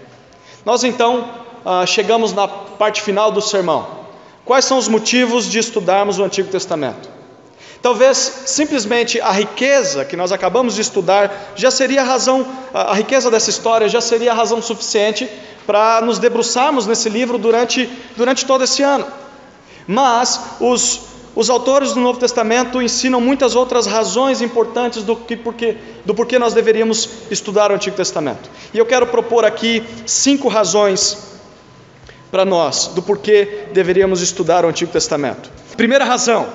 Nós 0.64 0.82
então 0.82 1.30
ah, 1.64 1.86
chegamos 1.86 2.32
na 2.32 2.48
parte 2.48 3.00
final 3.00 3.30
do 3.30 3.40
sermão. 3.40 3.86
Quais 4.44 4.64
são 4.64 4.76
os 4.76 4.88
motivos 4.88 5.48
de 5.48 5.60
estudarmos 5.60 6.18
o 6.18 6.24
Antigo 6.24 6.48
Testamento? 6.48 7.08
Talvez 7.80 8.42
simplesmente 8.46 9.20
a 9.20 9.30
riqueza 9.30 10.04
que 10.04 10.16
nós 10.16 10.32
acabamos 10.32 10.74
de 10.74 10.80
estudar 10.80 11.52
já 11.54 11.70
seria 11.70 12.02
a 12.02 12.04
razão, 12.04 12.44
a 12.74 12.92
riqueza 12.92 13.30
dessa 13.30 13.50
história 13.50 13.88
já 13.88 14.00
seria 14.00 14.32
a 14.32 14.34
razão 14.34 14.60
suficiente 14.60 15.30
para 15.64 16.00
nos 16.00 16.18
debruçarmos 16.18 16.88
nesse 16.88 17.08
livro 17.08 17.38
durante, 17.38 17.88
durante 18.16 18.44
todo 18.44 18.64
esse 18.64 18.82
ano. 18.82 19.06
Mas 19.86 20.40
os, 20.58 21.02
os 21.36 21.50
autores 21.50 21.92
do 21.92 22.00
Novo 22.00 22.18
Testamento 22.18 22.80
ensinam 22.80 23.20
muitas 23.20 23.54
outras 23.54 23.86
razões 23.86 24.40
importantes 24.40 25.02
do, 25.02 25.14
que, 25.14 25.36
porque, 25.36 25.76
do 26.06 26.14
porquê 26.14 26.38
nós 26.38 26.54
deveríamos 26.54 27.06
estudar 27.30 27.70
o 27.70 27.74
Antigo 27.74 27.94
Testamento. 27.94 28.48
E 28.72 28.78
eu 28.78 28.86
quero 28.86 29.06
propor 29.06 29.44
aqui 29.44 29.84
cinco 30.06 30.48
razões 30.48 31.36
para 32.30 32.46
nós 32.46 32.88
do 32.88 33.02
porquê 33.02 33.66
deveríamos 33.70 34.22
estudar 34.22 34.64
o 34.64 34.68
Antigo 34.68 34.90
Testamento. 34.90 35.50
Primeira 35.76 36.06
razão: 36.06 36.46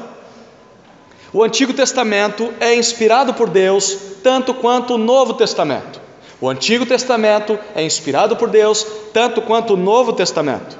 o 1.32 1.44
Antigo 1.44 1.74
Testamento 1.74 2.52
é 2.60 2.74
inspirado 2.74 3.36
por 3.36 3.52
Deus 3.52 3.96
tanto 4.24 4.52
quanto 4.52 4.96
o 4.96 4.98
Novo 4.98 5.36
Testamento. 5.36 6.02
O 6.42 6.50
Antigo 6.50 6.88
Testamento 6.88 7.58
é 7.76 7.84
inspirado 7.84 8.36
por 8.36 8.50
Deus 8.50 8.84
tanto 9.14 9.44
quanto 9.44 9.76
o 9.76 9.78
Novo 9.78 10.12
Testamento. 10.12 10.76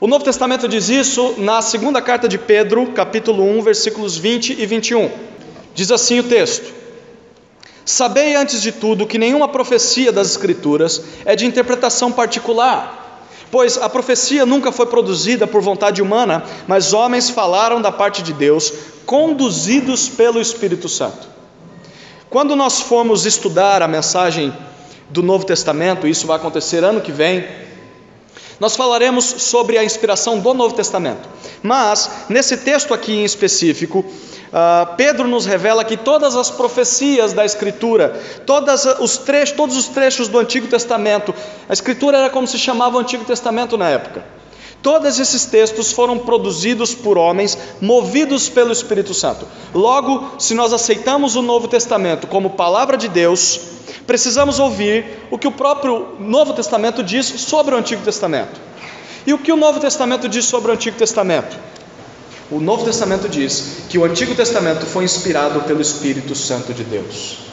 O 0.00 0.06
Novo 0.06 0.24
Testamento 0.24 0.68
diz 0.68 0.88
isso 0.88 1.34
na 1.38 1.60
segunda 1.60 2.00
carta 2.00 2.28
de 2.28 2.38
Pedro, 2.38 2.86
capítulo 2.92 3.42
1, 3.42 3.62
versículos 3.62 4.16
20 4.16 4.60
e 4.60 4.66
21. 4.66 5.10
Diz 5.74 5.90
assim 5.90 6.20
o 6.20 6.24
texto: 6.24 6.72
Sabei 7.84 8.36
antes 8.36 8.62
de 8.62 8.72
tudo 8.72 9.06
que 9.06 9.18
nenhuma 9.18 9.48
profecia 9.48 10.12
das 10.12 10.30
Escrituras 10.30 11.02
é 11.24 11.34
de 11.34 11.46
interpretação 11.46 12.12
particular 12.12 13.06
Pois 13.50 13.78
a 13.78 13.88
profecia 13.88 14.44
nunca 14.44 14.70
foi 14.70 14.86
produzida 14.86 15.46
por 15.46 15.62
vontade 15.62 16.02
humana, 16.02 16.44
mas 16.66 16.92
homens 16.92 17.30
falaram 17.30 17.80
da 17.80 17.90
parte 17.90 18.22
de 18.22 18.32
Deus, 18.32 18.72
conduzidos 19.06 20.08
pelo 20.08 20.40
Espírito 20.40 20.88
Santo. 20.88 21.26
Quando 22.28 22.54
nós 22.54 22.80
formos 22.80 23.24
estudar 23.24 23.82
a 23.82 23.88
mensagem 23.88 24.52
do 25.08 25.22
Novo 25.22 25.46
Testamento, 25.46 26.06
isso 26.06 26.26
vai 26.26 26.36
acontecer 26.36 26.84
ano 26.84 27.00
que 27.00 27.10
vem, 27.10 27.46
nós 28.60 28.76
falaremos 28.76 29.24
sobre 29.24 29.78
a 29.78 29.84
inspiração 29.84 30.38
do 30.38 30.54
Novo 30.54 30.74
Testamento. 30.74 31.28
Mas, 31.62 32.10
nesse 32.28 32.56
texto 32.58 32.92
aqui 32.92 33.12
em 33.12 33.24
específico, 33.24 34.00
uh, 34.00 34.96
Pedro 34.96 35.28
nos 35.28 35.46
revela 35.46 35.84
que 35.84 35.96
todas 35.96 36.36
as 36.36 36.50
profecias 36.50 37.32
da 37.32 37.44
Escritura, 37.44 38.20
todas 38.44 38.84
os 39.00 39.18
trechos, 39.18 39.56
todos 39.56 39.76
os 39.76 39.88
trechos 39.88 40.28
do 40.28 40.38
Antigo 40.38 40.66
Testamento, 40.66 41.34
a 41.68 41.72
Escritura 41.72 42.18
era 42.18 42.30
como 42.30 42.46
se 42.46 42.58
chamava 42.58 42.96
o 42.96 43.00
Antigo 43.00 43.24
Testamento 43.24 43.76
na 43.78 43.88
época. 43.88 44.24
Todos 44.82 45.18
esses 45.18 45.44
textos 45.44 45.92
foram 45.92 46.18
produzidos 46.18 46.94
por 46.94 47.18
homens 47.18 47.58
movidos 47.80 48.48
pelo 48.48 48.72
Espírito 48.72 49.12
Santo. 49.12 49.46
Logo, 49.74 50.38
se 50.38 50.54
nós 50.54 50.72
aceitamos 50.72 51.34
o 51.34 51.42
Novo 51.42 51.66
Testamento 51.66 52.26
como 52.26 52.50
palavra 52.50 52.96
de 52.96 53.08
Deus, 53.08 53.60
precisamos 54.06 54.58
ouvir 54.58 55.26
o 55.30 55.38
que 55.38 55.48
o 55.48 55.52
próprio 55.52 56.14
Novo 56.20 56.52
Testamento 56.52 57.02
diz 57.02 57.26
sobre 57.26 57.74
o 57.74 57.78
Antigo 57.78 58.02
Testamento. 58.02 58.60
E 59.26 59.32
o 59.32 59.38
que 59.38 59.52
o 59.52 59.56
Novo 59.56 59.80
Testamento 59.80 60.28
diz 60.28 60.44
sobre 60.44 60.70
o 60.70 60.74
Antigo 60.74 60.96
Testamento? 60.96 61.58
O 62.50 62.60
Novo 62.60 62.84
Testamento 62.84 63.28
diz 63.28 63.82
que 63.88 63.98
o 63.98 64.04
Antigo 64.04 64.34
Testamento 64.34 64.86
foi 64.86 65.04
inspirado 65.04 65.60
pelo 65.62 65.82
Espírito 65.82 66.34
Santo 66.34 66.72
de 66.72 66.84
Deus. 66.84 67.47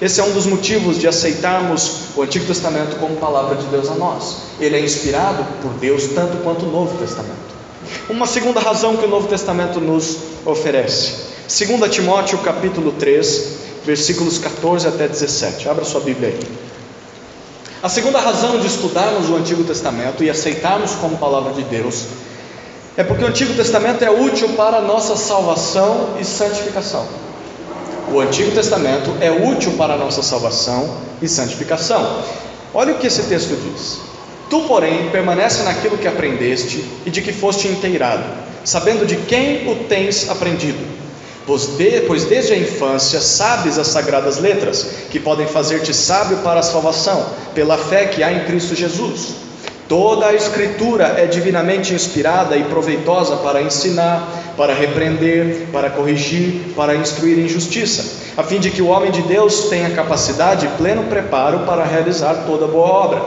Esse 0.00 0.20
é 0.20 0.24
um 0.24 0.32
dos 0.32 0.44
motivos 0.44 0.98
de 0.98 1.08
aceitarmos 1.08 2.08
o 2.14 2.22
Antigo 2.22 2.44
Testamento 2.44 2.96
como 2.96 3.16
palavra 3.16 3.56
de 3.56 3.66
Deus 3.68 3.88
a 3.88 3.94
nós. 3.94 4.36
Ele 4.60 4.76
é 4.76 4.80
inspirado 4.80 5.42
por 5.62 5.72
Deus 5.74 6.08
tanto 6.14 6.36
quanto 6.38 6.66
o 6.66 6.70
Novo 6.70 6.98
Testamento. 6.98 7.56
Uma 8.10 8.26
segunda 8.26 8.60
razão 8.60 8.96
que 8.96 9.06
o 9.06 9.08
Novo 9.08 9.26
Testamento 9.26 9.80
nos 9.80 10.18
oferece. 10.44 11.26
2 11.48 11.90
Timóteo 11.90 12.38
capítulo 12.38 12.92
3, 12.92 13.56
versículos 13.86 14.36
14 14.36 14.86
até 14.86 15.08
17. 15.08 15.68
Abra 15.68 15.84
sua 15.84 16.00
Bíblia 16.00 16.28
aí. 16.28 16.40
A 17.82 17.88
segunda 17.88 18.18
razão 18.18 18.58
de 18.58 18.66
estudarmos 18.66 19.30
o 19.30 19.36
Antigo 19.36 19.64
Testamento 19.64 20.22
e 20.22 20.28
aceitarmos 20.28 20.92
como 20.96 21.16
palavra 21.16 21.52
de 21.54 21.62
Deus 21.62 22.04
é 22.96 23.04
porque 23.04 23.24
o 23.24 23.28
Antigo 23.28 23.54
Testamento 23.54 24.02
é 24.02 24.10
útil 24.10 24.50
para 24.50 24.78
a 24.78 24.80
nossa 24.80 25.16
salvação 25.16 26.16
e 26.20 26.24
santificação. 26.24 27.06
O 28.12 28.20
Antigo 28.20 28.52
Testamento 28.52 29.16
é 29.20 29.30
útil 29.30 29.72
para 29.72 29.94
a 29.94 29.96
nossa 29.96 30.22
salvação 30.22 30.96
e 31.20 31.28
santificação. 31.28 32.22
Olha 32.72 32.94
o 32.94 32.98
que 32.98 33.08
esse 33.08 33.24
texto 33.24 33.56
diz: 33.56 33.98
Tu, 34.48 34.60
porém, 34.62 35.10
permanece 35.10 35.64
naquilo 35.64 35.98
que 35.98 36.06
aprendeste 36.06 36.84
e 37.04 37.10
de 37.10 37.20
que 37.20 37.32
foste 37.32 37.66
inteirado, 37.66 38.24
sabendo 38.64 39.04
de 39.04 39.16
quem 39.16 39.68
o 39.70 39.84
tens 39.84 40.30
aprendido. 40.30 40.78
Pois, 41.46 41.66
de, 41.76 42.02
pois 42.02 42.24
desde 42.24 42.52
a 42.52 42.58
infância 42.58 43.20
sabes 43.20 43.78
as 43.78 43.88
sagradas 43.88 44.38
letras, 44.38 44.86
que 45.10 45.18
podem 45.18 45.46
fazer-te 45.46 45.92
sábio 45.92 46.38
para 46.38 46.60
a 46.60 46.62
salvação, 46.62 47.24
pela 47.54 47.76
fé 47.76 48.06
que 48.06 48.22
há 48.22 48.32
em 48.32 48.44
Cristo 48.44 48.74
Jesus. 48.74 49.45
Toda 49.88 50.26
a 50.26 50.34
Escritura 50.34 51.14
é 51.16 51.26
divinamente 51.26 51.94
inspirada 51.94 52.56
e 52.56 52.64
proveitosa 52.64 53.36
para 53.36 53.62
ensinar, 53.62 54.54
para 54.56 54.74
repreender, 54.74 55.68
para 55.70 55.90
corrigir, 55.90 56.72
para 56.74 56.96
instruir 56.96 57.38
em 57.38 57.48
justiça, 57.48 58.04
a 58.36 58.42
fim 58.42 58.58
de 58.58 58.70
que 58.70 58.82
o 58.82 58.88
homem 58.88 59.12
de 59.12 59.22
Deus 59.22 59.68
tenha 59.68 59.90
capacidade 59.90 60.66
e 60.66 60.68
pleno 60.70 61.04
preparo 61.04 61.60
para 61.60 61.84
realizar 61.84 62.46
toda 62.46 62.66
boa 62.66 62.88
obra. 62.88 63.22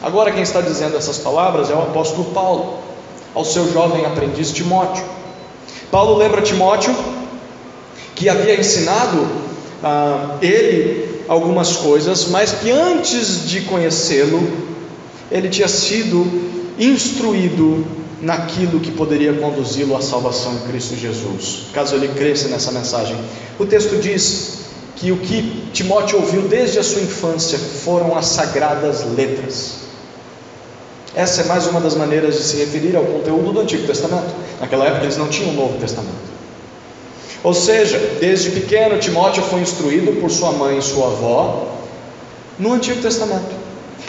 Agora, 0.00 0.30
quem 0.30 0.42
está 0.42 0.60
dizendo 0.60 0.96
essas 0.96 1.18
palavras 1.18 1.68
é 1.68 1.74
o 1.74 1.82
apóstolo 1.82 2.26
Paulo, 2.26 2.78
ao 3.34 3.44
seu 3.44 3.72
jovem 3.72 4.06
aprendiz 4.06 4.52
Timóteo. 4.52 5.04
Paulo 5.90 6.16
lembra 6.16 6.42
Timóteo 6.42 6.94
que 8.14 8.28
havia 8.28 8.58
ensinado 8.58 9.26
a 9.82 10.36
ele 10.40 11.09
algumas 11.30 11.76
coisas, 11.76 12.26
mas 12.26 12.50
que 12.50 12.72
antes 12.72 13.48
de 13.48 13.60
conhecê-lo, 13.60 14.42
ele 15.30 15.48
tinha 15.48 15.68
sido 15.68 16.26
instruído 16.76 17.86
naquilo 18.20 18.80
que 18.80 18.90
poderia 18.90 19.32
conduzi-lo 19.34 19.96
à 19.96 20.00
salvação 20.00 20.54
em 20.54 20.68
Cristo 20.68 20.96
Jesus, 20.96 21.68
caso 21.72 21.94
ele 21.94 22.08
cresça 22.08 22.48
nessa 22.48 22.72
mensagem. 22.72 23.16
O 23.60 23.64
texto 23.64 24.00
diz 24.02 24.58
que 24.96 25.12
o 25.12 25.18
que 25.18 25.68
Timóteo 25.72 26.18
ouviu 26.18 26.42
desde 26.48 26.80
a 26.80 26.82
sua 26.82 27.00
infância 27.00 27.60
foram 27.60 28.18
as 28.18 28.26
sagradas 28.26 29.04
letras. 29.16 29.82
Essa 31.14 31.42
é 31.42 31.44
mais 31.44 31.64
uma 31.68 31.80
das 31.80 31.94
maneiras 31.94 32.34
de 32.38 32.42
se 32.42 32.56
referir 32.56 32.96
ao 32.96 33.04
conteúdo 33.04 33.52
do 33.52 33.60
Antigo 33.60 33.86
Testamento. 33.86 34.34
Naquela 34.60 34.84
época 34.84 35.04
eles 35.04 35.16
não 35.16 35.28
tinham 35.28 35.50
o 35.50 35.54
Novo 35.54 35.78
Testamento. 35.78 36.29
Ou 37.42 37.54
seja, 37.54 37.98
desde 38.20 38.50
pequeno 38.50 38.98
Timóteo 38.98 39.42
foi 39.42 39.60
instruído 39.60 40.20
por 40.20 40.30
sua 40.30 40.52
mãe 40.52 40.78
e 40.78 40.82
sua 40.82 41.06
avó 41.06 41.68
no 42.58 42.72
Antigo 42.74 43.00
Testamento. 43.00 43.54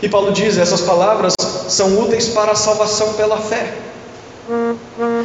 E 0.01 0.09
Paulo 0.09 0.31
diz: 0.31 0.57
essas 0.57 0.81
palavras 0.81 1.33
são 1.69 1.99
úteis 1.99 2.27
para 2.27 2.51
a 2.51 2.55
salvação 2.55 3.13
pela 3.13 3.37
fé. 3.37 3.73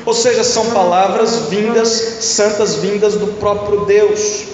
Ou 0.05 0.15
seja, 0.15 0.45
são 0.45 0.71
palavras 0.71 1.49
vindas, 1.49 1.89
santas 2.21 2.77
vindas 2.77 3.15
do 3.15 3.27
próprio 3.39 3.85
Deus. 3.85 4.45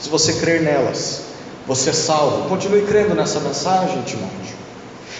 Se 0.00 0.08
você 0.08 0.32
crer 0.34 0.62
nelas, 0.62 1.22
você 1.66 1.90
é 1.90 1.92
salvo. 1.92 2.48
Continue 2.48 2.82
crendo 2.82 3.14
nessa 3.14 3.40
mensagem, 3.40 4.00
Timóteo. 4.02 4.57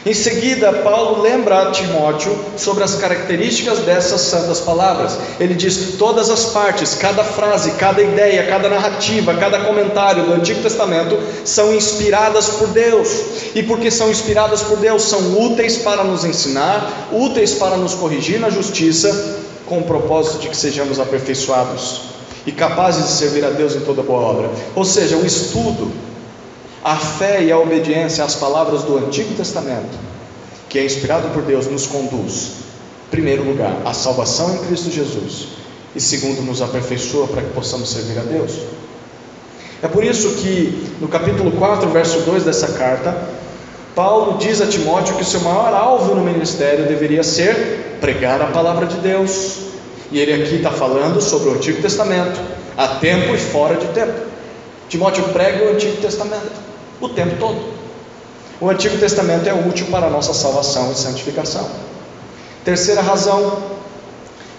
Em 0.07 0.15
seguida, 0.15 0.73
Paulo 0.73 1.23
lembra 1.23 1.63
a 1.63 1.71
Timóteo 1.71 2.37
sobre 2.57 2.85
as 2.85 2.95
características 2.95 3.81
dessas 3.81 4.21
santas 4.21 4.61
palavras. 4.61 5.19
Ele 5.41 5.55
diz 5.55 5.97
todas 5.99 6.31
as 6.31 6.47
partes, 6.47 6.95
cada 6.95 7.25
frase, 7.25 7.73
cada 7.73 8.01
ideia, 8.01 8.47
cada 8.47 8.69
narrativa, 8.69 9.35
cada 9.35 9.61
comentário 9.61 10.25
do 10.25 10.35
Antigo 10.35 10.63
Testamento 10.63 11.19
são 11.45 11.75
inspiradas 11.75 12.49
por 12.51 12.69
Deus. 12.69 13.09
E 13.55 13.63
porque 13.63 13.91
são 13.91 14.11
inspiradas 14.11 14.63
por 14.63 14.79
Deus, 14.79 15.03
são 15.03 15.39
úteis 15.41 15.79
para 15.79 16.05
nos 16.05 16.25
ensinar, 16.25 17.09
úteis 17.13 17.55
para 17.55 17.77
nos 17.77 17.95
corrigir 17.95 18.39
na 18.39 18.51
justiça, 18.51 19.37
com 19.67 19.79
o 19.81 19.85
propósito 19.85 20.39
de 20.39 20.49
que 20.49 20.57
sejamos 20.57 20.99
aperfeiçoados 20.99 22.03
e 22.47 22.53
capazes 22.53 23.05
de 23.05 23.11
servir 23.11 23.45
a 23.45 23.51
Deus 23.51 23.75
em 23.75 23.81
toda 23.81 24.03
boa 24.03 24.21
obra. 24.21 24.51
Ou 24.75 24.85
seja, 24.85 25.17
o 25.17 25.27
estudo 25.27 25.93
a 26.85 26.97
fé 26.97 27.43
e 27.43 27.51
a 27.51 27.59
obediência 27.59 28.25
às 28.25 28.35
palavras 28.35 28.83
do 28.83 28.97
Antigo 28.97 29.35
Testamento, 29.35 29.99
que 30.69 30.79
é 30.79 30.85
inspirado 30.85 31.29
por 31.31 31.43
Deus, 31.43 31.67
nos 31.67 31.87
conduz, 31.87 32.53
em 33.07 33.11
primeiro 33.11 33.43
lugar, 33.43 33.77
à 33.85 33.93
salvação 33.93 34.55
em 34.55 34.59
Cristo 34.67 34.91
Jesus, 34.91 35.49
e 35.95 36.01
segundo, 36.01 36.43
nos 36.43 36.63
aperfeiçoa 36.63 37.27
para 37.27 37.43
que 37.43 37.51
possamos 37.51 37.91
servir 37.91 38.19
a 38.19 38.23
Deus. 38.23 38.53
É 39.83 39.89
por 39.89 40.05
isso 40.05 40.35
que 40.37 40.89
no 41.01 41.09
capítulo 41.09 41.53
4, 41.53 41.89
verso 41.91 42.21
2 42.21 42.45
dessa 42.45 42.69
carta, 42.69 43.29
Paulo 43.95 44.39
diz 44.39 44.61
a 44.61 44.67
Timóteo 44.67 45.17
que 45.17 45.23
o 45.23 45.27
seu 45.27 45.41
maior 45.41 45.73
alvo 45.73 46.15
no 46.15 46.23
ministério 46.23 46.87
deveria 46.87 47.23
ser 47.23 47.97
pregar 48.01 48.41
a 48.41 48.47
palavra 48.47 48.87
de 48.87 48.97
Deus. 48.99 49.59
E 50.11 50.19
ele 50.19 50.43
aqui 50.43 50.57
está 50.57 50.71
falando 50.71 51.21
sobre 51.21 51.49
o 51.49 51.55
Antigo 51.55 51.83
Testamento, 51.83 52.41
a 52.77 52.89
tempo 52.89 53.35
e 53.35 53.39
fora 53.39 53.77
de 53.77 53.87
tempo. 53.89 54.21
Timóteo 54.89 55.25
prega 55.33 55.65
o 55.65 55.71
Antigo 55.75 55.97
Testamento 56.01 56.68
o 57.01 57.09
tempo 57.09 57.37
todo. 57.39 57.79
O 58.61 58.69
Antigo 58.69 58.99
Testamento 58.99 59.49
é 59.49 59.55
útil 59.55 59.87
para 59.87 60.07
a 60.07 60.11
nossa 60.11 60.35
salvação 60.35 60.91
e 60.91 60.95
santificação. 60.97 61.69
Terceira 62.65 63.01
razão 63.01 63.63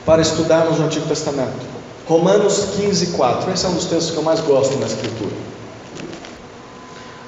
para 0.05 0.21
estudarmos 0.21 0.79
o 0.79 0.83
Antigo 0.83 1.05
Testamento. 1.05 1.67
Romanos 2.07 2.69
15, 2.77 3.07
4. 3.07 3.51
Esse 3.51 3.65
é 3.65 3.69
um 3.69 3.73
dos 3.73 3.85
textos 3.85 4.11
que 4.11 4.17
eu 4.17 4.23
mais 4.23 4.39
gosto 4.39 4.77
na 4.79 4.87
Escritura. 4.87 5.35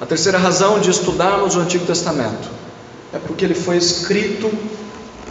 A 0.00 0.06
terceira 0.06 0.38
razão 0.38 0.80
de 0.80 0.90
estudarmos 0.90 1.54
o 1.54 1.60
Antigo 1.60 1.86
Testamento 1.86 2.48
é 3.12 3.18
porque 3.18 3.44
ele 3.44 3.54
foi 3.54 3.76
escrito 3.76 4.50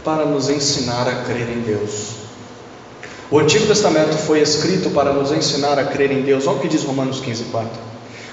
para 0.03 0.25
nos 0.25 0.49
ensinar 0.49 1.07
a 1.07 1.23
crer 1.23 1.49
em 1.49 1.61
Deus. 1.61 2.21
O 3.29 3.39
Antigo 3.39 3.65
Testamento 3.65 4.15
foi 4.15 4.41
escrito 4.41 4.89
para 4.91 5.11
nos 5.11 5.32
ensinar 5.32 5.77
a 5.77 5.86
crer 5.86 6.11
em 6.11 6.21
Deus. 6.21 6.47
Olha 6.47 6.57
o 6.57 6.59
que 6.61 6.67
diz 6.67 6.84
Romanos 6.84 7.19
15, 7.19 7.45
4. 7.45 7.91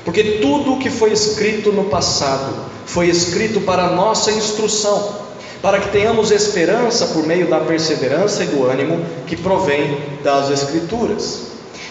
Porque 0.08 0.38
tudo 0.40 0.72
o 0.72 0.78
que 0.78 0.88
foi 0.88 1.12
escrito 1.12 1.70
no 1.70 1.84
passado 1.84 2.64
foi 2.86 3.10
escrito 3.10 3.60
para 3.60 3.88
a 3.88 3.90
nossa 3.90 4.32
instrução, 4.32 5.16
para 5.60 5.78
que 5.78 5.90
tenhamos 5.90 6.30
esperança 6.30 7.08
por 7.08 7.26
meio 7.26 7.46
da 7.46 7.60
perseverança 7.60 8.42
e 8.42 8.46
do 8.46 8.64
ânimo 8.64 9.04
que 9.26 9.36
provém 9.36 10.00
das 10.24 10.48
Escrituras. 10.48 11.48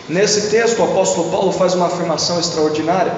Nesse 0.09 0.49
texto, 0.49 0.80
o 0.80 0.86
apóstolo 0.86 1.30
Paulo 1.30 1.51
faz 1.51 1.76
uma 1.76 1.86
afirmação 1.86 2.39
extraordinária. 2.39 3.13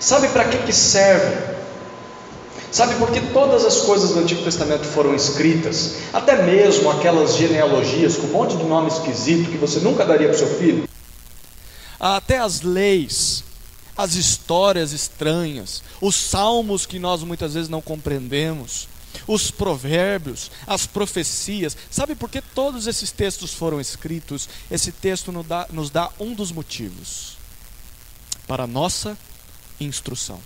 Sabe 0.00 0.28
para 0.28 0.44
que, 0.44 0.56
que 0.64 0.72
serve? 0.72 1.36
Sabe 2.72 2.94
por 2.94 3.10
que 3.10 3.20
todas 3.20 3.66
as 3.66 3.82
coisas 3.82 4.12
do 4.12 4.20
Antigo 4.20 4.42
Testamento 4.42 4.84
foram 4.84 5.14
escritas? 5.14 5.96
Até 6.14 6.44
mesmo 6.44 6.90
aquelas 6.90 7.36
genealogias 7.36 8.16
com 8.16 8.26
um 8.26 8.30
monte 8.30 8.56
de 8.56 8.64
nome 8.64 8.88
esquisito 8.88 9.50
que 9.50 9.58
você 9.58 9.80
nunca 9.80 10.06
daria 10.06 10.28
para 10.28 10.36
o 10.36 10.38
seu 10.38 10.48
filho? 10.48 10.88
Até 12.00 12.38
as 12.38 12.62
leis 12.62 13.49
as 14.00 14.14
histórias 14.14 14.92
estranhas, 14.92 15.82
os 16.00 16.16
salmos 16.16 16.86
que 16.86 16.98
nós 16.98 17.22
muitas 17.22 17.52
vezes 17.52 17.68
não 17.68 17.82
compreendemos, 17.82 18.88
os 19.26 19.50
provérbios, 19.50 20.50
as 20.66 20.86
profecias. 20.86 21.76
Sabe 21.90 22.14
por 22.14 22.30
que 22.30 22.40
todos 22.40 22.86
esses 22.86 23.12
textos 23.12 23.52
foram 23.52 23.78
escritos? 23.78 24.48
Esse 24.70 24.90
texto 24.90 25.30
nos 25.30 25.46
dá, 25.46 25.66
nos 25.70 25.90
dá 25.90 26.10
um 26.18 26.32
dos 26.32 26.50
motivos 26.50 27.36
para 28.46 28.66
nossa 28.66 29.18
instrução, 29.78 30.40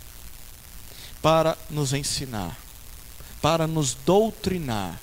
para 1.22 1.56
nos 1.70 1.92
ensinar, 1.92 2.58
para 3.40 3.68
nos 3.68 3.94
doutrinar. 3.94 5.00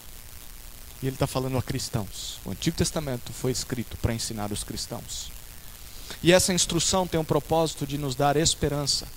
E 1.02 1.08
ele 1.08 1.16
está 1.16 1.26
falando 1.26 1.58
a 1.58 1.64
cristãos. 1.64 2.38
O 2.44 2.52
Antigo 2.52 2.76
Testamento 2.76 3.32
foi 3.32 3.52
escrito 3.52 3.96
para 3.98 4.14
ensinar 4.14 4.52
os 4.52 4.62
cristãos. 4.66 5.32
E 6.24 6.32
essa 6.32 6.54
instrução 6.54 7.08
tem 7.08 7.20
o 7.20 7.24
propósito 7.24 7.86
de 7.86 7.98
nos 7.98 8.16
dar 8.16 8.36
esperança, 8.36 9.08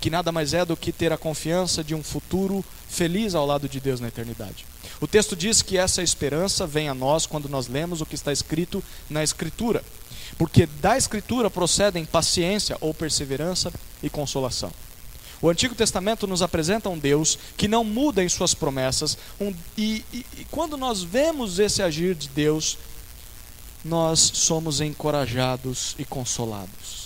que 0.00 0.10
nada 0.10 0.32
mais 0.32 0.54
é 0.54 0.64
do 0.64 0.76
que 0.76 0.92
ter 0.92 1.12
a 1.12 1.18
confiança 1.18 1.84
de 1.84 1.94
um 1.94 2.02
futuro 2.02 2.64
feliz 2.88 3.34
ao 3.34 3.46
lado 3.46 3.68
de 3.68 3.80
Deus 3.80 4.00
na 4.00 4.08
eternidade. 4.08 4.66
O 5.00 5.06
texto 5.06 5.34
diz 5.34 5.62
que 5.62 5.76
essa 5.76 6.02
esperança 6.02 6.66
vem 6.66 6.88
a 6.88 6.94
nós 6.94 7.26
quando 7.26 7.48
nós 7.48 7.66
lemos 7.66 8.00
o 8.00 8.06
que 8.06 8.14
está 8.14 8.32
escrito 8.32 8.82
na 9.10 9.22
Escritura, 9.22 9.82
porque 10.38 10.66
da 10.66 10.96
Escritura 10.96 11.50
procedem 11.50 12.04
paciência 12.04 12.76
ou 12.80 12.94
perseverança 12.94 13.72
e 14.02 14.08
consolação. 14.08 14.72
O 15.42 15.50
Antigo 15.50 15.74
Testamento 15.74 16.26
nos 16.26 16.40
apresenta 16.40 16.88
um 16.88 16.98
Deus 16.98 17.38
que 17.56 17.68
não 17.68 17.84
muda 17.84 18.24
em 18.24 18.28
suas 18.28 18.54
promessas, 18.54 19.18
um, 19.38 19.52
e, 19.76 20.04
e, 20.12 20.24
e 20.38 20.46
quando 20.50 20.76
nós 20.76 21.02
vemos 21.02 21.58
esse 21.58 21.82
agir 21.82 22.14
de 22.14 22.28
Deus, 22.28 22.78
nós 23.84 24.18
somos 24.34 24.80
encorajados 24.80 25.94
e 25.98 26.04
consolados. 26.04 27.04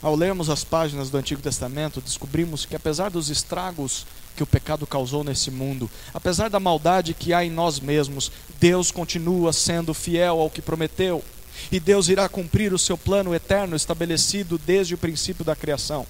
Ao 0.00 0.16
lermos 0.16 0.50
as 0.50 0.64
páginas 0.64 1.10
do 1.10 1.18
Antigo 1.18 1.40
Testamento, 1.40 2.00
descobrimos 2.00 2.64
que, 2.66 2.74
apesar 2.74 3.10
dos 3.10 3.30
estragos 3.30 4.04
que 4.34 4.42
o 4.42 4.46
pecado 4.46 4.86
causou 4.86 5.22
nesse 5.22 5.50
mundo, 5.50 5.90
apesar 6.12 6.48
da 6.48 6.58
maldade 6.58 7.14
que 7.14 7.32
há 7.32 7.44
em 7.44 7.50
nós 7.50 7.78
mesmos, 7.78 8.32
Deus 8.58 8.90
continua 8.90 9.52
sendo 9.52 9.94
fiel 9.94 10.40
ao 10.40 10.50
que 10.50 10.62
prometeu, 10.62 11.24
e 11.70 11.78
Deus 11.78 12.08
irá 12.08 12.28
cumprir 12.28 12.72
o 12.72 12.78
seu 12.78 12.98
plano 12.98 13.34
eterno 13.34 13.76
estabelecido 13.76 14.58
desde 14.58 14.94
o 14.94 14.98
princípio 14.98 15.44
da 15.44 15.54
criação. 15.54 16.06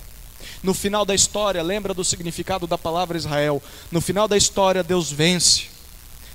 No 0.63 0.73
final 0.73 1.05
da 1.05 1.15
história, 1.15 1.63
lembra 1.63 1.93
do 1.93 2.05
significado 2.05 2.67
da 2.67 2.79
palavra 2.79 3.19
Israel. 3.19 3.63
No 3.91 4.01
final 4.01 4.27
da 4.27 4.37
história, 4.37 4.83
Deus 4.83 5.11
vence. 5.11 5.67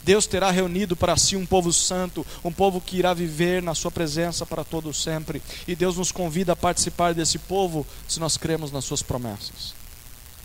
Deus 0.08 0.26
terá 0.26 0.49
reunido 0.51 0.95
para 0.95 1.18
si 1.18 1.36
um 1.36 1.45
povo 1.45 1.74
santo, 1.74 2.26
um 2.41 2.49
povo 2.49 2.80
que 2.80 2.95
irá 2.95 3.14
viver 3.14 3.62
na 3.62 3.76
sua 3.76 3.91
presença 3.91 4.45
para 4.45 4.64
todo 4.64 4.93
sempre. 4.93 5.41
E 5.68 5.76
Deus 5.76 5.97
nos 5.97 6.14
convida 6.14 6.53
a 6.53 6.55
participar 6.55 7.14
desse 7.14 7.38
povo 7.38 7.86
se 8.08 8.18
nós 8.18 8.38
cremos 8.38 8.72
nas 8.72 8.86
suas 8.86 9.03
promessas. 9.03 9.76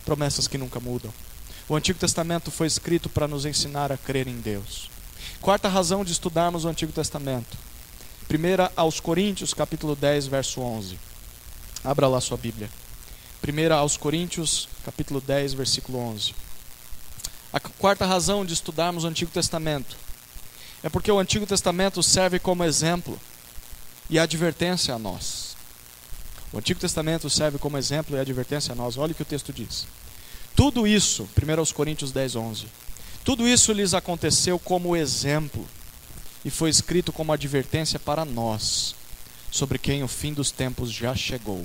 Promessas 0.04 0.48
que 0.48 0.58
nunca 0.58 0.80
mudam. 0.80 1.14
O 1.68 1.76
Antigo 1.76 1.96
Testamento 1.96 2.50
foi 2.50 2.66
escrito 2.66 3.08
para 3.08 3.28
nos 3.28 3.46
ensinar 3.46 3.92
a 3.92 3.96
crer 3.96 4.26
em 4.26 4.40
Deus. 4.40 4.90
Quarta 5.40 5.68
razão 5.68 6.04
de 6.04 6.10
estudarmos 6.10 6.64
o 6.64 6.68
Antigo 6.68 6.90
Testamento. 6.90 7.56
Primeira 8.26 8.72
aos 8.74 8.98
Coríntios, 8.98 9.54
capítulo 9.54 9.94
10, 9.94 10.26
verso 10.26 10.60
11. 10.60 10.98
Abra 11.84 12.08
lá 12.08 12.20
sua 12.20 12.36
Bíblia. 12.36 12.68
Primeira 13.40 13.76
aos 13.76 13.96
Coríntios, 13.96 14.68
capítulo 14.84 15.20
10, 15.20 15.54
versículo 15.54 15.98
11. 15.98 16.34
A 17.52 17.60
quarta 17.60 18.06
razão 18.06 18.46
de 18.46 18.54
estudarmos 18.54 19.04
o 19.04 19.06
Antigo 19.06 19.30
Testamento 19.30 19.96
é 20.82 20.88
porque 20.88 21.12
o 21.12 21.18
Antigo 21.18 21.46
Testamento 21.46 22.02
serve 22.02 22.38
como 22.38 22.64
exemplo 22.64 23.20
e 24.08 24.18
advertência 24.18 24.94
a 24.94 24.98
nós. 24.98 25.54
O 26.50 26.58
Antigo 26.58 26.80
Testamento 26.80 27.28
serve 27.28 27.58
como 27.58 27.76
exemplo 27.76 28.16
e 28.16 28.20
advertência 28.20 28.72
a 28.72 28.74
nós. 28.74 28.96
Olha 28.96 29.12
o 29.12 29.14
que 29.14 29.22
o 29.22 29.26
texto 29.26 29.52
diz. 29.52 29.86
Tudo 30.56 30.86
isso, 30.86 31.28
1 31.36 31.72
Coríntios 31.72 32.10
10, 32.10 32.36
11. 32.36 32.66
Tudo 33.24 33.46
isso 33.46 33.72
lhes 33.72 33.94
aconteceu 33.94 34.58
como 34.58 34.96
exemplo 34.96 35.66
e 36.44 36.50
foi 36.50 36.70
escrito 36.70 37.12
como 37.12 37.32
advertência 37.32 37.98
para 37.98 38.24
nós, 38.24 38.94
sobre 39.50 39.78
quem 39.78 40.02
o 40.02 40.08
fim 40.08 40.32
dos 40.32 40.50
tempos 40.50 40.90
já 40.90 41.14
chegou. 41.14 41.64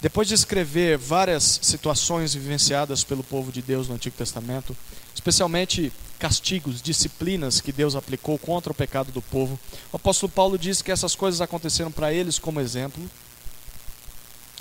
Depois 0.00 0.26
de 0.26 0.34
escrever 0.34 0.96
várias 0.96 1.60
situações 1.62 2.32
vivenciadas 2.34 3.04
pelo 3.04 3.22
povo 3.22 3.52
de 3.52 3.60
Deus 3.60 3.86
no 3.86 3.94
Antigo 3.94 4.16
Testamento, 4.16 4.74
especialmente 5.14 5.92
castigos, 6.18 6.80
disciplinas 6.80 7.60
que 7.60 7.70
Deus 7.70 7.94
aplicou 7.94 8.38
contra 8.38 8.72
o 8.72 8.74
pecado 8.74 9.12
do 9.12 9.20
povo, 9.20 9.60
o 9.92 9.96
apóstolo 9.96 10.32
Paulo 10.32 10.58
diz 10.58 10.80
que 10.80 10.90
essas 10.90 11.14
coisas 11.14 11.42
aconteceram 11.42 11.92
para 11.92 12.12
eles 12.12 12.38
como 12.38 12.60
exemplo. 12.60 13.02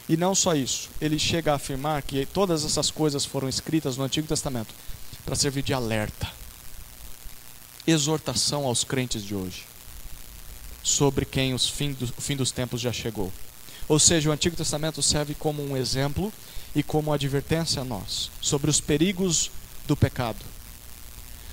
E 0.10 0.18
não 0.18 0.36
só 0.36 0.56
isso, 0.56 0.90
ele 1.00 1.18
chega 1.18 1.54
a 1.54 1.56
afirmar 1.56 2.02
que 2.02 2.26
todas 2.26 2.66
essas 2.66 2.92
coisas 2.92 3.24
foram 3.24 3.48
escritas 3.48 3.96
no 3.96 4.04
Antigo 4.04 4.28
Testamento 4.28 4.74
para 5.24 5.36
servir 5.36 5.62
de 5.62 5.74
alerta, 5.74 6.28
exortação 7.88 8.66
aos 8.66 8.84
crentes 8.84 9.24
de 9.24 9.36
hoje 9.36 9.70
sobre 10.84 11.26
quem 11.26 11.54
os 11.54 11.70
fim 11.70 11.94
do, 11.94 12.06
o 12.06 12.22
fim 12.22 12.36
dos 12.36 12.52
tempos 12.52 12.82
já 12.82 12.92
chegou. 12.92 13.32
Ou 13.90 13.98
seja, 13.98 14.30
o 14.30 14.32
Antigo 14.32 14.56
Testamento 14.56 15.02
serve 15.02 15.34
como 15.34 15.64
um 15.64 15.76
exemplo 15.76 16.32
e 16.76 16.84
como 16.84 17.12
advertência 17.12 17.82
a 17.82 17.86
nós 17.86 18.30
sobre 18.40 18.70
os 18.70 18.80
perigos 18.80 19.50
do 19.88 19.98
pecado, 19.98 20.46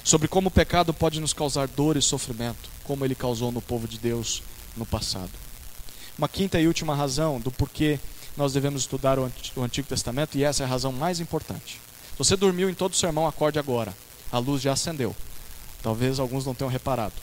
sobre 0.05 0.29
como 0.29 0.49
o 0.49 0.51
pecado 0.53 0.93
pode 0.93 1.19
nos 1.19 1.33
causar 1.33 1.67
dor 1.67 1.97
e 1.97 2.03
sofrimento, 2.03 2.69
como 2.85 3.07
ele 3.07 3.15
causou 3.15 3.51
no 3.51 3.63
povo 3.63 3.89
de 3.89 3.99
Deus 3.99 4.43
no 4.77 4.85
passado. 4.85 5.31
Uma 6.19 6.29
quinta 6.29 6.61
e 6.61 6.67
última 6.67 6.95
razão 6.95 7.41
do 7.41 7.51
porquê 7.51 7.99
nós 8.37 8.53
devemos 8.53 8.83
estudar 8.83 9.19
o 9.19 9.63
Antigo 9.63 9.89
Testamento 9.89 10.37
e 10.37 10.45
essa 10.45 10.63
é 10.63 10.67
a 10.67 10.69
razão 10.69 10.93
mais 10.93 11.21
importante. 11.21 11.81
Você 12.19 12.37
dormiu 12.37 12.69
em 12.69 12.75
todo 12.75 12.93
o 12.93 12.97
sermão, 12.97 13.27
acorde 13.27 13.59
agora. 13.59 13.95
A 14.31 14.39
luz 14.39 14.61
já 14.61 14.73
acendeu. 14.73 15.17
Talvez 15.83 16.19
alguns 16.19 16.45
não 16.45 16.55
tenham 16.55 16.71
reparado. 16.71 17.15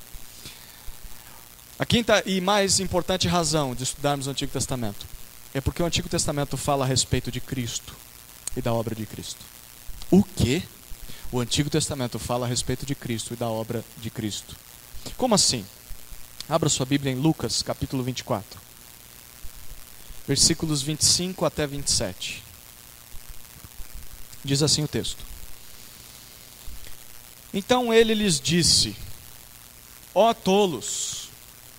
A 1.84 1.86
quinta 1.86 2.23
e 2.25 2.39
mais 2.39 2.79
importante 2.79 3.27
razão 3.27 3.75
de 3.75 3.84
estudarmos 3.84 4.25
o 4.25 4.29
Antigo 4.29 4.53
Testamento 4.53 5.05
é 5.53 5.59
porque 5.59 5.84
o 5.84 5.86
Antigo 5.86 6.07
Testamento 6.07 6.55
fala 6.55 6.86
a 6.86 6.88
respeito 6.88 7.29
de 7.29 7.41
Cristo 7.41 7.93
e 8.55 8.61
da 8.61 8.71
obra 8.71 8.95
de 8.95 9.05
Cristo. 9.05 9.41
O 10.09 10.23
que? 10.23 10.63
O 11.29 11.41
Antigo 11.41 11.69
Testamento 11.69 12.17
fala 12.17 12.45
a 12.45 12.49
respeito 12.49 12.86
de 12.86 12.95
Cristo 12.95 13.34
e 13.34 13.36
da 13.36 13.49
obra 13.49 13.84
de 13.97 14.09
Cristo. 14.09 14.55
Como 15.17 15.36
assim? 15.36 15.65
Abra 16.47 16.69
sua 16.69 16.86
Bíblia 16.86 17.11
em 17.11 17.17
Lucas, 17.17 17.61
capítulo 17.61 18.01
24, 18.01 18.61
versículos 20.25 20.81
25 20.81 21.43
até 21.43 21.67
27. 21.67 22.41
Diz 24.41 24.63
assim 24.63 24.86
o 24.86 24.88
texto: 24.88 25.21
Então 27.53 27.93
ele 27.93 28.13
lhes 28.13 28.39
disse: 28.39 28.95
Ó 30.15 30.34
tolos, 30.34 31.22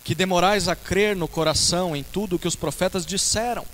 que 0.05 0.15
demorais 0.15 0.69
a 0.69 0.77
crer 0.77 1.17
no 1.17 1.27
coração 1.27 1.97
em 1.97 2.05
tudo 2.05 2.37
o 2.37 2.39
que 2.39 2.47
os 2.47 2.55
profetas 2.55 3.07
disseram. 3.07 3.65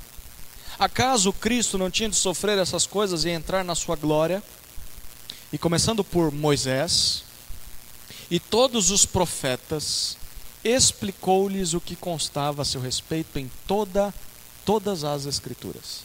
Acaso 0.79 1.33
Cristo 1.33 1.77
não 1.77 1.91
tinha 1.91 2.09
de 2.09 2.17
sofrer 2.17 2.57
essas 2.57 2.87
coisas 2.87 3.25
e 3.25 3.29
entrar 3.29 3.65
na 3.65 3.75
sua 3.75 3.97
glória? 3.97 4.43
E 5.53 5.59
começando 5.59 6.05
por 6.05 6.33
Moisés 6.33 7.25
e 8.31 8.39
todos 8.39 8.93
os 8.93 9.05
profetas, 9.05 10.17
explicou-lhes 10.63 11.75
o 11.75 11.81
que 11.81 11.97
constava 11.97 12.63
a 12.63 12.65
seu 12.65 12.81
respeito 12.81 13.39
em 13.39 13.51
toda, 13.67 14.15
todas 14.65 15.03
as 15.03 15.27
Escrituras. 15.27 16.03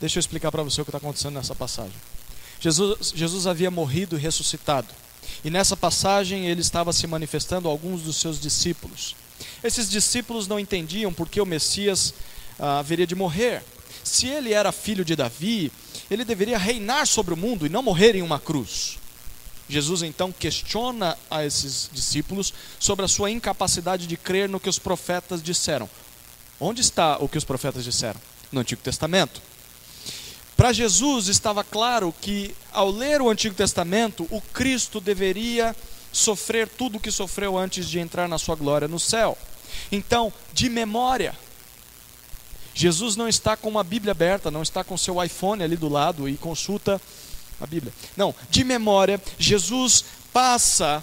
Deixa 0.00 0.18
eu 0.18 0.20
explicar 0.20 0.50
para 0.50 0.62
você 0.62 0.80
o 0.80 0.84
que 0.84 0.90
está 0.90 0.98
acontecendo 0.98 1.34
nessa 1.34 1.54
passagem. 1.54 1.94
Jesus, 2.58 3.12
Jesus 3.14 3.46
havia 3.46 3.70
morrido 3.70 4.16
e 4.16 4.20
ressuscitado. 4.20 4.88
E 5.44 5.50
nessa 5.50 5.76
passagem 5.76 6.46
ele 6.46 6.62
estava 6.62 6.92
se 6.92 7.06
manifestando 7.06 7.68
a 7.68 7.70
alguns 7.70 8.02
dos 8.02 8.16
seus 8.16 8.40
discípulos. 8.40 9.14
Esses 9.64 9.88
discípulos 9.88 10.46
não 10.46 10.60
entendiam 10.60 11.10
por 11.10 11.26
que 11.26 11.40
o 11.40 11.46
Messias 11.46 12.12
ah, 12.58 12.80
haveria 12.80 13.06
de 13.06 13.14
morrer. 13.14 13.62
Se 14.04 14.26
ele 14.26 14.52
era 14.52 14.70
filho 14.70 15.06
de 15.06 15.16
Davi, 15.16 15.72
ele 16.10 16.22
deveria 16.22 16.58
reinar 16.58 17.06
sobre 17.06 17.32
o 17.32 17.36
mundo 17.36 17.64
e 17.64 17.70
não 17.70 17.82
morrer 17.82 18.14
em 18.14 18.20
uma 18.20 18.38
cruz. 18.38 18.98
Jesus 19.66 20.02
então 20.02 20.30
questiona 20.30 21.16
a 21.30 21.46
esses 21.46 21.88
discípulos 21.90 22.52
sobre 22.78 23.06
a 23.06 23.08
sua 23.08 23.30
incapacidade 23.30 24.06
de 24.06 24.18
crer 24.18 24.50
no 24.50 24.60
que 24.60 24.68
os 24.68 24.78
profetas 24.78 25.42
disseram. 25.42 25.88
Onde 26.60 26.82
está 26.82 27.16
o 27.16 27.26
que 27.26 27.38
os 27.38 27.44
profetas 27.44 27.82
disseram? 27.82 28.20
No 28.52 28.60
Antigo 28.60 28.82
Testamento. 28.82 29.40
Para 30.58 30.74
Jesus 30.74 31.28
estava 31.28 31.64
claro 31.64 32.14
que, 32.20 32.54
ao 32.70 32.90
ler 32.90 33.22
o 33.22 33.30
Antigo 33.30 33.54
Testamento, 33.54 34.28
o 34.30 34.42
Cristo 34.42 35.00
deveria 35.00 35.74
sofrer 36.12 36.68
tudo 36.68 36.98
o 36.98 37.00
que 37.00 37.10
sofreu 37.10 37.56
antes 37.56 37.88
de 37.88 37.98
entrar 37.98 38.28
na 38.28 38.36
sua 38.36 38.54
glória 38.54 38.86
no 38.86 39.00
céu. 39.00 39.36
Então, 39.90 40.32
de 40.52 40.68
memória, 40.68 41.34
Jesus 42.74 43.14
não 43.16 43.28
está 43.28 43.56
com 43.56 43.68
uma 43.68 43.84
Bíblia 43.84 44.12
aberta, 44.12 44.50
não 44.50 44.62
está 44.62 44.82
com 44.82 44.98
seu 44.98 45.22
iPhone 45.22 45.62
ali 45.62 45.76
do 45.76 45.88
lado 45.88 46.28
e 46.28 46.36
consulta 46.36 47.00
a 47.60 47.66
Bíblia. 47.66 47.92
Não, 48.16 48.34
de 48.50 48.64
memória, 48.64 49.22
Jesus 49.38 50.04
passa 50.32 51.02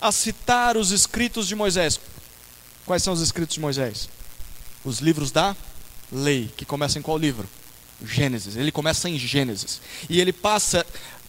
a 0.00 0.10
citar 0.10 0.76
os 0.76 0.90
escritos 0.90 1.46
de 1.46 1.54
Moisés. 1.54 2.00
Quais 2.86 3.02
são 3.02 3.12
os 3.12 3.20
escritos 3.20 3.54
de 3.54 3.60
Moisés? 3.60 4.08
Os 4.84 4.98
livros 4.98 5.30
da 5.30 5.56
lei, 6.10 6.50
que 6.56 6.64
começam 6.64 7.00
em 7.00 7.02
qual 7.02 7.18
livro? 7.18 7.48
Gênesis. 8.04 8.56
Ele 8.56 8.72
começa 8.72 9.08
em 9.08 9.18
Gênesis. 9.18 9.80
E 10.08 10.20
ele 10.20 10.32
passa 10.32 10.84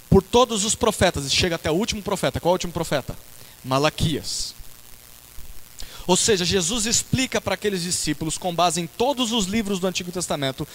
por 0.09 0.21
todos 0.23 0.63
os 0.63 0.75
profetas 0.75 1.25
e 1.25 1.29
chega 1.29 1.55
até 1.55 1.69
o 1.69 1.75
último 1.75 2.01
profeta. 2.01 2.39
Qual 2.39 2.51
é 2.51 2.53
o 2.53 2.55
último 2.55 2.73
profeta? 2.73 3.17
Malaquias. 3.63 4.53
Ou 6.07 6.15
seja, 6.15 6.45
Jesus 6.45 6.85
explica 6.85 7.41
para 7.41 7.55
aqueles 7.55 7.81
discípulos, 7.81 8.37
com 8.37 8.53
base 8.53 8.79
em 8.79 8.87
todos 8.87 9.31
os 9.31 9.45
livros 9.45 9.79
do 9.79 9.87
Antigo 9.87 10.11
Testamento, 10.11 10.67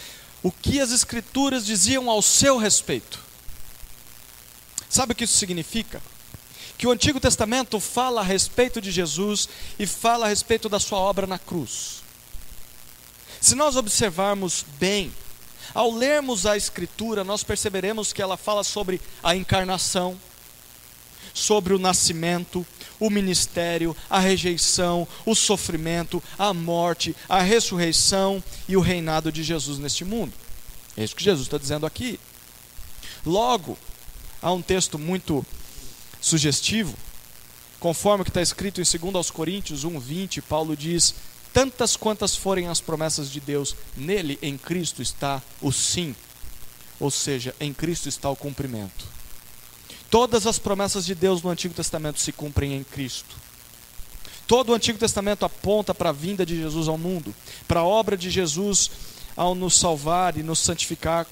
o 0.43 0.51
que 0.51 0.81
as 0.81 0.91
Escrituras 0.91 1.64
diziam 1.64 2.11
ao 2.11 2.20
seu 2.20 2.57
respeito. 2.57 3.20
Sabe 4.89 5.12
o 5.12 5.14
que 5.14 5.24
isso 5.24 5.39
significa? 5.39 6.03
Que 6.76 6.87
o 6.87 6.91
Antigo 6.91 7.20
Testamento 7.20 7.78
fala 7.78 8.22
a 8.22 8.24
respeito 8.24 8.81
de 8.81 8.91
Jesus 8.91 9.49
e 9.78 9.87
fala 9.87 10.26
a 10.26 10.28
respeito 10.28 10.68
da 10.68 10.81
sua 10.81 10.99
obra 10.99 11.26
na 11.26 11.39
cruz. 11.39 12.03
Se 13.41 13.55
nós 13.55 13.76
observarmos 13.76 14.64
bem, 14.78 15.12
ao 15.72 15.93
lermos 15.93 16.47
a 16.47 16.57
Escritura, 16.57 17.22
nós 17.22 17.45
perceberemos 17.45 18.12
que 18.12 18.20
ela 18.20 18.37
fala 18.37 18.64
sobre 18.64 19.01
a 19.22 19.37
encarnação, 19.37 20.20
sobre 21.33 21.72
o 21.72 21.78
nascimento, 21.78 22.66
o 23.01 23.11
ministério, 23.11 23.96
a 24.09 24.20
rejeição, 24.20 25.09
o 25.24 25.34
sofrimento, 25.34 26.22
a 26.38 26.55
morte, 26.55 27.16
a 27.28 27.40
ressurreição 27.40 28.44
e 28.68 28.76
o 28.76 28.80
reinado 28.80 29.32
de 29.32 29.42
Jesus 29.42 29.78
neste 29.78 30.05
mundo. 30.05 30.32
É 30.96 31.03
isso 31.03 31.16
que 31.16 31.24
Jesus 31.24 31.46
está 31.46 31.59
dizendo 31.59 31.86
aqui. 31.86 32.20
Logo, 33.24 33.76
há 34.40 34.53
um 34.53 34.62
texto 34.62 34.98
muito 34.98 35.44
sugestivo, 36.20 36.94
conforme 37.78 38.22
o 38.22 38.24
que 38.24 38.30
está 38.30 38.42
escrito 38.42 38.80
em 38.80 39.11
2 39.12 39.30
Coríntios 39.30 39.84
1,20, 39.84 40.42
Paulo 40.42 40.76
diz: 40.76 41.14
Tantas 41.53 41.96
quantas 41.96 42.36
forem 42.36 42.68
as 42.68 42.80
promessas 42.80 43.30
de 43.30 43.40
Deus, 43.40 43.74
nele, 43.96 44.38
em 44.42 44.57
Cristo, 44.59 45.01
está 45.01 45.42
o 45.61 45.72
sim. 45.72 46.14
Ou 46.98 47.11
seja, 47.11 47.55
em 47.59 47.72
Cristo 47.72 48.09
está 48.09 48.28
o 48.28 48.36
cumprimento. 48.36 49.19
Todas 50.11 50.44
as 50.44 50.58
promessas 50.58 51.06
de 51.06 51.14
Deus 51.14 51.40
no 51.40 51.50
Antigo 51.50 51.72
Testamento 51.72 52.18
se 52.18 52.32
cumprem 52.32 52.74
em 52.74 52.82
Cristo. 52.82 53.36
Todo 54.44 54.70
o 54.70 54.74
Antigo 54.74 54.98
Testamento 54.98 55.44
aponta 55.44 55.94
para 55.94 56.08
a 56.08 56.12
vinda 56.12 56.44
de 56.44 56.56
Jesus 56.56 56.88
ao 56.88 56.98
mundo, 56.98 57.32
para 57.68 57.80
a 57.80 57.84
obra 57.84 58.16
de 58.16 58.28
Jesus 58.28 58.90
ao 59.36 59.54
nos 59.54 59.78
salvar 59.78 60.36
e 60.36 60.42
nos 60.42 60.58
santificar 60.58 61.24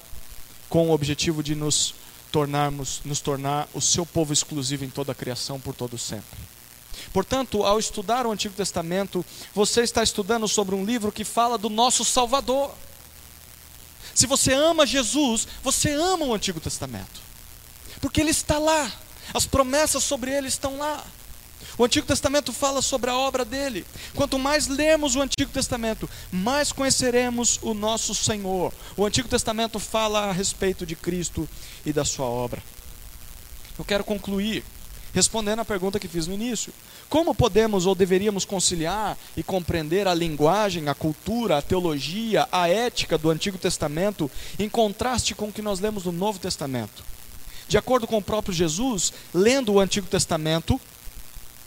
com 0.69 0.89
o 0.89 0.93
objetivo 0.93 1.43
de 1.43 1.57
nos 1.57 1.93
tornarmos, 2.31 3.01
nos 3.05 3.19
tornar 3.21 3.69
o 3.75 3.81
seu 3.81 4.07
povo 4.07 4.33
exclusivo 4.33 4.85
em 4.85 4.91
toda 4.91 5.11
a 5.11 5.15
criação 5.15 5.59
por 5.59 5.75
todo 5.75 5.99
sempre. 5.99 6.39
Portanto, 7.13 7.65
ao 7.65 7.81
estudar 7.81 8.25
o 8.27 8.31
Antigo 8.31 8.55
Testamento, 8.55 9.25
você 9.53 9.83
está 9.83 10.05
estudando 10.05 10.47
sobre 10.47 10.77
um 10.77 10.85
livro 10.85 11.11
que 11.11 11.25
fala 11.25 11.59
do 11.59 11.69
nosso 11.69 12.05
Salvador. 12.05 12.73
Se 14.15 14.27
você 14.27 14.53
ama 14.53 14.87
Jesus, 14.87 15.49
você 15.65 15.91
ama 15.91 16.25
o 16.25 16.35
Antigo 16.35 16.61
Testamento 16.61 17.28
porque 17.99 18.21
ele 18.21 18.31
está 18.31 18.59
lá. 18.59 18.91
As 19.35 19.47
promessas 19.47 20.03
sobre 20.03 20.31
ele 20.31 20.49
estão 20.49 20.79
lá. 20.79 21.05
O 21.77 21.85
Antigo 21.85 22.07
Testamento 22.07 22.53
fala 22.53 22.83
sobre 22.83 23.11
a 23.11 23.17
obra 23.17 23.45
dele. 23.45 23.85
Quanto 24.15 24.39
mais 24.39 24.67
lemos 24.67 25.15
o 25.15 25.21
Antigo 25.21 25.53
Testamento, 25.53 26.09
mais 26.33 26.73
conheceremos 26.73 27.59
o 27.63 27.75
nosso 27.75 28.15
Senhor. 28.15 28.73
O 28.97 29.05
Antigo 29.05 29.29
Testamento 29.29 29.79
fala 29.79 30.25
a 30.27 30.33
respeito 30.33 30.85
de 30.85 30.97
Cristo 30.97 31.49
e 31.85 31.93
da 31.93 32.05
sua 32.05 32.27
obra. 32.27 32.63
Eu 33.79 33.85
quero 33.85 34.03
concluir 34.03 34.65
respondendo 35.13 35.61
à 35.61 35.65
pergunta 35.65 35.99
que 35.99 36.09
fiz 36.09 36.27
no 36.27 36.35
início. 36.35 36.73
Como 37.09 37.35
podemos 37.35 37.87
ou 37.87 37.95
deveríamos 37.95 38.45
conciliar 38.45 39.17
e 39.37 39.43
compreender 39.43 40.07
a 40.07 40.15
linguagem, 40.15 40.89
a 40.89 40.95
cultura, 40.95 41.59
a 41.59 41.63
teologia, 41.63 42.47
a 42.53 42.69
ética 42.69 43.17
do 43.17 43.31
Antigo 43.31 43.57
Testamento 43.57 44.31
em 44.59 44.69
contraste 44.69 45.35
com 45.35 45.47
o 45.47 45.53
que 45.53 45.63
nós 45.63 45.81
lemos 45.81 46.05
no 46.05 46.13
Novo 46.13 46.39
Testamento? 46.39 47.03
De 47.69 47.77
acordo 47.77 48.07
com 48.07 48.17
o 48.17 48.23
próprio 48.23 48.55
Jesus, 48.55 49.13
lendo 49.33 49.75
o 49.75 49.81
Antigo 49.81 50.07
Testamento, 50.07 50.81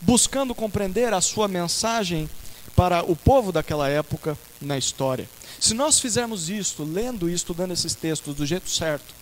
buscando 0.00 0.54
compreender 0.54 1.14
a 1.14 1.20
sua 1.20 1.46
mensagem 1.46 2.28
para 2.74 3.02
o 3.04 3.14
povo 3.14 3.52
daquela 3.52 3.88
época 3.88 4.36
na 4.60 4.76
história. 4.76 5.28
Se 5.60 5.74
nós 5.74 6.00
fizermos 6.00 6.50
isto, 6.50 6.82
lendo 6.82 7.30
e 7.30 7.34
estudando 7.34 7.72
esses 7.72 7.94
textos 7.94 8.34
do 8.34 8.44
jeito 8.44 8.68
certo, 8.68 9.14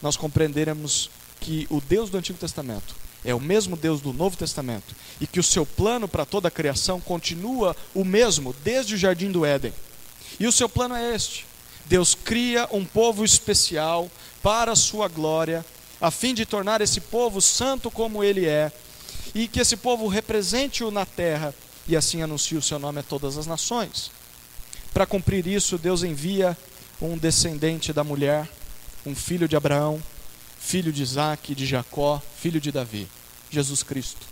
nós 0.00 0.16
compreenderemos 0.16 1.10
que 1.40 1.66
o 1.68 1.80
Deus 1.80 2.10
do 2.10 2.18
Antigo 2.18 2.38
Testamento 2.38 2.94
é 3.24 3.34
o 3.34 3.40
mesmo 3.40 3.76
Deus 3.76 4.00
do 4.00 4.12
Novo 4.12 4.36
Testamento 4.36 4.94
e 5.20 5.26
que 5.26 5.40
o 5.40 5.44
seu 5.44 5.66
plano 5.66 6.06
para 6.06 6.24
toda 6.24 6.46
a 6.46 6.50
criação 6.50 7.00
continua 7.00 7.74
o 7.92 8.04
mesmo 8.04 8.54
desde 8.62 8.94
o 8.94 8.98
jardim 8.98 9.32
do 9.32 9.44
Éden. 9.44 9.72
E 10.38 10.46
o 10.46 10.52
seu 10.52 10.68
plano 10.68 10.94
é 10.94 11.14
este: 11.14 11.44
Deus 11.86 12.14
cria 12.14 12.68
um 12.70 12.84
povo 12.84 13.24
especial 13.24 14.10
para 14.46 14.70
a 14.70 14.76
sua 14.76 15.08
glória, 15.08 15.66
a 16.00 16.08
fim 16.08 16.32
de 16.32 16.46
tornar 16.46 16.80
esse 16.80 17.00
povo 17.00 17.42
santo 17.42 17.90
como 17.90 18.22
ele 18.22 18.46
é, 18.46 18.70
e 19.34 19.48
que 19.48 19.58
esse 19.58 19.76
povo 19.76 20.06
represente-o 20.06 20.92
na 20.92 21.04
terra, 21.04 21.52
e 21.88 21.96
assim 21.96 22.22
anuncie 22.22 22.56
o 22.56 22.62
seu 22.62 22.78
nome 22.78 23.00
a 23.00 23.02
todas 23.02 23.36
as 23.36 23.44
nações. 23.48 24.08
Para 24.94 25.04
cumprir 25.04 25.48
isso, 25.48 25.76
Deus 25.76 26.04
envia 26.04 26.56
um 27.02 27.18
descendente 27.18 27.92
da 27.92 28.04
mulher, 28.04 28.48
um 29.04 29.16
filho 29.16 29.48
de 29.48 29.56
Abraão, 29.56 30.00
filho 30.60 30.92
de 30.92 31.02
Isaac, 31.02 31.52
de 31.52 31.66
Jacó, 31.66 32.22
filho 32.40 32.60
de 32.60 32.70
Davi, 32.70 33.08
Jesus 33.50 33.82
Cristo. 33.82 34.24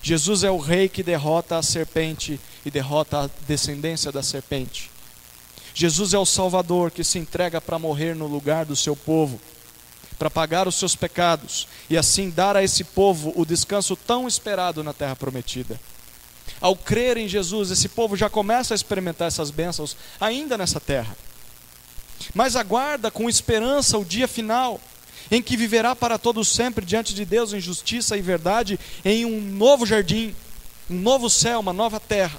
Jesus 0.00 0.44
é 0.44 0.52
o 0.52 0.58
rei 0.58 0.88
que 0.88 1.02
derrota 1.02 1.58
a 1.58 1.64
serpente 1.64 2.38
e 2.64 2.70
derrota 2.70 3.24
a 3.24 3.30
descendência 3.44 4.12
da 4.12 4.22
serpente. 4.22 4.91
Jesus 5.74 6.12
é 6.12 6.18
o 6.18 6.26
Salvador 6.26 6.90
que 6.90 7.02
se 7.02 7.18
entrega 7.18 7.60
para 7.60 7.78
morrer 7.78 8.14
no 8.14 8.26
lugar 8.26 8.64
do 8.64 8.76
seu 8.76 8.94
povo, 8.94 9.40
para 10.18 10.30
pagar 10.30 10.68
os 10.68 10.76
seus 10.76 10.94
pecados 10.94 11.66
e 11.88 11.96
assim 11.96 12.30
dar 12.30 12.56
a 12.56 12.62
esse 12.62 12.84
povo 12.84 13.32
o 13.34 13.44
descanso 13.44 13.96
tão 13.96 14.28
esperado 14.28 14.84
na 14.84 14.92
terra 14.92 15.16
prometida. 15.16 15.80
Ao 16.60 16.76
crer 16.76 17.16
em 17.16 17.26
Jesus, 17.26 17.70
esse 17.70 17.88
povo 17.88 18.16
já 18.16 18.30
começa 18.30 18.74
a 18.74 18.76
experimentar 18.76 19.28
essas 19.28 19.50
bênçãos 19.50 19.96
ainda 20.20 20.56
nessa 20.56 20.78
terra. 20.78 21.16
Mas 22.34 22.54
aguarda 22.54 23.10
com 23.10 23.28
esperança 23.28 23.98
o 23.98 24.04
dia 24.04 24.28
final, 24.28 24.80
em 25.30 25.42
que 25.42 25.56
viverá 25.56 25.96
para 25.96 26.18
todos 26.18 26.48
sempre 26.48 26.84
diante 26.84 27.14
de 27.14 27.24
Deus 27.24 27.52
em 27.52 27.60
justiça 27.60 28.16
e 28.16 28.22
verdade, 28.22 28.78
em 29.04 29.24
um 29.24 29.40
novo 29.40 29.84
jardim, 29.84 30.34
um 30.88 30.98
novo 31.00 31.28
céu, 31.28 31.60
uma 31.60 31.72
nova 31.72 31.98
terra. 31.98 32.38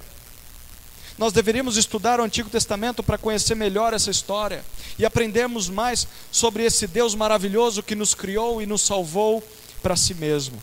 Nós 1.17 1.31
deveríamos 1.31 1.77
estudar 1.77 2.19
o 2.19 2.23
Antigo 2.23 2.49
Testamento 2.49 3.03
para 3.03 3.17
conhecer 3.17 3.55
melhor 3.55 3.93
essa 3.93 4.09
história 4.09 4.65
e 4.97 5.05
aprendermos 5.05 5.69
mais 5.69 6.07
sobre 6.31 6.63
esse 6.63 6.87
Deus 6.87 7.13
maravilhoso 7.13 7.83
que 7.83 7.95
nos 7.95 8.15
criou 8.15 8.61
e 8.61 8.65
nos 8.65 8.81
salvou 8.81 9.43
para 9.81 9.95
si 9.95 10.15
mesmo. 10.15 10.61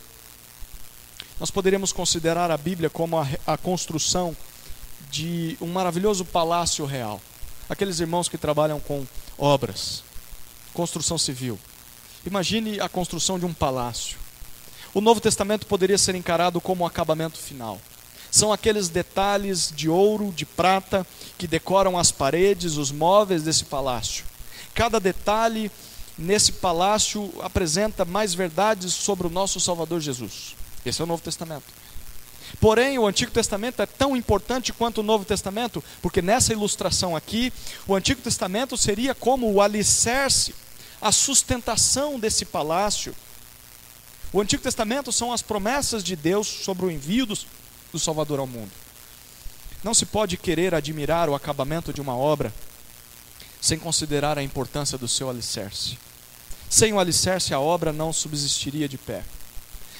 Nós 1.38 1.50
poderíamos 1.50 1.92
considerar 1.92 2.50
a 2.50 2.56
Bíblia 2.56 2.90
como 2.90 3.16
a, 3.18 3.26
a 3.46 3.56
construção 3.56 4.36
de 5.10 5.56
um 5.60 5.68
maravilhoso 5.68 6.24
palácio 6.24 6.84
real. 6.84 7.20
Aqueles 7.68 8.00
irmãos 8.00 8.28
que 8.28 8.36
trabalham 8.36 8.80
com 8.80 9.06
obras, 9.38 10.02
construção 10.74 11.16
civil. 11.16 11.58
Imagine 12.26 12.80
a 12.80 12.88
construção 12.88 13.38
de 13.38 13.46
um 13.46 13.54
palácio. 13.54 14.18
O 14.92 15.00
Novo 15.00 15.20
Testamento 15.20 15.66
poderia 15.66 15.96
ser 15.96 16.16
encarado 16.16 16.60
como 16.60 16.82
o 16.82 16.86
acabamento 16.86 17.38
final. 17.38 17.80
São 18.30 18.52
aqueles 18.52 18.88
detalhes 18.88 19.72
de 19.74 19.88
ouro, 19.88 20.32
de 20.32 20.46
prata, 20.46 21.06
que 21.36 21.46
decoram 21.46 21.98
as 21.98 22.12
paredes, 22.12 22.76
os 22.76 22.92
móveis 22.92 23.42
desse 23.42 23.64
palácio. 23.64 24.24
Cada 24.74 25.00
detalhe 25.00 25.70
nesse 26.16 26.52
palácio 26.52 27.32
apresenta 27.40 28.04
mais 28.04 28.34
verdades 28.34 28.92
sobre 28.92 29.26
o 29.26 29.30
nosso 29.30 29.58
Salvador 29.58 30.00
Jesus. 30.00 30.54
Esse 30.84 31.00
é 31.00 31.04
o 31.04 31.06
Novo 31.06 31.22
Testamento. 31.22 31.64
Porém, 32.60 32.98
o 32.98 33.06
Antigo 33.06 33.30
Testamento 33.30 33.80
é 33.80 33.86
tão 33.86 34.16
importante 34.16 34.72
quanto 34.72 34.98
o 34.98 35.04
Novo 35.04 35.24
Testamento, 35.24 35.82
porque 36.02 36.20
nessa 36.20 36.52
ilustração 36.52 37.14
aqui, 37.14 37.52
o 37.86 37.94
Antigo 37.94 38.20
Testamento 38.20 38.76
seria 38.76 39.14
como 39.14 39.50
o 39.52 39.60
alicerce, 39.60 40.54
a 41.00 41.12
sustentação 41.12 42.18
desse 42.18 42.44
palácio. 42.44 43.14
O 44.32 44.40
Antigo 44.40 44.62
Testamento 44.62 45.12
são 45.12 45.32
as 45.32 45.42
promessas 45.42 46.02
de 46.02 46.14
Deus 46.16 46.46
sobre 46.46 46.86
o 46.86 46.90
envio 46.90 47.26
dos 47.26 47.46
do 47.92 47.98
Salvador 47.98 48.38
ao 48.38 48.46
mundo. 48.46 48.70
Não 49.82 49.94
se 49.94 50.04
pode 50.04 50.36
querer 50.36 50.74
admirar 50.74 51.28
o 51.28 51.34
acabamento 51.34 51.92
de 51.92 52.00
uma 52.00 52.14
obra 52.14 52.52
sem 53.60 53.78
considerar 53.78 54.38
a 54.38 54.42
importância 54.42 54.98
do 54.98 55.08
seu 55.08 55.28
alicerce. 55.28 55.98
Sem 56.68 56.92
o 56.92 57.00
alicerce, 57.00 57.52
a 57.52 57.60
obra 57.60 57.92
não 57.92 58.12
subsistiria 58.12 58.88
de 58.88 58.96
pé. 58.96 59.24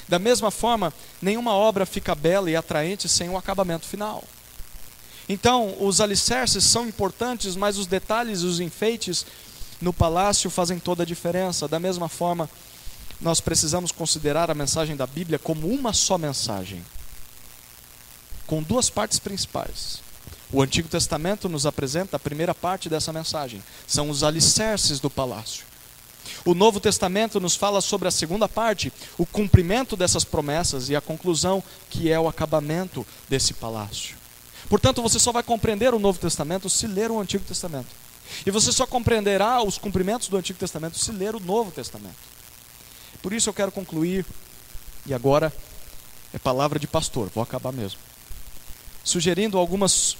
Da 0.07 0.19
mesma 0.19 0.51
forma, 0.51 0.93
nenhuma 1.21 1.53
obra 1.53 1.85
fica 1.85 2.15
bela 2.15 2.49
e 2.49 2.55
atraente 2.55 3.09
sem 3.09 3.29
o 3.29 3.37
acabamento 3.37 3.85
final. 3.85 4.23
Então, 5.27 5.75
os 5.79 6.01
alicerces 6.01 6.63
são 6.63 6.87
importantes, 6.87 7.55
mas 7.55 7.77
os 7.77 7.87
detalhes 7.87 8.41
e 8.41 8.45
os 8.45 8.59
enfeites 8.59 9.25
no 9.81 9.93
palácio 9.93 10.49
fazem 10.49 10.79
toda 10.79 11.03
a 11.03 11.05
diferença. 11.05 11.67
Da 11.67 11.79
mesma 11.79 12.09
forma, 12.09 12.49
nós 13.19 13.39
precisamos 13.39 13.91
considerar 13.91 14.49
a 14.51 14.55
mensagem 14.55 14.95
da 14.95 15.07
Bíblia 15.07 15.39
como 15.39 15.67
uma 15.67 15.93
só 15.93 16.17
mensagem 16.17 16.83
com 18.51 18.61
duas 18.61 18.89
partes 18.89 19.17
principais. 19.17 20.03
O 20.51 20.61
Antigo 20.61 20.89
Testamento 20.89 21.47
nos 21.47 21.65
apresenta 21.65 22.17
a 22.17 22.19
primeira 22.19 22.53
parte 22.53 22.89
dessa 22.89 23.13
mensagem, 23.13 23.63
são 23.87 24.09
os 24.09 24.25
alicerces 24.25 24.99
do 24.99 25.09
palácio. 25.09 25.63
O 26.43 26.53
Novo 26.53 26.81
Testamento 26.81 27.39
nos 27.39 27.55
fala 27.55 27.79
sobre 27.79 28.09
a 28.09 28.11
segunda 28.11 28.49
parte, 28.49 28.91
o 29.17 29.25
cumprimento 29.25 29.95
dessas 29.95 30.25
promessas 30.25 30.89
e 30.89 30.97
a 30.97 30.99
conclusão, 30.99 31.63
que 31.89 32.11
é 32.11 32.19
o 32.19 32.27
acabamento 32.27 33.07
desse 33.29 33.53
palácio. 33.53 34.17
Portanto, 34.67 35.01
você 35.01 35.17
só 35.17 35.31
vai 35.31 35.43
compreender 35.43 35.93
o 35.93 35.99
Novo 35.99 36.19
Testamento 36.19 36.69
se 36.69 36.87
ler 36.87 37.09
o 37.09 37.21
Antigo 37.21 37.45
Testamento. 37.45 37.87
E 38.45 38.51
você 38.51 38.73
só 38.73 38.85
compreenderá 38.85 39.63
os 39.63 39.77
cumprimentos 39.77 40.27
do 40.27 40.35
Antigo 40.35 40.59
Testamento 40.59 40.99
se 40.99 41.13
ler 41.13 41.37
o 41.37 41.39
Novo 41.39 41.71
Testamento. 41.71 42.19
Por 43.21 43.31
isso 43.31 43.49
eu 43.49 43.53
quero 43.53 43.71
concluir, 43.71 44.25
e 45.05 45.13
agora 45.13 45.53
é 46.33 46.37
palavra 46.37 46.77
de 46.77 46.85
pastor, 46.85 47.29
vou 47.33 47.41
acabar 47.41 47.71
mesmo 47.71 48.10
sugerindo 49.03 49.57
algumas 49.57 50.17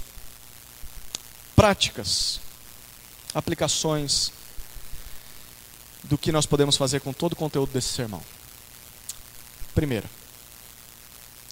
práticas, 1.56 2.40
aplicações 3.34 4.32
do 6.04 6.18
que 6.18 6.32
nós 6.32 6.46
podemos 6.46 6.76
fazer 6.76 7.00
com 7.02 7.14
todo 7.14 7.34
o 7.34 7.36
conteúdo 7.36 7.72
desse 7.72 7.90
sermão. 7.90 8.22
Primeira, 9.74 10.10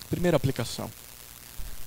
primeira 0.09 0.35
aplicação. 0.35 0.91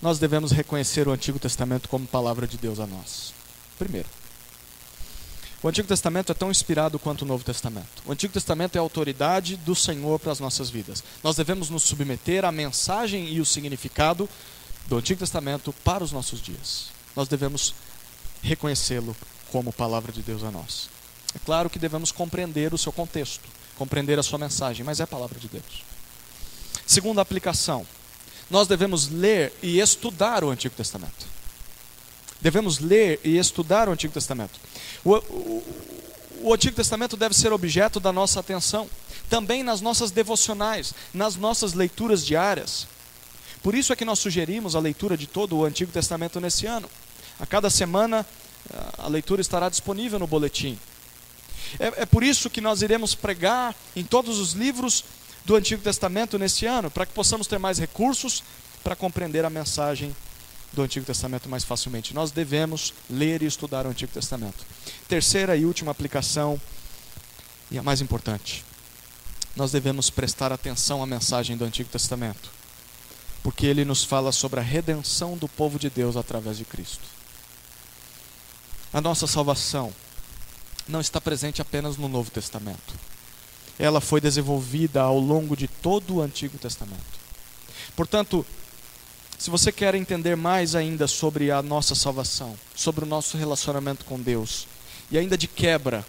Nós 0.01 0.18
devemos 0.18 0.51
reconhecer 0.51 1.07
o 1.07 1.12
Antigo 1.12 1.38
Testamento 1.38 1.88
como 1.88 2.07
palavra 2.07 2.47
de 2.47 2.57
Deus 2.57 2.80
a 2.80 2.86
nós. 2.86 3.34
Primeiro. 3.78 4.09
O 5.62 5.68
Antigo 5.68 5.86
Testamento 5.86 6.32
é 6.32 6.34
tão 6.34 6.51
inspirado 6.51 6.99
quanto 6.99 7.22
o 7.22 7.24
Novo 7.24 7.45
Testamento. 7.45 8.03
O 8.05 8.11
Antigo 8.11 8.32
Testamento 8.32 8.74
é 8.74 8.78
a 8.78 8.82
autoridade 8.82 9.57
do 9.57 9.76
Senhor 9.76 10.18
para 10.18 10.32
as 10.32 10.40
nossas 10.40 10.68
vidas. 10.68 11.05
Nós 11.22 11.36
devemos 11.36 11.70
nos 11.70 11.84
submeter 11.84 12.45
à 12.45 12.51
mensagem 12.51 13.28
e 13.28 13.40
o 13.40 13.47
significado 13.47 14.28
do 14.87 14.97
Antigo 14.97 15.20
Testamento 15.20 15.72
para 15.85 16.05
os 16.05 16.12
nossos 16.12 16.41
dias. 16.41 16.89
Nós 17.14 17.28
devemos 17.28 17.74
reconhecê-lo 18.43 19.16
como 19.51 19.72
palavra 19.72 20.12
de 20.12 20.22
Deus 20.22 20.43
a 20.43 20.51
nós. 20.51 20.89
É 21.35 21.39
claro 21.45 21.70
que 21.70 21.78
devemos 21.78 22.12
compreender 22.12 22.74
o 22.74 22.78
seu 22.78 22.93
contexto, 22.93 23.49
compreender 23.76 24.18
a 24.18 24.22
sua 24.22 24.39
mensagem, 24.39 24.85
mas 24.85 25.01
é 25.01 25.05
a 25.05 25.07
palavra 25.07 25.39
de 25.39 25.49
Deus. 25.49 25.85
Segunda 26.87 27.22
aplicação, 27.22 27.87
nós 28.51 28.68
devemos 28.68 29.09
ler 29.09 29.53
e 29.62 29.78
estudar 29.78 30.45
o 30.45 30.51
Antigo 30.51 30.74
Testamento. 30.74 31.26
Devemos 32.41 32.78
ler 32.78 33.20
e 33.24 33.39
estudar 33.39 33.89
o 33.89 33.93
Antigo 33.93 34.12
Testamento. 34.12 34.59
O, 35.05 35.14
o, 35.14 35.64
o 36.43 36.53
Antigo 36.53 36.74
Testamento 36.74 37.16
deve 37.16 37.35
ser 37.35 37.53
objeto 37.53 38.01
da 38.01 38.12
nossa 38.12 38.41
atenção, 38.41 38.91
também 39.30 39.62
nas 39.62 39.80
nossas 39.80 40.11
devocionais, 40.11 40.93
nas 41.14 41.37
nossas 41.37 41.72
leituras 41.72 42.26
diárias. 42.26 42.87
Por 43.62 43.74
isso 43.74 43.92
é 43.92 43.96
que 43.96 44.04
nós 44.04 44.18
sugerimos 44.18 44.74
a 44.74 44.80
leitura 44.80 45.16
de 45.16 45.26
todo 45.26 45.56
o 45.56 45.64
Antigo 45.64 45.92
Testamento 45.92 46.40
nesse 46.40 46.66
ano. 46.66 46.90
A 47.38 47.46
cada 47.46 47.70
semana 47.70 48.26
a 48.98 49.08
leitura 49.08 49.40
estará 49.40 49.68
disponível 49.68 50.18
no 50.18 50.26
boletim. 50.26 50.78
É, 51.78 52.02
é 52.02 52.06
por 52.06 52.22
isso 52.22 52.50
que 52.50 52.60
nós 52.60 52.82
iremos 52.82 53.14
pregar 53.14 53.74
em 53.94 54.04
todos 54.04 54.38
os 54.38 54.52
livros 54.52 55.04
do 55.44 55.54
Antigo 55.54 55.82
Testamento 55.82 56.38
nesse 56.38 56.66
ano, 56.66 56.90
para 56.90 57.06
que 57.06 57.12
possamos 57.12 57.46
ter 57.46 57.58
mais 57.58 57.78
recursos 57.78 58.42
para 58.82 58.96
compreender 58.96 59.44
a 59.44 59.50
mensagem 59.50 60.14
do 60.72 60.82
Antigo 60.82 61.06
Testamento 61.06 61.48
mais 61.48 61.64
facilmente. 61.64 62.14
Nós 62.14 62.30
devemos 62.30 62.92
ler 63.08 63.42
e 63.42 63.46
estudar 63.46 63.86
o 63.86 63.90
Antigo 63.90 64.12
Testamento. 64.12 64.64
Terceira 65.08 65.56
e 65.56 65.64
última 65.64 65.90
aplicação, 65.90 66.60
e 67.70 67.78
a 67.78 67.82
mais 67.82 68.00
importante, 68.00 68.64
nós 69.54 69.70
devemos 69.70 70.10
prestar 70.10 70.52
atenção 70.52 71.02
à 71.02 71.06
mensagem 71.06 71.56
do 71.56 71.64
Antigo 71.64 71.90
Testamento 71.90 72.61
porque 73.43 73.66
ele 73.66 73.84
nos 73.84 74.05
fala 74.05 74.30
sobre 74.30 74.61
a 74.61 74.62
redenção 74.62 75.36
do 75.36 75.49
povo 75.49 75.78
de 75.78 75.90
Deus 75.90 76.16
através 76.16 76.59
de 76.59 76.64
Cristo. 76.64 77.05
A 78.93 79.01
nossa 79.01 79.26
salvação 79.26 79.93
não 80.86 81.01
está 81.01 81.20
presente 81.20 81.61
apenas 81.61 81.97
no 81.97 82.09
Novo 82.09 82.30
Testamento. 82.30 82.95
Ela 83.78 84.01
foi 84.01 84.20
desenvolvida 84.20 85.03
ao 85.03 85.18
longo 85.18 85.57
de 85.57 85.66
todo 85.66 86.16
o 86.16 86.22
Antigo 86.22 86.59
Testamento. 86.59 87.20
Portanto, 87.97 88.47
se 89.38 89.51
você 89.51 89.72
quer 89.72 89.95
entender 89.95 90.36
mais 90.36 90.74
ainda 90.74 91.09
sobre 91.09 91.51
a 91.51 91.62
nossa 91.62 91.95
salvação, 91.95 92.57
sobre 92.76 93.05
o 93.05 93.09
nosso 93.09 93.36
relacionamento 93.36 94.05
com 94.05 94.20
Deus, 94.20 94.68
e 95.11 95.18
ainda 95.18 95.36
de 95.36 95.49
quebra, 95.49 96.07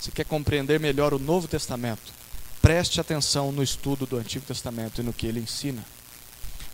se 0.00 0.10
quer 0.10 0.24
compreender 0.24 0.80
melhor 0.80 1.12
o 1.12 1.18
Novo 1.18 1.46
Testamento, 1.46 2.12
preste 2.62 3.00
atenção 3.00 3.52
no 3.52 3.62
estudo 3.62 4.06
do 4.06 4.16
Antigo 4.16 4.46
Testamento 4.46 5.00
e 5.00 5.04
no 5.04 5.12
que 5.12 5.26
ele 5.26 5.40
ensina. 5.40 5.84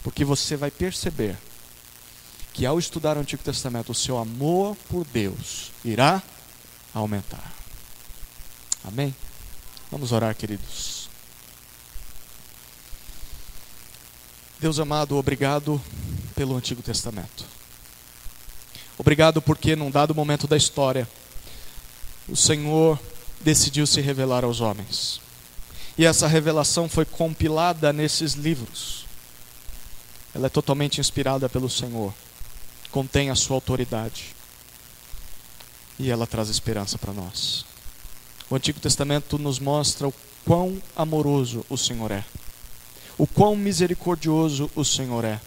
Porque 0.05 0.23
você 0.23 0.55
vai 0.55 0.71
perceber 0.71 1.35
que 2.53 2.67
ao 2.67 2.79
estudar 2.79 3.17
o 3.17 3.21
Antigo 3.21 3.43
Testamento, 3.43 3.91
o 3.91 3.95
seu 3.95 4.19
amor 4.19 4.77
por 4.89 5.05
Deus 5.07 5.73
irá 5.83 6.23
aumentar. 6.93 7.53
Amém? 8.85 9.15
Vamos 9.91 10.13
orar, 10.13 10.37
queridos. 10.37 11.09
Deus 14.61 14.79
amado, 14.79 15.17
obrigado 15.17 15.83
pelo 16.37 16.55
Antigo 16.55 16.83
Testamento. 16.83 17.47
Obrigado 18.99 19.41
porque, 19.41 19.75
num 19.75 19.91
dado 19.91 20.15
momento 20.15 20.47
da 20.47 20.57
história, 20.57 21.09
o 22.29 22.37
Senhor 22.37 23.01
decidiu 23.41 23.87
se 23.87 24.03
revelar 24.03 24.45
aos 24.45 24.61
homens. 24.61 25.19
E 25.97 26.05
essa 26.05 26.29
revelação 26.29 26.91
foi 26.91 27.07
compilada 27.07 27.91
nesses 27.91 28.35
livros 28.35 29.04
ela 30.35 30.47
é 30.47 30.51
totalmente 30.51 31.01
inspirada 31.01 31.49
pelo 31.49 31.71
Senhor, 31.71 32.13
contém 32.91 33.31
a 33.31 33.35
sua 33.35 33.57
autoridade. 33.57 34.35
e 35.97 36.11
ela 36.11 36.27
traz 36.27 36.49
esperança 36.49 36.99
para 36.99 37.13
nós. 37.13 37.65
O 38.51 38.57
Antigo 38.57 38.81
Testamento 38.81 39.39
nos 39.39 39.61
mostra 39.61 40.09
o 40.09 40.15
quão 40.45 40.83
amoroso 40.97 41.65
o 41.71 41.79
Senhor 41.79 42.11
é, 42.11 42.25
o 43.17 43.27
quão 43.29 43.55
misericordioso 43.55 44.69
o 44.75 44.85
Senhor 44.85 45.25
é. 45.25 45.41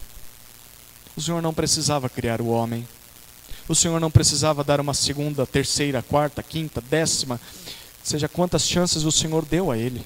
O 1.17 1.21
Senhor 1.21 1.41
não 1.41 1.53
precisava 1.53 2.07
criar 2.07 2.39
o 2.39 2.47
homem, 2.47 2.87
o 3.67 3.75
Senhor 3.75 3.99
não 3.99 4.09
precisava 4.09 4.63
dar 4.63 4.79
uma 4.79 4.93
segunda, 4.93 5.45
terceira, 5.45 6.01
quarta, 6.01 6.41
quinta, 6.41 6.79
décima, 6.79 7.41
seja 8.01 8.29
quantas 8.29 8.65
chances 8.65 9.03
o 9.03 9.11
Senhor 9.11 9.43
deu 9.43 9.69
a 9.69 9.77
ele. 9.77 10.01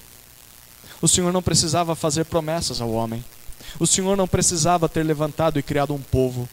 O 1.01 1.07
Senhor 1.07 1.32
não 1.32 1.41
precisava 1.41 1.95
fazer 1.95 2.25
promessas 2.25 2.82
ao 2.82 2.91
homem. 2.91 3.23
O 3.80 3.88
Senhor 3.88 4.15
não 4.15 4.28
precisava 4.28 4.89
ter 4.89 5.03
levantado 5.03 5.59
e 5.59 5.63
criado 5.63 5.93
um 5.93 6.01
povo. 6.01 6.47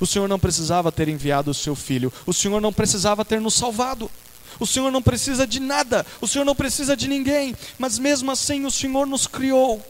O 0.00 0.06
Senhor 0.06 0.28
não 0.28 0.38
precisava 0.38 0.92
ter 0.92 1.08
enviado 1.08 1.50
o 1.50 1.54
seu 1.54 1.74
filho. 1.74 2.12
O 2.26 2.32
Senhor 2.32 2.60
não 2.60 2.72
precisava 2.72 3.24
ter 3.24 3.40
nos 3.40 3.54
salvado. 3.54 4.10
O 4.60 4.66
Senhor 4.66 4.90
não 4.90 5.02
precisa 5.02 5.46
de 5.46 5.60
nada. 5.60 6.04
O 6.20 6.28
Senhor 6.28 6.44
não 6.44 6.54
precisa 6.54 6.96
de 6.96 7.08
ninguém. 7.08 7.54
Mas 7.78 7.98
mesmo 7.98 8.30
assim, 8.30 8.64
o 8.64 8.70
Senhor 8.70 9.06
nos 9.06 9.26
criou. 9.26 9.84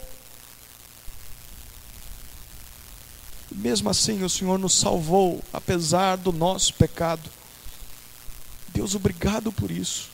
Mesmo 3.51 3.89
assim, 3.89 4.23
o 4.23 4.29
Senhor 4.29 4.59
nos 4.59 4.75
salvou, 4.75 5.43
apesar 5.53 6.17
do 6.17 6.33
nosso 6.33 6.75
pecado. 6.75 7.29
Deus, 8.69 8.95
obrigado 8.95 9.51
por 9.51 9.71
isso. 9.71 10.11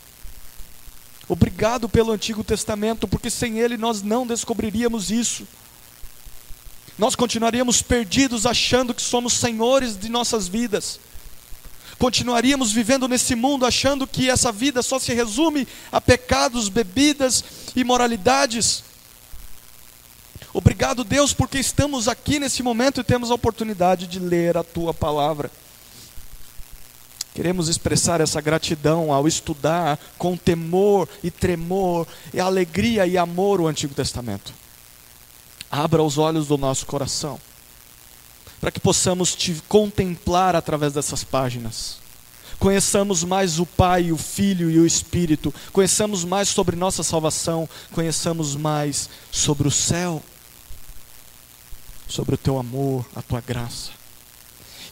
Obrigado 1.28 1.88
pelo 1.88 2.12
Antigo 2.12 2.44
Testamento, 2.44 3.08
porque 3.08 3.30
sem 3.30 3.58
ele 3.58 3.76
nós 3.76 4.02
não 4.02 4.26
descobriríamos 4.26 5.10
isso. 5.10 5.46
Nós 6.96 7.16
continuaríamos 7.16 7.82
perdidos 7.82 8.46
achando 8.46 8.94
que 8.94 9.02
somos 9.02 9.32
senhores 9.32 9.98
de 9.98 10.08
nossas 10.08 10.46
vidas. 10.46 11.00
Continuaríamos 11.98 12.72
vivendo 12.72 13.08
nesse 13.08 13.34
mundo 13.34 13.66
achando 13.66 14.06
que 14.06 14.28
essa 14.28 14.52
vida 14.52 14.82
só 14.82 14.98
se 14.98 15.12
resume 15.12 15.66
a 15.90 16.00
pecados, 16.00 16.68
bebidas, 16.68 17.44
imoralidades. 17.74 18.84
Obrigado, 20.52 21.02
Deus, 21.02 21.32
porque 21.32 21.58
estamos 21.58 22.06
aqui 22.06 22.38
nesse 22.38 22.62
momento 22.62 23.00
e 23.00 23.04
temos 23.04 23.30
a 23.30 23.34
oportunidade 23.34 24.06
de 24.06 24.20
ler 24.20 24.56
a 24.56 24.62
tua 24.62 24.94
palavra. 24.94 25.50
Queremos 27.34 27.68
expressar 27.68 28.20
essa 28.20 28.40
gratidão 28.40 29.12
ao 29.12 29.26
estudar 29.26 29.98
com 30.16 30.36
temor 30.36 31.08
e 31.24 31.30
tremor, 31.32 32.06
e 32.32 32.38
alegria 32.38 33.04
e 33.04 33.18
amor 33.18 33.60
o 33.60 33.66
Antigo 33.66 33.92
Testamento. 33.92 34.54
Abra 35.70 36.02
os 36.02 36.18
olhos 36.18 36.46
do 36.46 36.56
nosso 36.56 36.86
coração, 36.86 37.40
para 38.60 38.70
que 38.70 38.80
possamos 38.80 39.34
te 39.34 39.54
contemplar 39.68 40.54
através 40.54 40.92
dessas 40.92 41.24
páginas. 41.24 41.98
Conheçamos 42.58 43.24
mais 43.24 43.58
o 43.58 43.66
Pai, 43.66 44.12
o 44.12 44.16
Filho 44.16 44.70
e 44.70 44.78
o 44.78 44.86
Espírito, 44.86 45.52
conheçamos 45.72 46.24
mais 46.24 46.48
sobre 46.48 46.76
nossa 46.76 47.02
salvação, 47.02 47.68
conheçamos 47.92 48.54
mais 48.54 49.10
sobre 49.30 49.66
o 49.66 49.70
céu, 49.70 50.22
sobre 52.08 52.36
o 52.36 52.38
teu 52.38 52.58
amor, 52.58 53.04
a 53.16 53.22
tua 53.22 53.40
graça 53.40 54.03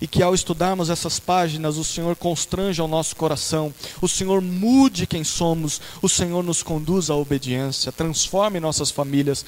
e 0.03 0.07
que 0.09 0.21
ao 0.21 0.35
estudarmos 0.35 0.91
essas 0.91 1.21
páginas, 1.21 1.77
o 1.77 1.85
Senhor 1.85 2.17
constranja 2.17 2.83
o 2.83 2.89
nosso 2.89 3.15
coração, 3.15 3.73
o 4.01 4.09
Senhor 4.09 4.41
mude 4.41 5.07
quem 5.07 5.23
somos, 5.23 5.81
o 6.03 6.09
Senhor 6.09 6.43
nos 6.43 6.61
conduza 6.61 7.13
à 7.13 7.17
obediência, 7.17 7.93
transforme 7.93 8.59
nossas 8.59 8.91
famílias, 8.91 9.47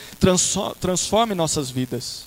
transforme 0.80 1.34
nossas 1.34 1.70
vidas. 1.70 2.24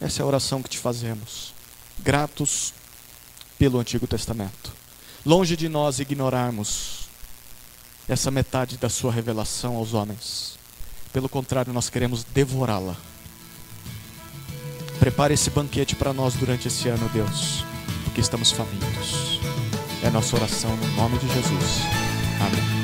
Essa 0.00 0.22
é 0.22 0.22
a 0.22 0.26
oração 0.26 0.62
que 0.62 0.70
te 0.70 0.78
fazemos, 0.78 1.52
gratos 1.98 2.72
pelo 3.58 3.80
Antigo 3.80 4.06
Testamento. 4.06 4.72
Longe 5.26 5.56
de 5.56 5.68
nós 5.68 5.98
ignorarmos 5.98 7.08
essa 8.08 8.30
metade 8.30 8.76
da 8.76 8.88
sua 8.88 9.10
revelação 9.10 9.74
aos 9.74 9.94
homens. 9.94 10.56
Pelo 11.12 11.28
contrário, 11.28 11.72
nós 11.72 11.90
queremos 11.90 12.22
devorá-la 12.22 12.96
Prepare 15.02 15.34
esse 15.34 15.50
banquete 15.50 15.96
para 15.96 16.12
nós 16.12 16.34
durante 16.34 16.68
esse 16.68 16.88
ano, 16.88 17.10
Deus, 17.12 17.64
porque 18.04 18.20
estamos 18.20 18.52
famintos. 18.52 19.40
É 20.00 20.08
nossa 20.10 20.36
oração 20.36 20.70
no 20.76 20.86
nome 20.92 21.18
de 21.18 21.26
Jesus. 21.26 21.80
Amém. 22.40 22.81